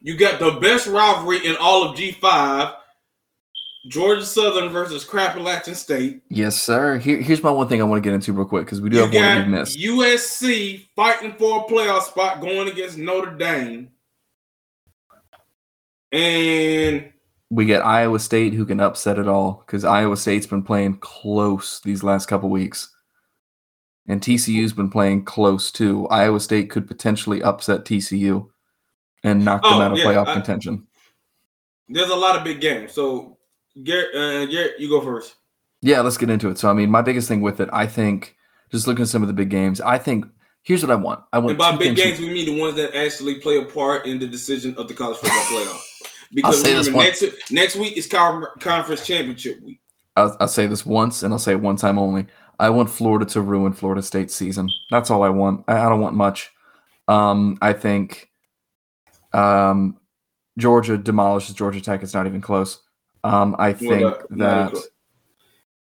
you 0.00 0.16
got 0.16 0.40
the 0.40 0.52
best 0.60 0.86
rivalry 0.86 1.46
in 1.46 1.56
all 1.56 1.84
of 1.84 1.96
G5 1.96 2.74
Georgia 3.88 4.24
Southern 4.24 4.68
versus 4.68 5.08
Appalachian 5.12 5.74
State. 5.74 6.22
Yes, 6.28 6.60
sir. 6.60 6.98
Here, 6.98 7.20
here's 7.20 7.42
my 7.42 7.50
one 7.50 7.66
thing 7.68 7.80
I 7.80 7.84
want 7.84 8.02
to 8.02 8.06
get 8.06 8.14
into 8.14 8.32
real 8.32 8.46
quick 8.46 8.66
because 8.66 8.80
we 8.80 8.90
do 8.90 8.96
you 8.96 9.02
have 9.02 9.14
one 9.14 9.50
we 9.50 9.58
missed. 9.58 9.78
USC 9.78 10.86
fighting 10.94 11.32
for 11.32 11.60
a 11.60 11.64
playoff 11.64 12.02
spot 12.02 12.40
going 12.40 12.68
against 12.68 12.98
Notre 12.98 13.36
Dame. 13.36 13.90
And 16.12 17.10
we 17.48 17.64
get 17.64 17.84
Iowa 17.84 18.18
State 18.18 18.52
who 18.52 18.66
can 18.66 18.80
upset 18.80 19.18
it 19.18 19.28
all 19.28 19.64
because 19.64 19.84
Iowa 19.84 20.16
State's 20.16 20.46
been 20.46 20.62
playing 20.62 20.98
close 20.98 21.80
these 21.80 22.02
last 22.02 22.26
couple 22.26 22.50
weeks. 22.50 22.94
And 24.08 24.20
TCU's 24.20 24.72
been 24.72 24.90
playing 24.90 25.24
close 25.24 25.70
too. 25.70 26.06
Iowa 26.08 26.40
State 26.40 26.68
could 26.68 26.86
potentially 26.86 27.42
upset 27.42 27.84
TCU 27.84 28.48
and 29.22 29.44
knock 29.44 29.62
them 29.62 29.74
oh, 29.74 29.80
out 29.80 29.92
of 29.92 29.98
yeah, 29.98 30.04
playoff 30.04 30.26
I, 30.26 30.34
contention. 30.34 30.86
There's 31.88 32.10
a 32.10 32.16
lot 32.16 32.36
of 32.36 32.44
big 32.44 32.60
games. 32.60 32.92
So 32.92 33.38
Garrett, 33.82 34.14
uh, 34.14 34.46
Garrett, 34.46 34.80
you 34.80 34.88
go 34.88 35.00
first. 35.00 35.36
Yeah, 35.82 36.00
let's 36.00 36.16
get 36.16 36.30
into 36.30 36.50
it. 36.50 36.58
So, 36.58 36.68
I 36.70 36.74
mean, 36.74 36.90
my 36.90 37.02
biggest 37.02 37.28
thing 37.28 37.40
with 37.40 37.60
it, 37.60 37.68
I 37.72 37.86
think, 37.86 38.36
just 38.70 38.86
looking 38.86 39.02
at 39.02 39.08
some 39.08 39.22
of 39.22 39.28
the 39.28 39.34
big 39.34 39.48
games, 39.48 39.80
I 39.80 39.98
think 39.98 40.26
here's 40.62 40.82
what 40.82 40.90
I 40.90 40.96
want. 40.96 41.24
I 41.32 41.38
want. 41.38 41.50
And 41.50 41.58
by 41.58 41.76
big 41.76 41.96
games, 41.96 42.18
we 42.18 42.28
mean 42.30 42.46
the 42.46 42.60
ones 42.60 42.76
that 42.76 42.94
actually 42.94 43.36
play 43.36 43.56
a 43.56 43.64
part 43.64 44.06
in 44.06 44.18
the 44.18 44.26
decision 44.26 44.74
of 44.76 44.88
the 44.88 44.94
college 44.94 45.18
football 45.18 45.40
playoff. 45.44 45.80
Because 46.32 46.64
remember, 46.64 46.92
next 46.92 47.24
next 47.50 47.74
week 47.74 47.96
is 47.96 48.06
conference 48.06 49.04
championship 49.04 49.60
week. 49.62 49.80
I'll, 50.14 50.36
I'll 50.38 50.46
say 50.46 50.68
this 50.68 50.86
once, 50.86 51.24
and 51.24 51.32
I'll 51.32 51.40
say 51.40 51.52
it 51.52 51.60
one 51.60 51.74
time 51.74 51.98
only. 51.98 52.26
I 52.60 52.70
want 52.70 52.88
Florida 52.88 53.24
to 53.26 53.40
ruin 53.40 53.72
Florida 53.72 54.00
State's 54.00 54.36
season. 54.36 54.68
That's 54.90 55.10
all 55.10 55.24
I 55.24 55.30
want. 55.30 55.64
I, 55.66 55.78
I 55.78 55.88
don't 55.88 56.00
want 56.00 56.14
much. 56.14 56.52
Um, 57.08 57.58
I 57.60 57.72
think 57.72 58.30
um, 59.32 59.98
Georgia 60.56 60.96
demolishes 60.96 61.56
Georgia 61.56 61.80
Tech. 61.80 62.02
It's 62.04 62.14
not 62.14 62.26
even 62.28 62.40
close. 62.40 62.80
Um, 63.24 63.56
I 63.58 63.72
think 63.72 64.02
well, 64.02 64.22
that, 64.30 64.72
that 64.72 64.82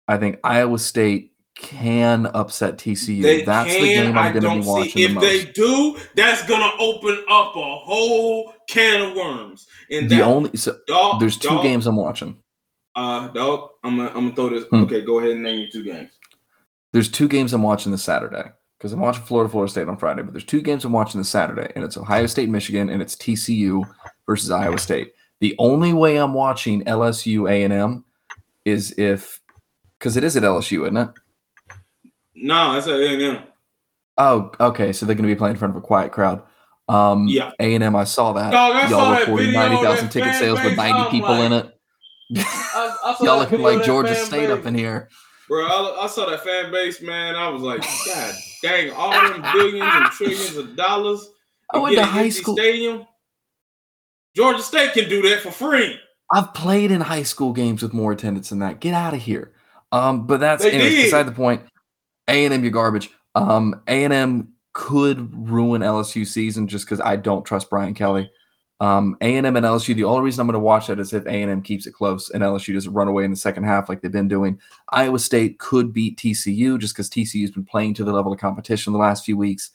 I 0.08 0.18
think 0.18 0.40
Iowa 0.44 0.80
State 0.80 1.34
can 1.56 2.28
upset 2.28 2.78
TCU. 2.78 3.22
They 3.22 3.44
that's 3.44 3.72
can, 3.72 3.82
the 3.82 3.88
game 3.88 4.18
I'm 4.18 4.34
going 4.34 4.44
to 4.44 4.62
be 4.62 4.68
watching. 4.68 5.04
If 5.04 5.14
the 5.16 5.20
they 5.20 5.46
do, 5.46 5.98
that's 6.16 6.46
going 6.48 6.62
to 6.62 6.78
open 6.80 7.24
up 7.30 7.56
a 7.56 7.76
whole 7.78 8.54
can 8.70 9.02
of 9.02 9.16
worms. 9.16 9.68
And 9.90 10.10
the 10.10 10.18
that, 10.18 10.24
only 10.24 10.56
so 10.56 10.78
dog, 10.88 11.20
there's 11.20 11.38
two 11.38 11.50
dog, 11.50 11.64
games 11.64 11.88
I'm 11.88 11.96
watching. 11.96 12.38
Uh, 12.96 13.28
dog, 13.30 13.70
I'm 13.84 13.98
gonna, 13.98 14.10
I'm 14.10 14.16
gonna 14.16 14.36
throw 14.36 14.50
this. 14.50 14.66
Hmm. 14.66 14.84
Okay, 14.84 15.02
go 15.02 15.20
ahead 15.20 15.32
and 15.32 15.44
name 15.44 15.60
your 15.60 15.70
two 15.70 15.84
games. 15.84 16.12
There's 16.94 17.10
two 17.10 17.28
games 17.28 17.54
I'm 17.54 17.64
watching 17.64 17.92
this 17.92 18.04
Saturday 18.04 18.50
because 18.78 18.94
I'm 18.94 19.00
watching 19.00 19.24
Florida, 19.24 19.50
Florida 19.50 19.72
State 19.72 19.88
on 19.88 19.98
Friday. 19.98 20.24
But 20.24 20.34
there's 20.34 20.46
two 20.46 20.62
games 20.62 20.86
I'm 20.86 20.92
watching 20.92 21.20
this 21.20 21.30
Saturday, 21.30 21.72
and 21.76 21.84
it's 21.84 21.98
Ohio 21.98 22.28
State, 22.28 22.50
Michigan, 22.50 22.90
and 22.90 23.02
it's 23.02 23.16
TCU 23.16 23.84
versus 24.26 24.52
Iowa 24.52 24.78
State. 24.78 25.14
The 25.40 25.56
only 25.60 25.94
way 25.94 26.18
I'm 26.18 26.34
watching 26.34 26.84
LSU 26.84 27.50
A 27.50 27.64
and 27.64 27.74
M 27.74 28.06
is 28.66 28.94
if 28.98 29.40
because 29.98 30.18
it 30.18 30.24
is 30.24 30.36
at 30.36 30.44
LSU, 30.44 30.84
isn't 30.84 30.98
it? 30.98 31.10
No, 32.36 32.78
it's 32.78 32.88
at 32.88 33.00
A 33.00 33.14
and 33.14 33.22
M. 33.22 33.44
Oh, 34.18 34.52
okay. 34.60 34.94
So 34.94 35.06
they're 35.06 35.16
going 35.16 35.28
to 35.28 35.34
be 35.34 35.38
playing 35.38 35.56
in 35.56 35.60
front 35.60 35.76
of 35.76 35.78
a 35.78 35.86
quiet 35.86 36.12
crowd. 36.12 36.42
Um, 36.90 37.28
yeah, 37.28 37.52
A 37.60 37.76
and 37.76 37.84
M. 37.84 37.96
I 37.96 38.06
saw 38.06 38.34
that. 38.34 38.52
Dog, 38.52 38.76
I 38.76 38.90
Y'all 38.90 39.14
saw 39.14 39.20
reporting 39.20 39.52
ninety 39.52 39.76
thousand 39.84 40.10
ticket 40.10 40.36
sales 40.36 40.64
with 40.64 40.78
ninety 40.78 41.10
people 41.12 41.32
like, 41.32 41.46
in 41.46 41.54
it. 41.54 41.80
I, 42.38 42.98
I 43.04 43.16
Y'all 43.24 43.40
looking 43.40 43.62
like 43.62 43.84
Georgia 43.84 44.16
State 44.16 44.48
base. 44.48 44.58
up 44.58 44.66
in 44.66 44.74
here, 44.74 45.10
bro. 45.48 45.66
I, 45.66 46.06
I, 46.06 46.08
saw 46.08 46.30
that 46.30 46.44
fan 46.44 46.72
base, 46.72 47.02
man. 47.02 47.36
I 47.36 47.50
was 47.50 47.62
like, 47.62 47.82
God 48.06 48.36
dang, 48.62 48.92
all 48.92 49.12
them 49.12 49.42
billions 49.54 49.92
and 49.94 50.12
trillions 50.12 50.56
of 50.56 50.76
dollars. 50.76 51.30
I 51.74 51.80
went 51.80 51.96
to 51.96 52.06
high 52.06 52.30
school 52.30 52.56
stadium. 52.56 53.06
Georgia 54.38 54.62
State 54.62 54.94
can 54.94 55.10
do 55.10 55.28
that 55.28 55.40
for 55.40 55.50
free. 55.50 56.00
I've 56.32 56.54
played 56.54 56.92
in 56.92 57.02
high 57.02 57.24
school 57.24 57.54
games 57.54 57.82
with 57.82 57.92
more 57.92 58.12
attendance 58.12 58.50
than 58.50 58.60
that. 58.60 58.80
Get 58.80 58.94
out 58.94 59.16
of 59.16 59.20
here. 59.20 59.52
Um, 59.92 60.28
but 60.28 60.40
that's 60.40 60.64
anyways, 60.64 61.06
beside 61.06 61.24
the 61.24 61.32
point. 61.32 61.64
A 62.28 62.46
and 62.46 62.54
M, 62.54 62.64
you 62.64 62.70
garbage. 62.70 63.10
Um, 63.34 63.82
A 63.88 64.04
and 64.04 64.14
M 64.14 64.54
could 64.74 65.50
ruin 65.50 65.82
LSU 65.82 66.28
season 66.28 66.68
just 66.68 66.86
because 66.86 67.02
I 67.02 67.16
don't 67.16 67.46
trust 67.46 67.72
Brian 67.72 67.96
Kelly. 67.96 68.30
Um, 68.80 69.18
A 69.22 69.38
and 69.38 69.48
M 69.48 69.56
and 69.56 69.66
LSU. 69.66 69.96
The 69.96 70.04
only 70.04 70.22
reason 70.22 70.42
I'm 70.42 70.48
going 70.48 70.54
to 70.54 70.60
watch 70.60 70.86
that 70.86 71.00
is 71.00 71.14
if 71.14 71.26
A 71.26 71.42
and 71.42 71.50
M 71.50 71.64
keeps 71.64 71.88
it 71.88 71.96
close 71.96 72.30
and 72.30 72.44
LSU 72.44 72.76
doesn't 72.76 72.94
run 72.94 73.08
away 73.08 73.24
in 73.24 73.32
the 73.32 73.38
second 73.38 73.64
half 73.64 73.90
like 73.90 74.02
they've 74.02 74.12
been 74.12 74.28
doing. 74.28 74.60
Iowa 74.90 75.18
State 75.18 75.58
could 75.58 75.92
beat 75.92 76.20
TCU 76.20 76.78
just 76.78 76.94
because 76.94 77.10
TCU's 77.10 77.50
been 77.50 77.66
playing 77.66 77.96
to 77.96 78.04
the 78.04 78.14
level 78.14 78.32
of 78.32 78.40
competition 78.40 78.94
the 78.94 79.00
last 79.00 79.26
few 79.26 79.36
weeks. 79.36 79.72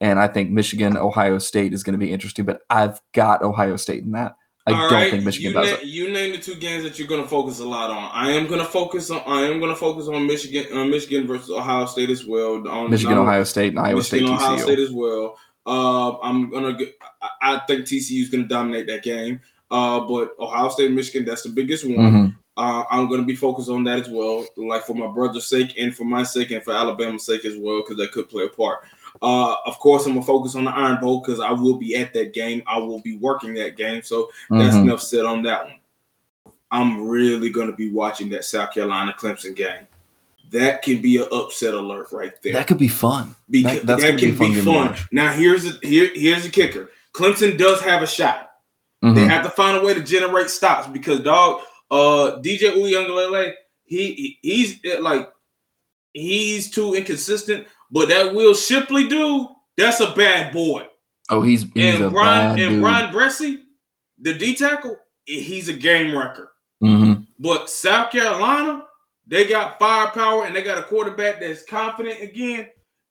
And 0.00 0.18
I 0.18 0.28
think 0.28 0.50
Michigan, 0.50 0.96
Ohio 0.96 1.38
State 1.38 1.72
is 1.72 1.82
going 1.82 1.94
to 1.94 1.98
be 1.98 2.12
interesting, 2.12 2.44
but 2.44 2.60
I've 2.68 3.00
got 3.14 3.42
Ohio 3.42 3.76
State 3.76 4.04
in 4.04 4.12
that. 4.12 4.36
I 4.68 4.72
All 4.72 4.80
don't 4.90 4.92
right, 4.92 5.10
think 5.12 5.24
Michigan 5.24 5.52
you 5.52 5.54
does 5.54 5.70
na- 5.70 5.76
it. 5.76 5.84
You 5.84 6.10
name 6.10 6.32
the 6.32 6.38
two 6.38 6.56
games 6.56 6.82
that 6.82 6.98
you're 6.98 7.06
going 7.06 7.22
to 7.22 7.28
focus 7.28 7.60
a 7.60 7.64
lot 7.64 7.88
on. 7.90 8.10
I 8.12 8.32
am 8.32 8.46
going 8.48 8.58
to 8.58 8.66
focus 8.66 9.10
on. 9.10 9.22
I 9.24 9.42
am 9.42 9.60
going 9.60 9.70
to 9.70 9.76
focus 9.76 10.08
on 10.08 10.26
Michigan, 10.26 10.66
uh, 10.76 10.84
Michigan 10.84 11.26
versus 11.26 11.50
Ohio 11.50 11.86
State 11.86 12.10
as 12.10 12.26
well. 12.26 12.66
On, 12.68 12.90
Michigan, 12.90 13.16
Ohio 13.16 13.44
State, 13.44 13.68
and 13.68 13.78
Iowa 13.78 13.98
Michigan, 13.98 14.26
State, 14.26 14.34
Ohio 14.34 14.56
State 14.58 14.78
as 14.80 14.90
well. 14.90 15.38
Uh, 15.66 16.18
I'm 16.18 16.50
gonna. 16.50 16.76
I, 17.22 17.54
I 17.54 17.58
think 17.66 17.82
TCU 17.86 18.22
is 18.22 18.28
going 18.28 18.42
to 18.42 18.48
dominate 18.48 18.86
that 18.88 19.02
game. 19.04 19.40
Uh, 19.70 20.00
but 20.00 20.32
Ohio 20.40 20.68
State, 20.68 20.90
Michigan, 20.90 21.24
that's 21.24 21.42
the 21.42 21.48
biggest 21.48 21.84
one. 21.84 21.96
Mhm. 21.96 22.36
Uh, 22.56 22.84
I'm 22.90 23.06
going 23.06 23.20
to 23.20 23.26
be 23.26 23.36
focused 23.36 23.68
on 23.68 23.84
that 23.84 23.98
as 24.00 24.08
well, 24.08 24.46
like 24.56 24.84
for 24.84 24.94
my 24.94 25.06
brother's 25.08 25.46
sake 25.46 25.74
and 25.78 25.94
for 25.94 26.04
my 26.04 26.22
sake 26.22 26.50
and 26.52 26.64
for 26.64 26.72
Alabama's 26.72 27.26
sake 27.26 27.44
as 27.44 27.56
well, 27.58 27.82
because 27.82 27.98
that 27.98 28.12
could 28.12 28.28
play 28.30 28.44
a 28.44 28.48
part. 28.48 28.78
Uh, 29.22 29.54
of 29.64 29.78
course, 29.78 30.06
I'm 30.06 30.12
gonna 30.14 30.24
focus 30.26 30.54
on 30.54 30.64
the 30.64 30.70
Iron 30.70 31.00
Bowl 31.00 31.20
because 31.20 31.40
I 31.40 31.50
will 31.52 31.76
be 31.76 31.96
at 31.96 32.12
that 32.14 32.32
game. 32.34 32.62
I 32.66 32.78
will 32.78 33.00
be 33.00 33.16
working 33.16 33.54
that 33.54 33.76
game, 33.76 34.02
so 34.02 34.30
that's 34.50 34.74
Mhm. 34.76 34.82
enough 34.82 35.00
said 35.02 35.24
on 35.24 35.42
that 35.44 35.64
one. 35.64 35.74
I'm 36.70 37.06
really 37.08 37.48
going 37.50 37.68
to 37.70 37.76
be 37.76 37.90
watching 37.90 38.28
that 38.30 38.44
South 38.44 38.74
Carolina 38.74 39.14
Clemson 39.16 39.54
game. 39.54 39.86
That 40.50 40.82
can 40.82 41.00
be 41.00 41.16
an 41.18 41.28
upset 41.30 41.74
alert 41.74 42.08
right 42.10 42.32
there. 42.42 42.54
That 42.54 42.66
could 42.66 42.78
be 42.78 42.88
fun. 42.88 43.34
because 43.48 43.78
that- 43.78 43.86
that's 43.86 44.02
that 44.02 44.10
gonna 44.20 44.22
be 44.22 44.32
fun 44.32 44.52
be 44.52 44.60
fun. 44.60 44.96
Now 45.12 45.32
here's 45.32 45.62
the 45.64 45.86
here, 45.86 46.10
here's 46.14 46.42
the 46.42 46.50
kicker. 46.50 46.90
Clemson 47.14 47.56
does 47.56 47.80
have 47.82 48.02
a 48.02 48.06
shot. 48.06 48.50
They 49.02 49.08
Mhm. 49.08 49.28
have 49.28 49.44
to 49.44 49.50
find 49.50 49.76
a 49.78 49.84
way 49.84 49.94
to 49.94 50.02
generate 50.02 50.50
stops 50.50 50.88
because 50.88 51.20
dog, 51.20 51.60
uh, 51.92 52.38
DJ 52.40 52.72
Uiagalelei, 52.72 53.52
he, 53.84 54.12
he 54.14 54.38
he's 54.42 54.80
like 55.00 55.30
he's 56.12 56.70
too 56.70 56.94
inconsistent. 56.94 57.66
But 57.90 58.08
that 58.08 58.34
Will 58.34 58.54
Shipley 58.54 59.08
dude, 59.08 59.46
that's 59.76 60.00
a 60.00 60.12
bad 60.12 60.52
boy. 60.52 60.86
Oh, 61.28 61.42
he's 61.42 61.62
he's 61.74 62.00
a 62.00 62.04
and 62.04 62.12
Brian 62.12 62.56
bad 62.56 62.60
and 62.60 62.70
dude. 62.74 62.80
Bryan 62.82 63.12
Bresee, 63.14 63.58
the 64.20 64.34
D 64.34 64.54
tackle, 64.54 64.96
he's 65.24 65.68
a 65.68 65.72
game 65.72 66.16
wrecker. 66.16 66.52
Mhm. 66.82 67.26
But 67.38 67.68
South 67.70 68.10
Carolina, 68.10 68.84
they 69.26 69.46
got 69.46 69.78
firepower 69.78 70.44
and 70.46 70.54
they 70.54 70.62
got 70.62 70.78
a 70.78 70.82
quarterback 70.82 71.40
that's 71.40 71.64
confident 71.64 72.20
again. 72.20 72.68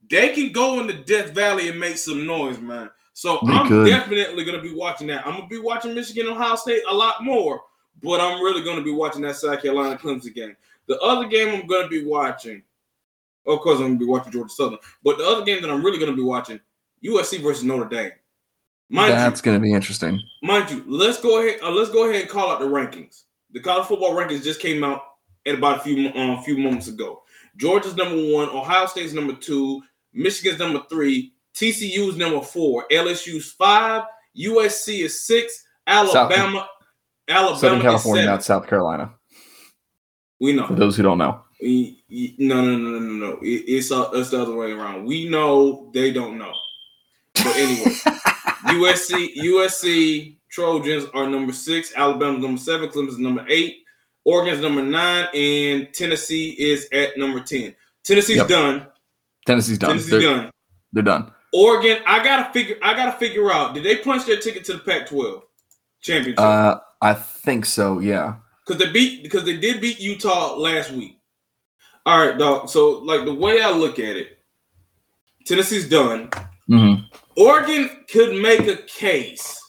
They 0.10 0.30
can 0.30 0.52
go 0.52 0.80
into 0.80 0.94
Death 0.94 1.32
Valley 1.32 1.68
and 1.70 1.80
make 1.80 1.98
some 1.98 2.26
noise, 2.26 2.60
man. 2.60 2.90
So 3.14 3.40
They 3.46 3.54
I'm 3.54 3.68
could. 3.68 3.88
definitely 3.88 4.44
gonna 4.46 4.62
be 4.62 4.74
watching 4.74 5.08
that. 5.08 5.26
I'm 5.26 5.36
gonna 5.36 5.48
be 5.48 5.58
watching 5.60 5.94
Michigan, 5.96 6.28
Ohio 6.28 6.56
State 6.56 6.84
a 6.90 6.94
lot 6.94 7.24
more, 7.24 7.62
but 8.04 8.20
I'm 8.22 8.42
really 8.44 8.62
gonna 8.64 8.82
be 8.82 8.92
watching 8.92 9.22
that 9.24 9.36
South 9.38 9.62
Carolina 9.62 9.98
Clemson 9.98 10.34
game. 10.34 10.56
The 10.88 11.00
other 11.00 11.28
game 11.28 11.54
I'm 11.54 11.66
gonna 11.66 11.88
be 11.88 12.06
watching, 12.06 12.62
of 13.48 13.60
course, 13.60 13.80
I'm 13.80 13.88
gonna 13.88 14.00
be 14.00 14.06
watching 14.06 14.32
Georgia 14.32 14.54
Southern, 14.54 14.80
but 15.04 15.18
the 15.18 15.26
other 15.26 15.46
game 15.46 15.62
that 15.62 15.72
I'm 15.72 15.84
really 15.84 16.00
gonna 16.00 16.14
be 16.14 16.24
watching, 16.24 16.60
USC 17.04 17.42
versus 17.42 17.64
Notre 17.64 17.90
Dame. 17.90 18.12
Mind 18.90 19.10
you, 19.10 19.16
That's 19.16 19.42
going 19.42 19.58
to 19.58 19.62
be 19.62 19.74
interesting. 19.74 20.22
mind 20.44 20.70
you, 20.70 20.84
let's 20.88 21.20
go 21.20 21.42
ahead. 21.42 21.60
Uh, 21.64 21.72
let's 21.72 21.90
go 21.90 22.08
ahead 22.08 22.22
and 22.22 22.30
call 22.30 22.52
out 22.52 22.60
the 22.60 22.68
rankings. 22.68 23.24
The 23.52 23.60
college 23.60 23.88
football 23.88 24.14
rankings 24.14 24.44
just 24.44 24.60
came 24.60 24.84
out 24.84 25.02
at 25.46 25.56
about 25.56 25.78
a 25.78 25.82
few 25.82 26.10
um, 26.14 26.44
few 26.44 26.58
moments 26.58 26.88
ago. 26.88 27.24
Georgia's 27.58 27.96
number 27.96 28.16
one, 28.16 28.50
Ohio 28.50 28.86
State's 28.86 29.14
number 29.14 29.34
two, 29.34 29.82
Michigan's 30.14 30.60
number 30.60 30.84
three, 30.90 31.34
TCU's 31.54 32.18
number 32.18 32.42
four, 32.42 32.86
LSU's 32.92 33.52
five, 33.54 34.04
USC 34.38 35.06
is 35.06 35.22
six, 35.22 35.64
Alabama, 35.88 36.68
Alabama 37.28 37.58
Southern 37.58 37.82
California, 37.82 38.26
not 38.26 38.44
South 38.44 38.68
Carolina. 38.68 39.14
We 40.40 40.54
know. 40.54 40.68
For 40.68 40.76
those 40.76 40.98
who 40.98 41.04
don't 41.04 41.18
know. 41.18 41.45
No, 41.62 42.62
no, 42.62 42.78
no, 42.78 42.90
no, 42.90 43.00
no, 43.00 43.28
no. 43.28 43.40
It- 43.42 43.64
it's 43.68 43.92
uh, 43.92 44.10
it's 44.14 44.30
the 44.32 44.42
other 44.42 44.56
way 44.56 44.72
around. 44.72 45.06
We 45.06 45.30
know 45.30 45.90
they 45.94 46.12
don't 46.12 46.38
know. 46.38 46.54
But 47.36 47.56
anyway, 47.56 47.92
USC 48.66 49.36
USC 49.38 50.38
Trojans 50.50 51.06
are 51.14 51.28
number 51.30 51.54
six, 51.54 51.94
Alabama's 51.96 52.42
number 52.42 52.60
seven, 52.60 52.90
Clemson's 52.90 53.20
number 53.20 53.46
eight, 53.50 53.78
Oregon's 54.24 54.62
number 54.62 54.82
nine, 54.84 55.28
and 55.34 55.94
Tennessee 55.94 56.52
is 56.52 56.88
at 56.94 57.18
number 57.18 57.40
ten. 57.42 57.76
Tennessee's 58.04 58.38
Yep. 58.38 58.48
done. 58.48 58.88
Tennessee's 59.46 59.78
done. 59.78 59.90
Tennessee's 59.92 60.12
They're, 60.12 60.22
done. 60.22 60.52
they're 60.94 61.04
done. 61.04 61.32
Oregon, 61.54 62.00
I 62.06 62.24
gotta 62.24 62.52
figure. 62.54 62.78
I 62.82 62.94
gotta 62.94 63.18
figure 63.18 63.52
out. 63.52 63.74
Did 63.74 63.84
they 63.84 63.98
punch 63.98 64.26
their 64.26 64.38
ticket 64.40 64.64
to 64.66 64.74
the 64.74 64.80
Pac-12 64.80 65.42
championship? 66.02 66.40
Uh, 66.40 66.80
I 67.02 67.14
think 67.14 67.66
so. 67.66 68.00
Yeah. 68.00 68.36
because 68.66 68.84
they 68.84 68.92
beat 68.92 69.24
because 69.24 69.44
they 69.46 69.58
did 69.58 69.80
beat 69.82 70.00
Utah 70.00 70.56
last 70.56 70.92
week. 70.92 71.15
All 72.06 72.20
right, 72.26 72.38
dog. 72.38 72.70
So 72.70 73.00
like 73.00 73.26
the 73.26 73.34
way 73.34 73.62
I 73.62 73.72
look 73.72 74.00
at 74.00 74.16
it, 74.16 74.38
Tennessee's 75.46 75.90
done. 75.90 76.30
hmm 76.68 76.96
Oregon 77.38 77.90
could 78.10 78.42
make 78.42 78.68
a 78.68 78.78
case 78.84 79.60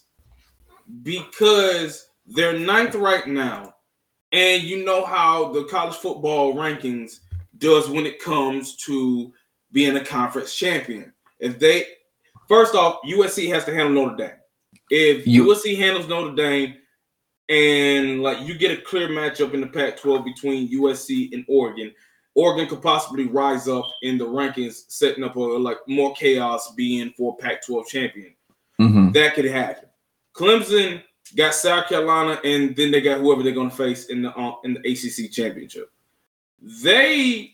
because 1.02 2.06
they're 2.26 2.58
ninth 2.58 2.94
right 2.94 3.26
now, 3.26 3.74
and 4.32 4.62
you 4.62 4.84
know 4.84 5.04
how 5.04 5.52
the 5.52 5.64
college 5.64 5.96
football 5.96 6.54
rankings 6.54 7.20
does 7.58 7.88
when 7.88 8.06
it 8.06 8.20
comes 8.22 8.76
to 8.76 9.32
being 9.72 9.96
a 9.96 10.04
conference 10.04 10.54
champion. 10.54 11.12
If 11.40 11.58
they 11.58 11.86
first 12.48 12.74
off, 12.74 13.00
USC 13.06 13.48
has 13.48 13.64
to 13.64 13.74
handle 13.74 14.04
Notre 14.04 14.16
Dame. 14.16 14.36
If 14.90 15.26
You- 15.26 15.46
USC 15.46 15.76
handles 15.76 16.06
Notre 16.08 16.34
Dame, 16.34 16.74
and 17.48 18.22
like 18.22 18.46
you 18.46 18.54
get 18.56 18.76
a 18.78 18.82
clear 18.82 19.08
matchup 19.08 19.54
in 19.54 19.60
the 19.60 19.66
Pac-12 19.66 20.24
between 20.24 20.68
USC 20.68 21.32
and 21.32 21.44
Oregon, 21.48 21.92
Oregon 22.36 22.68
could 22.68 22.82
possibly 22.82 23.26
rise 23.26 23.66
up 23.66 23.86
in 24.02 24.18
the 24.18 24.26
rankings, 24.26 24.84
setting 24.88 25.24
up 25.24 25.36
a 25.36 25.40
like 25.40 25.78
more 25.88 26.14
chaos 26.14 26.72
being 26.74 27.12
for 27.16 27.36
Pac-12 27.38 27.86
champion. 27.86 28.34
hmm 28.78 29.10
That 29.12 29.34
could 29.34 29.46
happen. 29.46 29.88
Clemson 30.34 31.02
got 31.34 31.54
South 31.54 31.88
Carolina, 31.88 32.38
and 32.44 32.76
then 32.76 32.90
they 32.90 33.00
got 33.00 33.20
whoever 33.20 33.42
they're 33.42 33.52
going 33.52 33.70
to 33.70 33.76
face 33.76 34.06
in 34.06 34.22
the 34.22 34.36
uh, 34.36 34.56
in 34.64 34.74
the 34.74 34.80
ACC 34.80 35.32
championship. 35.32 35.90
They 36.60 37.52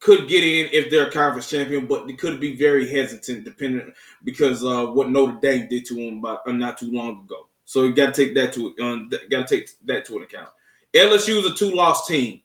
could 0.00 0.28
get 0.28 0.42
in 0.42 0.68
if 0.72 0.90
they're 0.90 1.06
a 1.06 1.12
conference 1.12 1.48
champion, 1.48 1.86
but 1.86 2.08
they 2.08 2.14
could 2.14 2.40
be 2.40 2.56
very 2.56 2.88
hesitant 2.88 3.44
depending 3.44 3.92
because 4.24 4.64
uh, 4.64 4.86
what 4.86 5.10
Notre 5.10 5.38
Dame 5.40 5.68
did 5.68 5.84
to 5.86 5.94
them 5.94 6.18
about 6.18 6.40
uh, 6.46 6.50
not 6.50 6.76
too 6.76 6.90
long 6.90 7.22
ago. 7.22 7.48
So 7.66 7.84
you 7.84 7.94
got 7.94 8.12
to 8.12 8.24
take 8.24 8.34
that 8.34 8.52
to 8.54 8.74
um, 8.80 9.08
got 9.30 9.46
to 9.46 9.56
take 9.56 9.70
that 9.84 10.04
to 10.06 10.16
an 10.16 10.24
account. 10.24 10.48
LSU 10.92 11.38
is 11.38 11.46
a 11.46 11.54
two 11.54 11.70
loss 11.70 12.08
team. 12.08 12.40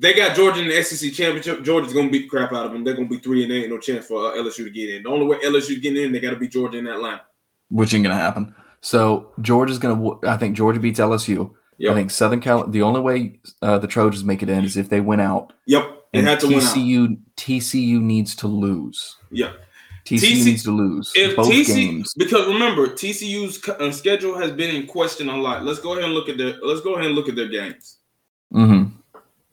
They 0.00 0.14
got 0.14 0.36
Georgia 0.36 0.60
in 0.60 0.68
the 0.68 0.82
SEC 0.82 1.12
championship. 1.12 1.62
Georgia's 1.64 1.92
gonna 1.92 2.08
beat 2.08 2.22
the 2.22 2.28
crap 2.28 2.52
out 2.52 2.66
of 2.66 2.72
them. 2.72 2.84
They're 2.84 2.94
gonna 2.94 3.08
be 3.08 3.18
three 3.18 3.42
and 3.42 3.52
eight. 3.52 3.68
No 3.68 3.78
chance 3.78 4.06
for 4.06 4.32
uh, 4.32 4.36
LSU 4.36 4.64
to 4.64 4.70
get 4.70 4.90
in. 4.94 5.02
The 5.02 5.08
only 5.08 5.26
way 5.26 5.38
LSU 5.38 5.80
getting 5.82 6.02
in, 6.02 6.12
they 6.12 6.20
got 6.20 6.30
to 6.30 6.36
beat 6.36 6.52
Georgia 6.52 6.78
in 6.78 6.84
that 6.84 7.00
line. 7.00 7.20
Which 7.70 7.92
ain't 7.94 8.04
gonna 8.04 8.14
happen. 8.14 8.54
So 8.80 9.32
Georgia's 9.40 9.78
gonna. 9.78 10.18
I 10.26 10.36
think 10.36 10.56
Georgia 10.56 10.78
beats 10.78 11.00
LSU. 11.00 11.52
Yep. 11.78 11.92
I 11.92 11.94
think 11.94 12.10
Southern 12.12 12.40
Cal. 12.40 12.66
The 12.66 12.82
only 12.82 13.00
way 13.00 13.40
uh, 13.62 13.78
the 13.78 13.88
Trojans 13.88 14.22
make 14.24 14.42
it 14.42 14.48
in 14.48 14.64
is 14.64 14.76
if 14.76 14.88
they 14.88 15.00
win 15.00 15.20
out. 15.20 15.52
Yep. 15.66 15.82
They 16.12 16.20
And 16.20 16.28
had 16.28 16.40
to 16.40 16.46
win 16.46 16.56
out. 16.60 16.62
TCU 16.62 17.18
TCU 17.36 18.00
needs 18.00 18.34
to 18.36 18.46
lose. 18.46 19.16
Yep. 19.32 19.60
TCU 20.06 20.18
TC 20.20 20.44
needs 20.44 20.62
to 20.62 20.70
lose 20.70 21.12
If 21.14 21.36
both 21.36 21.48
TC 21.52 21.66
games. 21.66 22.14
because 22.16 22.46
remember 22.46 22.86
TCU's 22.86 23.62
uh, 23.68 23.90
schedule 23.92 24.38
has 24.38 24.52
been 24.52 24.74
in 24.74 24.86
question 24.86 25.28
a 25.28 25.36
lot. 25.36 25.64
Let's 25.64 25.80
go 25.80 25.92
ahead 25.92 26.04
and 26.04 26.14
look 26.14 26.28
at 26.30 26.38
their 26.38 26.54
let's 26.62 26.80
go 26.80 26.94
ahead 26.94 27.06
and 27.06 27.14
look 27.14 27.28
at 27.28 27.36
their 27.36 27.48
games. 27.48 27.98
hmm 28.52 28.84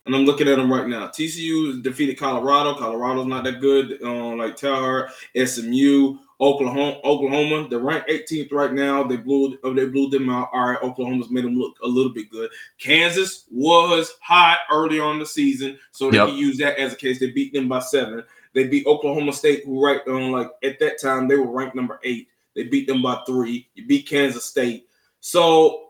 And 0.06 0.16
I'm 0.16 0.26
looking 0.26 0.47
at 0.47 0.58
them 0.58 0.72
right 0.72 0.88
now. 0.88 1.08
TCU 1.08 1.82
defeated 1.82 2.20
Colorado. 2.20 2.76
Colorado's 2.76 3.26
not 3.26 3.43
that 3.45 3.60
good. 3.60 4.01
Um, 4.03 4.38
like 4.38 4.56
tell 4.56 4.84
her 4.84 5.10
SMU, 5.36 6.18
Oklahoma. 6.39 6.99
Oklahoma, 7.03 7.68
they're 7.70 7.80
ranked 7.80 8.10
18th 8.10 8.51
right 8.51 8.72
now. 8.72 9.03
They 9.03 9.18
blew 9.18 9.58
uh, 9.64 9.74
they 9.74 9.86
blew 9.88 10.10
them 10.10 10.30
out. 10.30 10.49
All 10.53 10.70
right, 10.70 10.82
Oklahoma's 10.84 11.32
made 11.32 11.43
them 11.45 11.56
look 11.58 11.76
a 11.84 11.88
little 11.88 12.12
bit 12.14 12.30
good. 12.30 12.51
Kansas 12.78 13.45
was 13.49 14.14
hot 14.22 14.60
early 14.72 14.99
on 14.99 15.18
the 15.18 15.26
season, 15.26 15.80
so 15.91 16.12
they 16.12 16.18
Yep. 16.18 16.28
can 16.28 16.38
use 16.38 16.58
that 16.60 16.78
as 16.78 16.93
a 16.93 16.97
case. 16.97 17.20
They 17.20 17.32
beat 17.32 17.51
them 17.53 17.68
by 17.68 17.80
seven. 17.80 18.24
They 18.53 18.68
beat 18.68 18.86
Oklahoma 18.86 19.34
State, 19.34 19.64
who 19.66 19.84
right 19.84 20.08
on 20.08 20.32
like 20.32 20.49
at 20.64 20.80
that 20.80 21.01
time 21.01 21.28
they 21.28 21.36
were 21.36 21.51
ranked 21.51 21.76
number 21.76 21.99
eight. 22.03 22.28
They 22.53 22.64
beat 22.64 22.88
them 22.88 23.01
by 23.01 23.22
three. 23.26 23.68
You 23.74 23.86
beat 23.88 24.08
Kansas 24.08 24.45
State. 24.45 24.88
So 25.20 25.85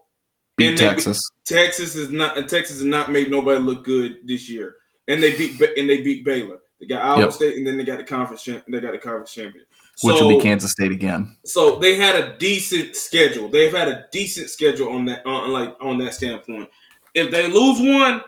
Beat 0.57 0.69
and 0.69 0.77
Texas. 0.77 1.21
Texas 1.45 1.95
is 1.95 2.09
not 2.09 2.37
and 2.37 2.47
Texas 2.47 2.77
has 2.77 2.85
not 2.85 3.11
made 3.11 3.29
nobody 3.29 3.59
look 3.59 3.83
good 3.83 4.17
this 4.25 4.49
year. 4.49 4.75
And 5.07 5.21
they 5.21 5.35
beat 5.37 5.59
and 5.77 5.89
they 5.89 6.01
beat 6.01 6.23
Baylor. 6.25 6.59
They 6.79 6.87
got 6.87 7.03
Iowa 7.03 7.21
Yep. 7.25 7.33
State 7.33 7.57
and 7.57 7.67
then 7.67 7.77
they 7.77 7.83
got 7.83 7.97
the 7.97 8.03
conference 8.03 8.43
champ. 8.43 8.63
They 8.67 8.79
got 8.79 8.91
the 8.93 8.97
conference 8.97 9.33
champion. 9.33 9.65
which 10.01 10.17
so, 10.17 10.27
will 10.27 10.37
be 10.37 10.41
Kansas 10.41 10.71
State 10.71 10.91
again. 10.91 11.35
So 11.45 11.77
they 11.77 11.95
had 11.95 12.15
a 12.15 12.37
decent 12.37 12.95
schedule. 12.95 13.49
They've 13.49 13.71
had 13.73 13.87
a 13.87 14.05
decent 14.11 14.49
schedule 14.49 14.89
on 14.91 15.05
that 15.05 15.25
on 15.25 15.51
like 15.51 15.75
on 15.81 15.97
that 15.99 16.13
standpoint. 16.13 16.69
If 17.13 17.31
they 17.31 17.47
lose 17.47 17.79
one, 17.79 18.21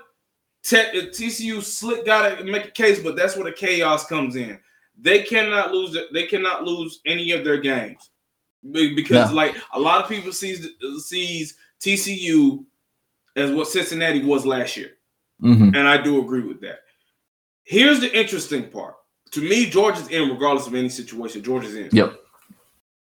Te- 0.64 1.10
TCU 1.12 1.62
slick 1.62 2.06
got 2.06 2.40
to 2.40 2.44
make 2.44 2.66
a 2.66 2.72
case, 2.72 3.00
but 3.02 3.16
that's 3.16 3.36
where 3.38 3.46
the 3.46 3.54
chaos 3.54 4.06
comes 4.06 4.36
in. 4.36 4.60
They 5.00 5.24
cannot 5.24 5.72
lose. 5.72 5.98
They 6.12 6.26
cannot 6.26 6.64
lose 6.64 7.00
any 7.06 7.32
of 7.32 7.46
their 7.46 7.58
games 7.58 8.10
because, 8.72 9.30
No. 9.30 9.36
like 9.36 9.56
a 9.74 9.80
lot 9.80 10.02
of 10.04 10.10
people 10.10 10.32
sees 10.34 10.68
sees 11.06 11.56
TCU 11.82 12.66
as 13.36 13.52
what 13.52 13.68
Cincinnati 13.68 14.24
was 14.24 14.46
last 14.46 14.78
year, 14.78 14.92
hmm 15.40 15.70
and 15.76 15.88
I 15.88 16.02
do 16.02 16.22
agree 16.22 16.42
with 16.42 16.62
that. 16.62 16.80
Here's 17.64 18.00
the 18.00 18.18
interesting 18.18 18.70
part. 18.70 18.96
To 19.32 19.42
me, 19.42 19.70
Georgia's 19.70 20.08
in 20.08 20.30
regardless 20.30 20.68
of 20.68 20.76
any 20.76 20.90
situation. 20.90 21.44
Georgia's 21.44 21.76
in. 21.76 21.90
Yep. 21.92 22.18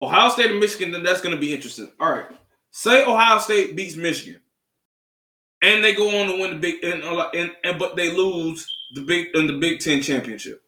Ohio 0.01 0.31
State 0.31 0.51
and 0.51 0.61
Michigan, 0.61 0.91
then 0.91 1.03
that's 1.03 1.20
going 1.20 1.35
to 1.35 1.41
be 1.41 1.55
interesting. 1.55 1.91
All 2.01 2.11
right. 2.11 2.27
Say 2.70 3.05
Ohio 3.05 3.39
State 3.39 3.77
beats 3.77 3.97
Michigan, 3.97 4.41
and 5.62 5.85
they 5.85 5.95
go 5.95 6.20
on 6.20 6.29
to 6.29 6.41
win 6.41 6.51
the 6.51 6.57
big 6.57 6.83
and, 6.83 7.03
uh, 7.05 7.29
and, 7.35 7.53
and 7.64 7.79
but 7.79 7.97
they 7.97 8.14
lose 8.14 8.66
the 8.95 9.03
big 9.03 9.29
in 9.35 9.47
the 9.47 9.59
Big 9.59 9.81
Ten 9.81 10.01
championship. 10.01 10.62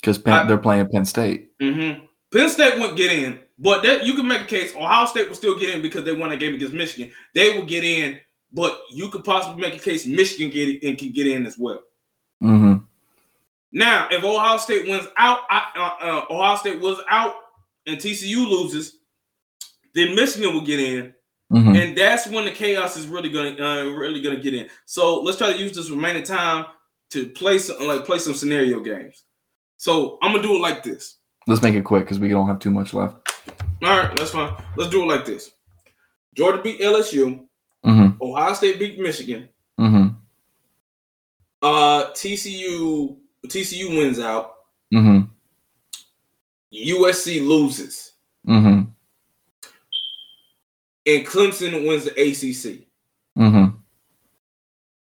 Because 0.00 0.22
they're 0.22 0.58
playing 0.58 0.88
Penn 0.88 1.04
State. 1.04 1.56
Mm-hmm. 1.58 2.04
Penn 2.32 2.48
State 2.48 2.78
wouldn't 2.78 2.96
get 2.96 3.12
in, 3.12 3.38
but 3.60 3.82
that, 3.82 4.06
you 4.06 4.14
can 4.14 4.26
make 4.26 4.40
a 4.40 4.46
case. 4.46 4.74
Ohio 4.74 5.04
State 5.06 5.28
will 5.28 5.36
still 5.36 5.58
get 5.58 5.74
in 5.74 5.82
because 5.82 6.04
they 6.04 6.12
won 6.12 6.32
a 6.32 6.36
game 6.36 6.54
against 6.54 6.72
Michigan. 6.74 7.12
They 7.34 7.50
will 7.56 7.66
get 7.66 7.84
in, 7.84 8.18
but 8.52 8.80
you 8.90 9.08
could 9.10 9.22
possibly 9.22 9.60
make 9.60 9.74
a 9.76 9.78
case 9.78 10.06
Michigan 10.06 10.50
get 10.50 10.82
and 10.82 10.96
can 10.98 11.12
get 11.12 11.26
in 11.26 11.46
as 11.46 11.58
well. 11.58 11.82
hmm 12.40 12.76
Now, 13.70 14.08
if 14.10 14.24
Ohio 14.24 14.56
State 14.56 14.88
wins 14.88 15.06
out, 15.18 15.40
I- 15.50 15.70
uh, 15.76 16.04
uh, 16.04 16.34
Ohio 16.34 16.56
State 16.56 16.80
was 16.80 16.98
out, 17.08 17.34
and 17.86 17.98
TCU 17.98 18.48
loses, 18.48 18.96
then 19.94 20.14
Michigan 20.14 20.54
will 20.54 20.62
get 20.62 20.80
in, 20.80 21.14
hmm 21.50 21.74
and 21.76 21.96
that's 21.98 22.26
when 22.28 22.46
the 22.46 22.50
chaos 22.52 22.96
is 22.96 23.06
really 23.08 23.28
gonna 23.28 23.56
uh, 23.62 23.84
really 23.84 24.22
gonna 24.22 24.40
get 24.40 24.54
in. 24.54 24.68
So 24.86 25.20
let's 25.20 25.36
try 25.36 25.52
to 25.52 25.58
use 25.58 25.72
this 25.76 25.90
remaining 25.90 26.22
time 26.22 26.64
to 27.10 27.28
play 27.28 27.58
some 27.58 27.86
like 27.86 28.06
play 28.06 28.18
some 28.18 28.34
scenario 28.34 28.80
games. 28.80 29.24
So 29.76 30.18
I'm 30.22 30.32
gonna 30.32 30.42
do 30.42 30.56
it 30.56 30.60
like 30.60 30.82
this. 30.82 31.16
Let's 31.46 31.62
make 31.62 31.74
it 31.74 31.84
quick 31.84 32.04
because 32.04 32.18
we 32.18 32.28
don't 32.28 32.46
have 32.46 32.58
too 32.58 32.70
much 32.70 32.94
left. 32.94 33.16
All 33.82 33.88
right, 33.98 34.14
that's 34.16 34.30
fine. 34.32 34.52
Let's 34.76 34.90
do 34.90 35.02
it 35.02 35.06
like 35.06 35.24
this. 35.24 35.50
Georgia 36.34 36.62
beat 36.62 36.80
LSU. 36.80 37.44
hmm 37.82 38.08
Ohio 38.20 38.54
State 38.54 38.78
beat 38.78 38.98
Michigan. 38.98 39.48
hmm 39.78 40.08
Uh, 41.62 42.10
TCU 42.12 43.16
TCU 43.46 43.96
wins 43.98 44.18
out. 44.20 44.52
hmm 44.92 45.20
USC 46.72 47.44
loses, 47.46 48.12
hmm 48.46 48.82
and 51.06 51.26
Clemson 51.26 51.86
wins 51.88 52.04
the 52.04 52.12
ACC. 52.12 52.86
hmm 53.36 53.76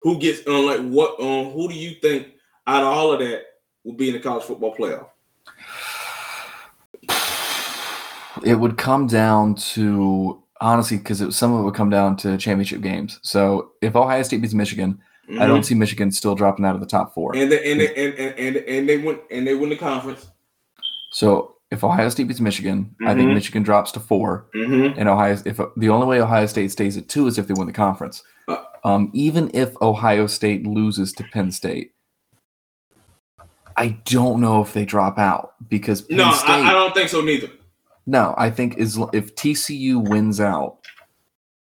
Who 0.02 0.20
gets 0.20 0.46
on 0.48 0.66
like 0.68 0.82
what? 0.82 1.20
Um, 1.20 1.52
who 1.52 1.68
do 1.70 1.74
you 1.74 1.96
think 2.02 2.28
out 2.68 2.84
of 2.84 2.90
all 2.90 3.14
of 3.14 3.20
that 3.20 3.44
will 3.84 3.94
be 3.94 4.10
in 4.10 4.14
the 4.14 4.20
college 4.20 4.44
football 4.44 4.76
playoff? 4.76 5.08
It 8.44 8.56
would 8.56 8.78
come 8.78 9.08
down 9.08 9.56
to 9.56 10.42
honestly 10.62 10.98
because 10.98 11.36
some 11.36 11.54
of 11.54 11.60
it 11.62 11.64
would 11.64 11.76
come 11.76 11.90
down 11.90 12.18
to 12.18 12.38
championship 12.38 12.82
games. 12.82 13.20
So 13.24 13.72
if 13.82 13.96
Ohio 13.96 14.24
State 14.24 14.42
beats 14.42 14.54
Michigan, 14.54 15.00
I 15.40 15.46
don't 15.46 15.64
see 15.64 15.76
Michigan 15.76 16.12
still 16.12 16.36
dropping 16.36 16.66
out 16.66 16.74
of 16.76 16.80
the 16.82 16.88
top 16.88 17.14
four. 17.14 17.34
Mm-hmm. 17.34 17.42
And 17.44 17.52
they, 17.52 17.72
and 17.72 17.80
they, 17.82 17.96
and, 17.96 18.14
and 18.16 18.40
and 18.40 18.56
and 18.68 18.90
they 18.90 18.98
win 18.98 19.20
and 19.30 19.46
they 19.46 19.56
win 19.56 19.70
the 19.70 19.76
conference. 19.78 20.26
So 21.12 21.56
if 21.70 21.84
Ohio 21.84 22.08
State 22.10 22.28
beats 22.30 22.40
Michigan, 22.40 22.96
I 23.06 23.14
think 23.14 23.30
Mhm. 23.30 23.34
Michigan 23.34 23.62
drops 23.64 23.92
to 23.94 24.00
four, 24.00 24.48
Mm-hmm. 24.56 24.98
and 25.00 25.10
Ohio. 25.10 25.38
If 25.46 25.58
the 25.76 25.90
only 25.90 26.08
way 26.08 26.22
Ohio 26.22 26.46
State 26.46 26.72
stays 26.72 26.96
at 26.98 27.10
two 27.10 27.28
is 27.28 27.38
if 27.38 27.48
they 27.48 27.54
win 27.54 27.68
the 27.68 27.74
conference. 27.74 28.24
Uh. 28.48 28.58
Um, 28.86 29.10
even 29.14 29.52
if 29.54 29.76
Ohio 29.82 30.28
State 30.28 30.66
loses 30.66 31.12
to 31.14 31.24
Penn 31.26 31.52
State, 31.52 31.92
I 33.76 33.90
don't 34.06 34.40
know 34.40 34.62
if 34.62 34.72
they 34.74 34.86
drop 34.86 35.20
out 35.20 35.56
because 35.68 36.02
Penn 36.04 36.18
No, 36.18 36.32
State. 36.32 36.50
I, 36.50 36.70
I 36.70 36.74
don't 36.74 36.94
think 36.94 37.10
so 37.10 37.22
neither. 37.22 37.50
No, 38.08 38.34
I 38.38 38.50
think 38.50 38.78
is 38.78 38.98
if 39.14 39.36
TCU 39.36 40.08
wins 40.10 40.40
out, 40.40 40.78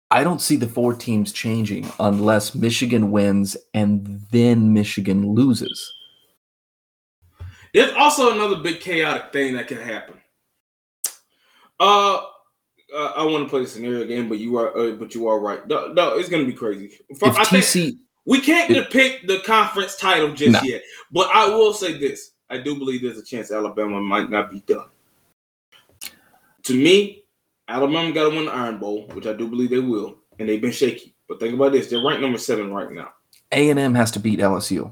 I 0.09 0.23
don't 0.23 0.41
see 0.41 0.55
the 0.57 0.67
four 0.67 0.93
teams 0.93 1.31
changing 1.31 1.89
unless 1.99 2.55
Michigan 2.55 3.11
wins 3.11 3.55
and 3.75 4.25
then 4.31 4.73
Michigan 4.73 5.33
loses. 5.33 5.93
There's 7.73 7.93
also 7.93 8.33
another 8.33 8.57
big 8.57 8.81
chaotic 8.81 9.31
thing 9.31 9.53
that 9.53 9.67
can 9.67 9.77
happen. 9.77 10.15
Uh, 11.79 12.21
I 12.93 13.23
want 13.23 13.45
to 13.45 13.49
play 13.49 13.61
the 13.61 13.67
scenario 13.67 14.05
game, 14.05 14.27
but 14.27 14.39
you 14.39 14.57
are, 14.57 14.75
uh, 14.77 14.91
but 14.91 15.15
you 15.15 15.27
are 15.27 15.39
right. 15.39 15.65
No, 15.67 15.93
no, 15.93 16.17
it's 16.17 16.27
gonna 16.27 16.45
be 16.45 16.53
crazy. 16.53 16.89
For- 17.17 17.29
If 17.29 17.37
I 17.37 17.43
think 17.45 17.63
TC, 17.63 17.97
we 18.25 18.41
can't 18.41 18.69
if- 18.69 18.89
depict 18.89 19.27
the 19.27 19.39
conference 19.45 19.95
title 19.95 20.33
just 20.33 20.65
yet, 20.65 20.81
but 21.11 21.29
I 21.33 21.47
will 21.47 21.73
say 21.73 21.97
this: 21.97 22.31
I 22.49 22.57
do 22.57 22.75
believe 22.77 23.01
there's 23.01 23.17
a 23.17 23.23
chance 23.23 23.51
Alabama 23.51 24.01
might 24.01 24.29
not 24.29 24.51
be 24.51 24.59
done. 24.61 24.89
To 26.63 26.73
me, 26.73 27.23
Alabama 27.67 28.11
got 28.11 28.29
to 28.29 28.35
win 28.35 28.45
the 28.45 28.51
Iron 28.51 28.77
Bowl, 28.79 29.07
which 29.13 29.25
I 29.27 29.33
do 29.33 29.47
believe 29.47 29.69
they 29.69 29.79
will, 29.79 30.17
and 30.39 30.47
they've 30.47 30.61
been 30.61 30.71
shaky. 30.71 31.15
But 31.27 31.39
think 31.39 31.53
about 31.53 31.71
this: 31.71 31.87
they're 31.89 32.03
ranked 32.03 32.21
number 32.21 32.37
seven 32.37 32.71
right 32.73 32.91
now. 32.91 33.09
A 33.51 33.69
and 33.69 33.79
M 33.79 33.95
has 33.95 34.11
to 34.11 34.19
beat 34.19 34.39
LSU. 34.39 34.91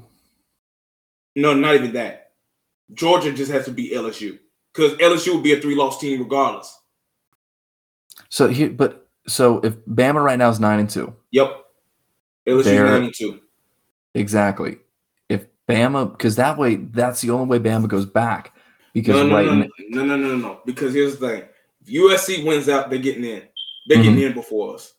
No, 1.36 1.54
not 1.54 1.74
even 1.74 1.92
that. 1.92 2.32
Georgia 2.92 3.32
just 3.32 3.52
has 3.52 3.64
to 3.66 3.70
beat 3.70 3.92
LSU 3.92 4.38
because 4.74 4.94
LSU 4.94 5.34
will 5.34 5.40
be 5.40 5.52
a 5.52 5.60
three-loss 5.60 6.00
team 6.00 6.20
regardless. 6.20 6.76
So 8.28 8.48
here, 8.48 8.70
but 8.70 9.08
so 9.26 9.60
if 9.60 9.76
Bama 9.86 10.22
right 10.22 10.38
now 10.38 10.50
is 10.50 10.60
nine 10.60 10.80
and 10.80 10.90
two, 10.90 11.14
Yep. 11.30 11.64
LSU 12.48 12.84
nine 12.84 13.04
and 13.04 13.14
two. 13.14 13.40
exactly. 14.14 14.78
If 15.28 15.46
Bama, 15.68 16.10
because 16.10 16.36
that 16.36 16.58
way, 16.58 16.76
that's 16.76 17.20
the 17.20 17.30
only 17.30 17.46
way 17.46 17.58
Bama 17.58 17.88
goes 17.88 18.06
back. 18.06 18.54
Because 18.92 19.14
No, 19.14 19.26
no, 19.26 19.34
right, 19.36 19.46
no, 19.46 19.54
no, 19.54 20.04
no, 20.04 20.16
no, 20.16 20.16
no, 20.16 20.36
no. 20.36 20.60
Because 20.66 20.92
here's 20.92 21.16
the 21.16 21.28
thing: 21.28 21.42
USC 21.90 22.44
wins 22.44 22.68
out, 22.68 22.90
they're 22.90 22.98
getting 22.98 23.24
in. 23.24 23.42
They're 23.86 24.02
getting 24.02 24.20
in 24.20 24.32
before 24.34 24.74
us. 24.74 24.94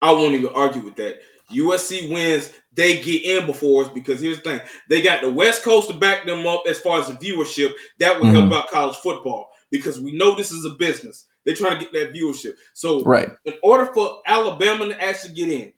I 0.00 0.12
won't 0.12 0.34
even 0.34 0.52
argue 0.54 0.82
with 0.82 0.96
that. 0.96 1.20
USC 1.52 2.10
wins, 2.12 2.52
they 2.72 3.02
get 3.02 3.22
in 3.24 3.46
before 3.46 3.84
us 3.84 3.90
because 3.90 4.20
here's 4.20 4.38
the 4.38 4.42
thing: 4.42 4.60
they 4.88 5.02
got 5.02 5.22
the 5.22 5.30
West 5.30 5.62
Coast 5.62 5.88
to 5.88 5.94
back 5.94 6.24
them 6.24 6.46
up 6.46 6.62
as 6.66 6.80
far 6.80 7.00
as 7.00 7.08
the 7.08 7.14
viewership. 7.14 7.72
That 7.98 8.18
would 8.20 8.28
help 8.34 8.52
out 8.52 8.70
college 8.70 8.96
football 8.96 9.50
because 9.70 10.00
we 10.00 10.12
know 10.12 10.34
this 10.34 10.50
is 10.50 10.64
a 10.64 10.70
business. 10.70 11.26
They're 11.44 11.54
trying 11.54 11.78
to 11.78 11.84
get 11.84 11.92
that 11.92 12.14
viewership. 12.14 12.54
So 12.72 13.02
right, 13.02 13.30
in 13.44 13.54
order 13.62 13.92
for 13.92 14.22
Alabama 14.26 14.88
to 14.88 15.02
actually 15.02 15.34
get 15.34 15.50
in, 15.50 15.72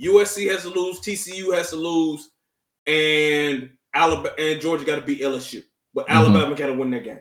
USC 0.00 0.50
has 0.50 0.62
to 0.62 0.68
lose, 0.68 1.00
TCU 1.00 1.54
has 1.54 1.70
to 1.70 1.76
lose, 1.76 2.30
and 2.86 3.70
Alabama 3.94 4.34
and 4.38 4.60
Georgia 4.60 4.84
got 4.84 4.96
to 4.96 5.02
beat 5.02 5.22
LSU. 5.22 5.62
But 5.94 6.06
Mhm. 6.06 6.10
Alabama 6.10 6.54
got 6.54 6.66
to 6.66 6.74
win 6.74 6.90
that 6.90 7.04
games. 7.04 7.20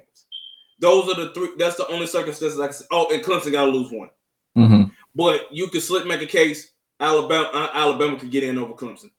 Those 0.80 1.09
are 1.09 1.15
the 1.26 1.34
three. 1.34 1.49
That's 1.57 1.76
the 1.78 1.88
only 1.88 2.07
circumstances 2.07 2.59
I 2.59 2.67
can 2.67 2.73
say. 2.73 2.86
Oh, 2.91 3.07
and 3.13 3.23
Clemson 3.23 3.51
got 3.51 3.65
to 3.65 3.71
lose 3.71 3.91
one. 3.91 4.09
hmm 4.55 4.84
But 5.15 5.47
you 5.51 5.67
could 5.67 5.82
slip 5.82 6.05
make 6.05 6.21
a 6.21 6.26
case. 6.28 6.71
Alabama, 6.99 7.49
uh, 7.53 7.69
Alabama 7.73 8.17
could 8.17 8.32
get 8.32 8.43
in 8.43 8.57
over 8.57 8.73
Clemson. 8.73 9.11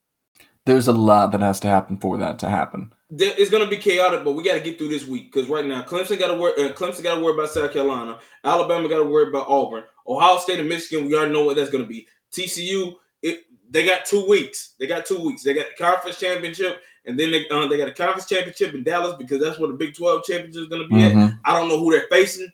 there's 0.65 0.89
a 0.89 0.93
lot 0.93 1.31
that 1.33 1.41
has 1.43 1.61
to 1.61 1.69
happen 1.69 1.97
for 1.99 2.17
that 2.19 2.39
to 2.41 2.49
happen. 2.49 2.93
It's 3.11 3.51
going 3.51 3.63
to 3.63 3.71
be 3.71 3.77
chaotic, 3.77 4.25
but 4.25 4.33
we 4.33 4.43
got 4.43 4.55
to 4.55 4.61
get 4.61 4.79
through 4.79 4.89
this 4.89 5.07
week 5.07 5.33
because 5.33 5.49
right 5.49 5.65
now 5.65 5.83
Clemson 5.83 6.19
got 6.19 6.29
to 6.29 6.35
worry. 6.35 6.55
Uh, 6.65 6.73
Clemson 6.73 7.03
got 7.05 7.17
to 7.17 7.21
worry 7.21 7.35
about 7.35 7.51
South 7.51 7.73
Carolina. 7.73 8.19
Alabama 8.43 8.89
got 8.89 8.99
to 8.99 9.05
worry 9.05 9.29
about 9.29 9.47
Auburn. 9.49 9.85
Ohio 10.09 10.39
State 10.39 10.59
and 10.59 10.69
Michigan. 10.69 11.07
We 11.07 11.15
already 11.15 11.33
know 11.33 11.45
what 11.45 11.57
that's 11.57 11.71
going 11.71 11.85
to 11.85 11.89
be. 11.89 12.07
TCU. 12.33 12.95
It, 13.23 13.43
they 13.71 13.87
got 13.87 14.05
two 14.07 14.27
weeks. 14.29 14.75
They 14.81 14.87
got 14.87 15.07
two 15.07 15.21
weeks. 15.25 15.43
They 15.45 15.55
got 15.55 15.67
the 15.77 15.85
conference 15.85 16.19
championship, 16.19 16.81
and 17.07 17.19
then 17.19 17.31
they 17.31 17.49
uh, 17.49 17.67
they 17.67 17.77
got 17.77 17.89
a 17.89 17.93
conference 17.93 18.27
championship 18.29 18.75
in 18.75 18.83
Dallas 18.83 19.15
because 19.19 19.41
that's 19.41 19.59
where 19.59 19.69
the 19.69 19.77
Big 19.77 19.95
Twelve 19.95 20.25
championship 20.25 20.63
is 20.63 20.69
going 20.69 20.83
to 20.83 20.89
be 20.89 21.03
at. 21.03 21.13
Mhm. 21.13 21.39
I 21.45 21.59
don't 21.59 21.69
know 21.69 21.79
who 21.79 21.93
they're 21.93 22.09
facing. 22.11 22.51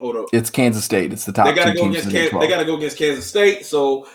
Hold 0.00 0.16
up. 0.16 0.26
It's 0.32 0.50
Kansas 0.50 0.84
State. 0.84 1.12
It's 1.12 1.24
the 1.24 1.32
top 1.32 1.46
They 1.46 1.54
got 1.54 1.66
to 1.66 1.74
go 1.74 1.88
against 1.88 2.06
in 2.06 2.12
the 2.12 2.18
Big 2.20 2.30
Kansas. 2.30 2.40
They 2.40 2.48
got 2.48 2.60
to 2.60 2.64
go 2.64 2.76
against 2.76 2.96
Kansas 2.98 3.26
State. 3.26 3.66
So 3.66 4.06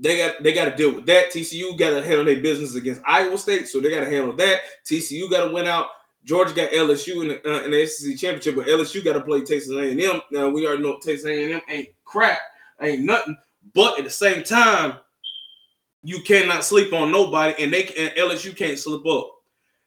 they 0.00 0.16
got 0.16 0.42
they 0.42 0.52
got 0.52 0.66
to 0.66 0.76
deal 0.76 0.94
with 0.94 1.06
that. 1.06 1.32
TCU 1.32 1.76
got 1.76 1.90
to 1.90 2.02
handle 2.02 2.24
their 2.24 2.40
business 2.40 2.74
against 2.74 3.02
Iowa 3.04 3.36
State. 3.36 3.68
So 3.68 3.80
they 3.80 3.90
got 3.90 4.00
to 4.00 4.10
handle 4.10 4.32
that. 4.36 4.60
TCU 4.88 5.28
got 5.30 5.46
to 5.46 5.52
win 5.52 5.66
out. 5.66 5.86
Georgia 6.24 6.54
got 6.54 6.70
LSU 6.72 7.22
in 7.22 7.28
the, 7.28 7.50
uh, 7.50 7.62
in 7.62 7.70
the 7.70 7.86
SEC 7.86 8.16
championship, 8.16 8.54
but 8.56 8.66
LSU 8.66 9.02
got 9.02 9.14
to 9.14 9.20
play 9.22 9.40
Texas 9.40 9.70
A&M. 9.70 10.20
Now 10.30 10.48
we 10.48 10.66
already 10.66 10.82
know 10.82 10.98
Texas 10.98 11.24
A&M 11.24 11.60
ain't 11.68 11.88
crap, 12.04 12.38
ain't 12.82 13.02
nothing. 13.04 13.36
But 13.72 13.98
at 13.98 14.04
the 14.04 14.10
same 14.10 14.42
time, 14.42 14.94
you 16.02 16.22
cannot 16.22 16.64
sleep 16.64 16.92
on 16.92 17.10
nobody, 17.10 17.62
and 17.62 17.72
they 17.72 17.84
and 17.84 18.10
LSU 18.16 18.56
can't 18.56 18.78
slip 18.78 19.04
up. 19.06 19.30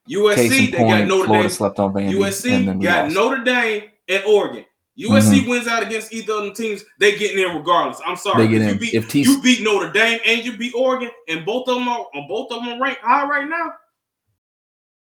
USC 0.09 0.71
they 0.71 0.77
got 0.77 1.07
Notre 1.07 1.25
Florida 1.25 1.43
Dame. 1.43 1.49
slept 1.49 1.79
on 1.79 1.93
Vandy. 1.93 2.07
and 2.07 2.15
USC 2.15 2.83
got 2.83 3.03
lost. 3.05 3.15
Notre 3.15 3.43
Dame 3.43 3.83
and 4.09 4.23
Oregon. 4.25 4.65
USC 4.99 5.39
mm-hmm. 5.39 5.49
wins 5.49 5.67
out 5.67 5.83
against 5.83 6.13
either 6.13 6.33
of 6.33 6.43
them 6.43 6.53
teams, 6.53 6.83
they 6.99 7.17
getting 7.17 7.39
in 7.39 7.55
regardless. 7.55 8.01
I'm 8.05 8.17
sorry. 8.17 8.45
They 8.45 8.51
get 8.51 8.61
if 8.61 8.67
in. 8.67 8.73
You 8.73 8.79
beat, 8.79 8.93
If 8.93 9.07
TC 9.07 9.25
you 9.25 9.41
beat 9.41 9.63
Notre 9.63 9.91
Dame 9.91 10.19
and 10.25 10.43
you 10.43 10.57
beat 10.57 10.73
Oregon, 10.75 11.09
and 11.29 11.45
both 11.45 11.67
of 11.69 11.75
them 11.75 11.87
are 11.87 12.05
on 12.13 12.27
both 12.27 12.51
of 12.51 12.63
them 12.63 12.73
are 12.73 12.83
ranked 12.83 13.01
high 13.01 13.27
right 13.27 13.47
now. 13.47 13.73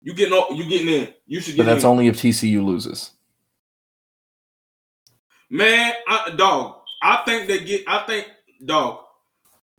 You 0.03 0.15
getting 0.15 0.35
o- 0.35 0.51
you 0.53 0.69
getting 0.69 0.89
in. 0.89 1.15
You 1.27 1.41
should 1.41 1.57
but 1.57 1.67
that's 1.67 1.85
in. 1.85 1.91
only 1.91 2.07
if 2.09 2.17
TCU 2.17 2.65
loses. 2.65 3.13
Man, 5.51 5.93
I, 6.07 6.31
dog. 6.37 6.81
I 7.03 7.23
think 7.25 7.47
they 7.47 7.65
get. 7.65 7.85
I 7.87 8.05
think, 8.07 8.27
dog. 8.65 9.05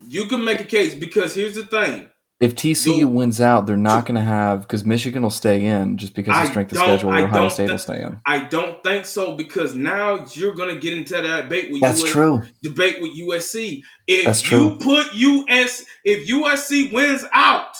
You 0.07 0.25
can 0.25 0.43
make 0.43 0.59
a 0.59 0.65
case 0.65 0.95
because 0.95 1.35
here's 1.35 1.55
the 1.55 1.65
thing. 1.65 2.09
If 2.39 2.55
TCU 2.55 3.03
wins 3.11 3.41
out, 3.41 3.67
they're 3.67 3.75
not 3.75 4.05
going 4.05 4.15
to 4.15 4.21
have 4.21 4.61
because 4.61 4.85
Michigan 4.85 5.23
will 5.23 5.29
stay 5.29 5.65
in 5.65 5.97
just 5.97 6.13
because 6.15 6.41
of 6.41 6.49
strength 6.49 6.71
of 6.71 6.77
schedule. 6.77 7.09
I 7.09 7.23
Ohio 7.23 7.41
don't 7.41 7.49
State 7.51 7.63
will 7.63 7.69
think- 7.77 7.79
stay 7.81 8.01
in. 8.01 8.21
I 8.25 8.39
don't 8.45 8.81
think 8.81 9.05
so 9.05 9.35
because 9.35 9.75
now 9.75 10.25
you're 10.31 10.53
gonna 10.55 10.77
get 10.77 10.97
into 10.97 11.15
that 11.21 11.41
debate 11.43 11.69
with 11.69 11.81
That's 11.81 12.01
US 12.01 12.09
true. 12.11 12.41
debate 12.63 13.01
with 13.01 13.11
USC. 13.17 13.83
If 14.07 14.25
That's 14.25 14.49
you 14.49 14.77
put 14.77 15.13
US, 15.13 15.83
if 16.05 16.29
USC 16.29 16.93
wins 16.93 17.25
out 17.33 17.75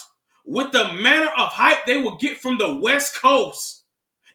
with 0.46 0.74
the 0.74 0.92
manner 0.96 1.30
of 1.38 1.48
hype 1.54 1.86
they 1.86 2.02
will 2.02 2.18
get 2.18 2.38
from 2.40 2.58
the 2.58 2.76
West 2.76 3.16
Coast 3.16 3.86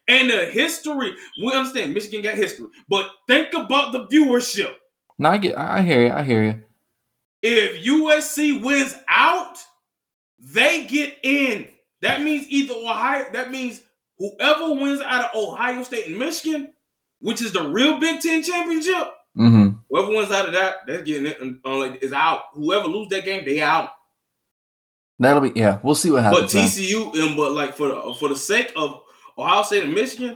and 0.07 0.27
the 0.31 0.45
history, 0.47 1.13
we 1.43 1.53
understand 1.53 1.93
Michigan 1.93 2.23
got 2.23 2.33
history, 2.33 2.65
but 2.89 3.11
think 3.27 3.53
about 3.53 3.91
the 3.91 4.07
viewership. 4.07 4.73
No, 5.19 5.29
I 5.29 5.37
get. 5.37 5.55
I 5.55 5.83
hear 5.83 6.07
you. 6.07 6.11
I 6.11 6.23
hear 6.23 6.43
you. 6.43 6.61
If 7.47 7.85
USC 7.85 8.61
wins 8.63 8.95
out, 9.07 9.57
they 10.39 10.85
get 10.85 11.17
in. 11.21 11.67
That 12.01 12.21
means 12.23 12.47
either 12.49 12.73
Ohio. 12.73 13.25
That 13.33 13.51
means 13.51 13.81
whoever 14.17 14.73
wins 14.73 15.01
out 15.01 15.25
of 15.25 15.35
Ohio 15.35 15.83
State 15.83 16.07
and 16.07 16.17
Michigan, 16.17 16.73
which 17.19 17.41
is 17.43 17.51
the 17.53 17.67
real 17.67 17.99
Big 17.99 18.19
Ten 18.21 18.41
championship, 18.41 19.09
hmm 19.35 19.69
whoever 19.89 20.07
wins 20.09 20.31
out 20.31 20.47
of 20.47 20.53
that, 20.53 20.77
they're 20.87 21.01
getting 21.03 21.27
it. 21.27 21.37
uh, 21.65 21.77
like, 21.77 22.01
is 22.03 22.13
out. 22.13 22.45
Whoever 22.53 22.87
lose 22.87 23.09
that 23.09 23.25
game, 23.25 23.45
they 23.45 23.61
out. 23.61 23.89
That'll 25.19 25.41
be. 25.41 25.51
Yeah, 25.57 25.79
we'll 25.83 25.95
see 25.95 26.11
what 26.11 26.23
But 26.23 26.33
happens. 26.51 26.53
then. 26.53 26.67
TCU, 26.67 27.13
and 27.27 27.37
but 27.37 27.51
like 27.53 27.75
for 27.75 27.87
the, 27.89 28.15
for 28.19 28.27
the 28.29 28.35
sake 28.35 28.73
of 28.75 29.01
Ohio 29.37 29.63
State 29.63 29.83
and 29.83 29.93
Michigan, 29.93 30.35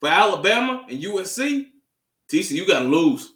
for 0.00 0.08
Alabama 0.08 0.86
and 0.88 1.02
USC, 1.02 1.66
TCU 2.32 2.66
got 2.66 2.80
to 2.80 2.84
lose. 2.86 3.33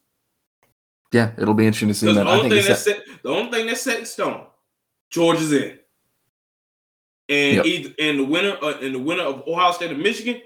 Yeah, 1.12 1.32
it'll 1.38 1.54
be 1.54 1.66
interesting 1.66 1.88
to 1.88 1.94
see. 1.94 2.06
that. 2.12 2.24
the 2.24 2.30
only 2.30 2.50
think 2.50 2.54
thing 2.54 2.68
that's 2.68 2.82
set, 2.82 3.00
the 3.22 3.28
only 3.30 3.50
thing 3.50 3.66
that's 3.66 3.80
set 3.82 3.98
in 4.00 4.04
stone, 4.06 4.46
Georgia's 5.10 5.52
in, 5.52 5.78
and 7.28 7.56
Yep. 7.56 7.66
either 7.66 7.94
and 7.98 8.18
the 8.20 8.24
winner 8.24 8.56
uh, 8.62 8.78
and 8.80 8.94
the 8.94 8.98
winner 8.98 9.22
of 9.22 9.42
Ohio 9.46 9.72
State 9.72 9.90
and 9.90 10.00
Michigan 10.02 10.40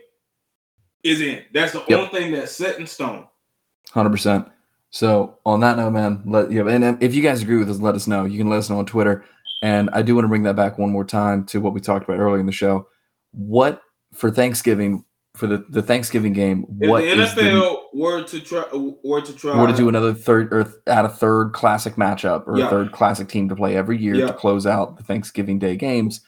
is 1.02 1.20
in. 1.20 1.42
That's 1.52 1.72
the 1.72 1.84
Yep. 1.88 1.98
only 1.98 2.10
thing 2.10 2.32
that's 2.32 2.52
set 2.52 2.78
in 2.78 2.86
stone. 2.86 3.26
Hundred 3.90 4.10
percent. 4.10 4.48
So 4.90 5.38
on 5.46 5.60
that 5.60 5.76
note, 5.78 5.90
man, 5.90 6.22
let 6.26 6.50
you 6.52 6.62
know, 6.62 6.68
and 6.70 7.02
if 7.02 7.14
you 7.14 7.22
guys 7.22 7.42
agree 7.42 7.56
with 7.56 7.70
us, 7.70 7.80
let 7.80 7.94
us 7.94 8.06
know. 8.06 8.24
You 8.24 8.38
can 8.38 8.48
let 8.50 8.58
us 8.58 8.70
know 8.70 8.78
on 8.78 8.86
Twitter. 8.86 9.24
And 9.62 9.88
I 9.92 10.02
do 10.02 10.14
want 10.14 10.24
to 10.24 10.28
bring 10.28 10.42
that 10.42 10.56
back 10.56 10.76
one 10.76 10.90
more 10.90 11.04
time 11.04 11.44
to 11.46 11.60
what 11.60 11.72
we 11.72 11.80
talked 11.80 12.04
about 12.08 12.18
earlier 12.18 12.40
in 12.40 12.46
the 12.46 12.52
show. 12.52 12.88
What 13.30 13.80
for 14.12 14.30
Thanksgiving 14.30 15.04
for 15.34 15.46
the, 15.46 15.64
the 15.70 15.82
Thanksgiving 15.82 16.32
game? 16.32 16.66
If 16.80 16.90
What 16.90 17.00
the 17.02 17.08
is 17.08 17.30
NFL 17.30 17.84
were 17.94 18.22
to 18.22 18.40
try 18.40 18.64
were 19.02 19.20
to 19.22 19.32
try 19.32 19.58
were 19.58 19.66
to 19.66 19.72
do 19.76 19.88
another 19.88 20.12
third 20.12 20.52
or 20.52 20.72
add 20.86 21.04
a 21.04 21.08
third 21.08 21.52
classic 21.52 21.94
matchup 21.96 22.46
or 22.46 22.58
Yeah. 22.58 22.66
a 22.66 22.70
third 22.70 22.92
classic 22.92 23.28
team 23.28 23.48
to 23.48 23.56
play 23.56 23.76
every 23.76 23.96
year 23.98 24.14
Yeah. 24.14 24.26
to 24.28 24.32
close 24.34 24.66
out 24.66 24.96
the 24.98 25.02
Thanksgiving 25.04 25.58
Day 25.58 25.76
games? 25.76 26.20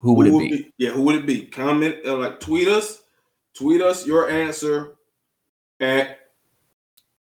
Who 0.00 0.12
would 0.14 0.28
it 0.28 0.38
be? 0.38 0.72
Yeah, 0.78 0.90
who 0.90 1.02
would 1.02 1.16
it 1.16 1.26
be? 1.26 1.46
Comment 1.46 1.96
uh, 2.06 2.16
like 2.16 2.38
tweet 2.40 2.68
us, 2.68 3.02
tweet 3.54 3.82
us 3.82 4.06
your 4.06 4.28
answer 4.30 4.94
at 5.80 6.18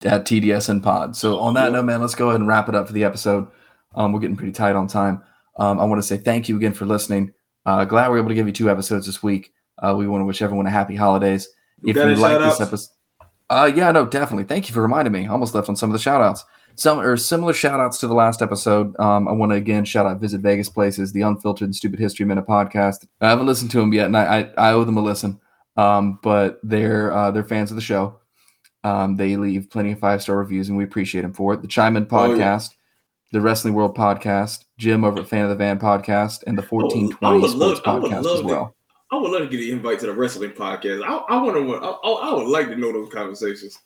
at 0.03 0.25
TDSN 0.25 0.81
Pod. 0.83 1.15
So 1.15 1.39
on 1.39 1.53
that 1.53 1.65
Yeah. 1.67 1.77
note, 1.77 1.85
man, 1.85 2.01
let's 2.01 2.15
go 2.15 2.29
ahead 2.29 2.41
and 2.41 2.47
wrap 2.49 2.67
it 2.67 2.75
up 2.75 2.87
for 2.87 2.93
the 2.93 3.05
episode. 3.05 3.47
Um, 3.95 4.11
we're 4.11 4.19
getting 4.19 4.35
pretty 4.35 4.51
tight 4.51 4.75
on 4.75 4.87
time. 4.87 5.21
Um, 5.57 5.79
I 5.79 5.85
want 5.85 6.01
to 6.01 6.07
say 6.07 6.17
thank 6.17 6.49
you 6.49 6.57
again 6.57 6.73
for 6.73 6.85
listening. 6.85 7.31
Uh, 7.65 7.85
glad 7.85 8.09
we 8.11 8.15
are 8.17 8.19
able 8.19 8.29
to 8.29 8.35
give 8.35 8.47
you 8.47 8.51
two 8.53 8.69
episodes 8.69 9.05
this 9.05 9.23
week. 9.23 9.53
Uh, 9.81 9.95
we 9.97 10.07
want 10.07 10.21
to 10.21 10.25
wish 10.25 10.41
everyone 10.41 10.65
a 10.67 10.69
happy 10.71 10.95
holidays. 10.95 11.47
If 11.83 11.95
you 11.95 12.15
like 12.15 12.39
this 12.39 12.61
episode, 12.61 12.89
uh, 13.49 13.71
yeah, 13.75 13.91
no, 13.91 14.05
definitely. 14.05 14.45
Thank 14.45 14.69
you 14.69 14.73
for 14.73 14.81
reminding 14.81 15.11
me. 15.11 15.25
I 15.25 15.29
almost 15.29 15.53
left 15.53 15.69
on 15.69 15.75
some 15.75 15.89
of 15.89 15.93
the 15.93 15.99
shout 15.99 16.21
outs. 16.21 16.45
Some 16.75 16.99
or 16.99 17.17
similar 17.17 17.53
shout 17.53 17.79
outs 17.79 17.99
to 17.99 18.07
the 18.07 18.13
last 18.15 18.41
episode. 18.41 18.97
Um, 18.99 19.27
I 19.27 19.31
want 19.31 19.51
to 19.51 19.55
again 19.57 19.85
shout 19.85 20.05
out 20.07 20.19
Visit 20.21 20.41
Vegas 20.41 20.69
Places, 20.69 21.11
the 21.13 21.21
Unfiltered 21.21 21.67
and 21.67 21.75
Stupid 21.75 21.99
History 21.99 22.25
Minute 22.25 22.47
podcast. 22.47 23.05
I 23.21 23.29
haven't 23.29 23.45
listened 23.45 23.69
to 23.71 23.77
them 23.79 23.93
yet, 23.93 24.07
and 24.07 24.17
I, 24.17 24.39
I, 24.57 24.69
I 24.69 24.73
owe 24.73 24.83
them 24.83 24.97
a 24.97 25.01
listen. 25.01 25.39
Um, 25.77 26.19
but 26.23 26.59
they're 26.63 27.11
uh, 27.11 27.29
they're 27.31 27.43
fans 27.43 27.69
of 27.69 27.75
the 27.75 27.81
show. 27.81 28.19
Um, 28.83 29.15
they 29.17 29.35
leave 29.37 29.69
plenty 29.69 29.91
of 29.91 29.99
five 29.99 30.21
star 30.23 30.37
reviews, 30.37 30.69
and 30.69 30.77
we 30.77 30.83
appreciate 30.83 31.21
them 31.21 31.33
for 31.33 31.53
it. 31.53 31.61
The 31.61 31.67
Chime 31.67 31.95
In 31.95 32.07
Oh, 32.09 32.33
yeah. 32.33 32.37
podcast, 32.55 32.69
the 33.31 33.41
Wrestling 33.41 33.73
World 33.75 33.95
podcast, 33.95 34.65
Jim 34.77 35.03
over 35.03 35.19
at 35.21 35.27
Fan 35.27 35.43
of 35.43 35.49
the 35.49 35.55
Van 35.55 35.79
podcast, 35.79 36.43
and 36.47 36.57
the 36.57 36.63
fourteen 36.63 37.13
I 37.13 37.15
twenty 37.17 37.39
would 37.41 37.51
Sports 37.51 37.81
love- 37.85 38.03
podcast 38.03 38.35
as 38.37 38.41
well. 38.43 38.75
I 39.13 39.15
would 39.17 39.29
love 39.29 39.41
to 39.43 39.47
get 39.47 39.63
an 39.63 39.77
invite 39.77 39.99
to 39.99 40.07
the 40.07 40.13
wrestling 40.13 40.51
podcast. 40.51 41.03
I, 41.03 41.17
I 41.35 41.41
want 41.41 41.55
to. 41.55 41.75
I, 41.75 42.09
I 42.09 42.33
would 42.33 42.47
like 42.47 42.67
to 42.69 42.75
know 42.75 42.91
those 42.91 43.13
conversations. 43.13 43.77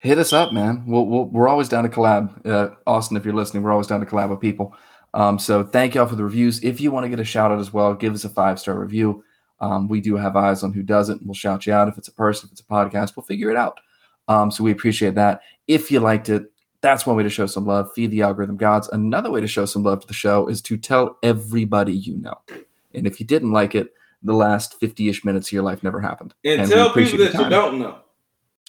Hit 0.00 0.18
us 0.18 0.34
up, 0.34 0.52
man. 0.52 0.84
We'll, 0.86 1.06
we'll, 1.06 1.24
we're 1.24 1.48
always 1.48 1.70
down 1.70 1.84
to 1.84 1.88
collab. 1.88 2.46
Uh, 2.46 2.74
Austin, 2.86 3.16
if 3.16 3.24
you're 3.24 3.34
listening, 3.34 3.62
we're 3.62 3.72
always 3.72 3.86
down 3.86 4.00
to 4.00 4.06
collab 4.06 4.28
with 4.28 4.40
people. 4.40 4.76
Um, 5.14 5.38
so 5.38 5.64
thank 5.64 5.94
y'all 5.94 6.06
for 6.06 6.16
the 6.16 6.24
reviews. 6.24 6.62
If 6.62 6.82
you 6.82 6.90
want 6.90 7.04
to 7.04 7.08
get 7.08 7.18
a 7.18 7.24
shout 7.24 7.50
out 7.50 7.60
as 7.60 7.72
well, 7.72 7.94
give 7.94 8.12
us 8.12 8.24
a 8.24 8.28
five 8.28 8.60
star 8.60 8.78
review. 8.78 9.24
Um, 9.60 9.88
we 9.88 10.02
do 10.02 10.16
have 10.16 10.36
eyes 10.36 10.62
on 10.62 10.74
who 10.74 10.82
doesn't. 10.82 11.24
We'll 11.24 11.32
shout 11.32 11.66
you 11.66 11.72
out 11.72 11.88
if 11.88 11.96
it's 11.96 12.08
a 12.08 12.12
person, 12.12 12.48
if 12.48 12.52
it's 12.52 12.60
a 12.60 12.64
podcast. 12.64 13.16
We'll 13.16 13.24
figure 13.24 13.50
it 13.50 13.56
out. 13.56 13.80
Um, 14.28 14.50
so 14.50 14.62
we 14.62 14.70
appreciate 14.70 15.14
that. 15.14 15.40
If 15.66 15.90
you 15.90 16.00
liked 16.00 16.28
it, 16.28 16.52
that's 16.82 17.06
one 17.06 17.16
way 17.16 17.22
to 17.22 17.30
show 17.30 17.46
some 17.46 17.64
love. 17.64 17.90
Feed 17.94 18.10
the 18.10 18.20
algorithm 18.20 18.58
gods. 18.58 18.90
Another 18.92 19.30
way 19.30 19.40
to 19.40 19.48
show 19.48 19.64
some 19.64 19.82
love 19.82 20.00
to 20.00 20.06
the 20.06 20.12
show 20.12 20.46
is 20.46 20.60
to 20.62 20.76
tell 20.76 21.16
everybody 21.22 21.94
you 21.94 22.18
know. 22.18 22.38
And 22.92 23.06
if 23.06 23.18
you 23.18 23.24
didn't 23.24 23.52
like 23.52 23.74
it, 23.74 23.94
the 24.22 24.34
last 24.34 24.78
50 24.80 25.08
ish 25.08 25.24
minutes 25.24 25.48
of 25.48 25.52
your 25.52 25.62
life 25.62 25.82
never 25.82 26.00
happened. 26.00 26.34
And, 26.44 26.62
And 26.62 26.70
tell 26.70 26.92
people 26.92 27.18
that 27.18 27.34
you 27.34 27.48
don't 27.48 27.78
know. 27.78 27.98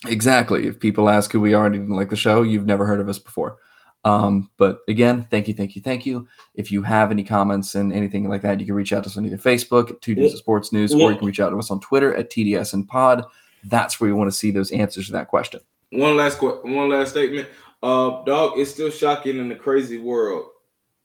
Exactly. 0.07 0.67
If 0.67 0.79
people 0.79 1.09
ask 1.09 1.31
who 1.31 1.41
we 1.41 1.53
are 1.53 1.65
and 1.65 1.75
you 1.75 1.81
didn't 1.81 1.95
like 1.95 2.09
the 2.09 2.15
show, 2.15 2.41
you've 2.41 2.65
never 2.65 2.85
heard 2.85 2.99
of 2.99 3.09
us 3.09 3.19
before. 3.19 3.57
Um, 4.05 4.49
but 4.57 4.79
again, 4.87 5.27
thank 5.29 5.47
you, 5.49 5.53
thank 5.53 5.75
you, 5.75 5.81
thank 5.81 6.05
you. 6.05 6.25
If 6.55 6.71
you 6.71 6.81
have 6.83 7.11
any 7.11 7.23
comments 7.23 7.75
and 7.75 7.91
anything 7.91 8.29
like 8.29 8.41
that, 8.43 8.59
you 8.59 8.65
can 8.65 8.75
reach 8.75 8.93
out 8.93 9.03
to 9.03 9.09
us 9.09 9.17
on 9.17 9.25
either 9.25 9.37
Facebook 9.37 9.89
at 9.89 10.01
Two 10.01 10.29
Sports 10.29 10.71
News, 10.71 10.93
or 10.93 11.11
you 11.11 11.17
can 11.17 11.27
reach 11.27 11.41
out 11.41 11.49
to 11.49 11.57
us 11.57 11.69
on 11.69 11.81
Twitter 11.81 12.15
at 12.15 12.29
TDSN 12.29 12.87
Pod. 12.87 13.25
That's 13.65 13.99
where 13.99 14.09
you 14.09 14.15
want 14.15 14.31
to 14.31 14.37
see 14.37 14.51
those 14.51 14.71
answers 14.71 15.07
to 15.07 15.11
that 15.13 15.27
question. 15.27 15.59
One 15.91 16.15
last 16.15 16.39
que- 16.39 16.61
one 16.63 16.89
last 16.89 17.09
statement. 17.09 17.49
Uh, 17.83 18.23
dog, 18.23 18.53
it's 18.57 18.71
still 18.71 18.89
shocking 18.89 19.37
in 19.37 19.49
the 19.49 19.55
crazy 19.55 19.97
world 19.97 20.45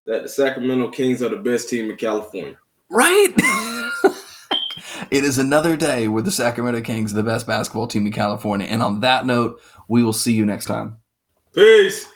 that 0.07 0.23
the 0.23 0.29
Sacramento 0.29 0.91
Kings 0.91 1.23
are 1.23 1.29
the 1.31 1.37
best 1.37 1.69
team 1.69 1.91
in 1.91 1.97
California. 1.97 2.57
Right? 2.91 3.33
it 5.15 5.23
is 5.23 5.39
another 5.39 5.77
day 5.77 6.09
with 6.09 6.25
the 6.25 6.33
Sacramento 6.33 6.81
Kings 6.81 7.13
the 7.13 7.23
best 7.23 7.47
basketball 7.47 7.87
team 7.87 8.05
in 8.05 8.13
California. 8.13 8.67
And 8.67 8.83
on 8.83 8.99
that 9.01 9.25
note, 9.25 9.61
we 9.87 10.03
will 10.03 10.13
see 10.13 10.33
you 10.33 10.45
next 10.45 10.65
time. 10.65 10.97
Peace. 11.55 12.09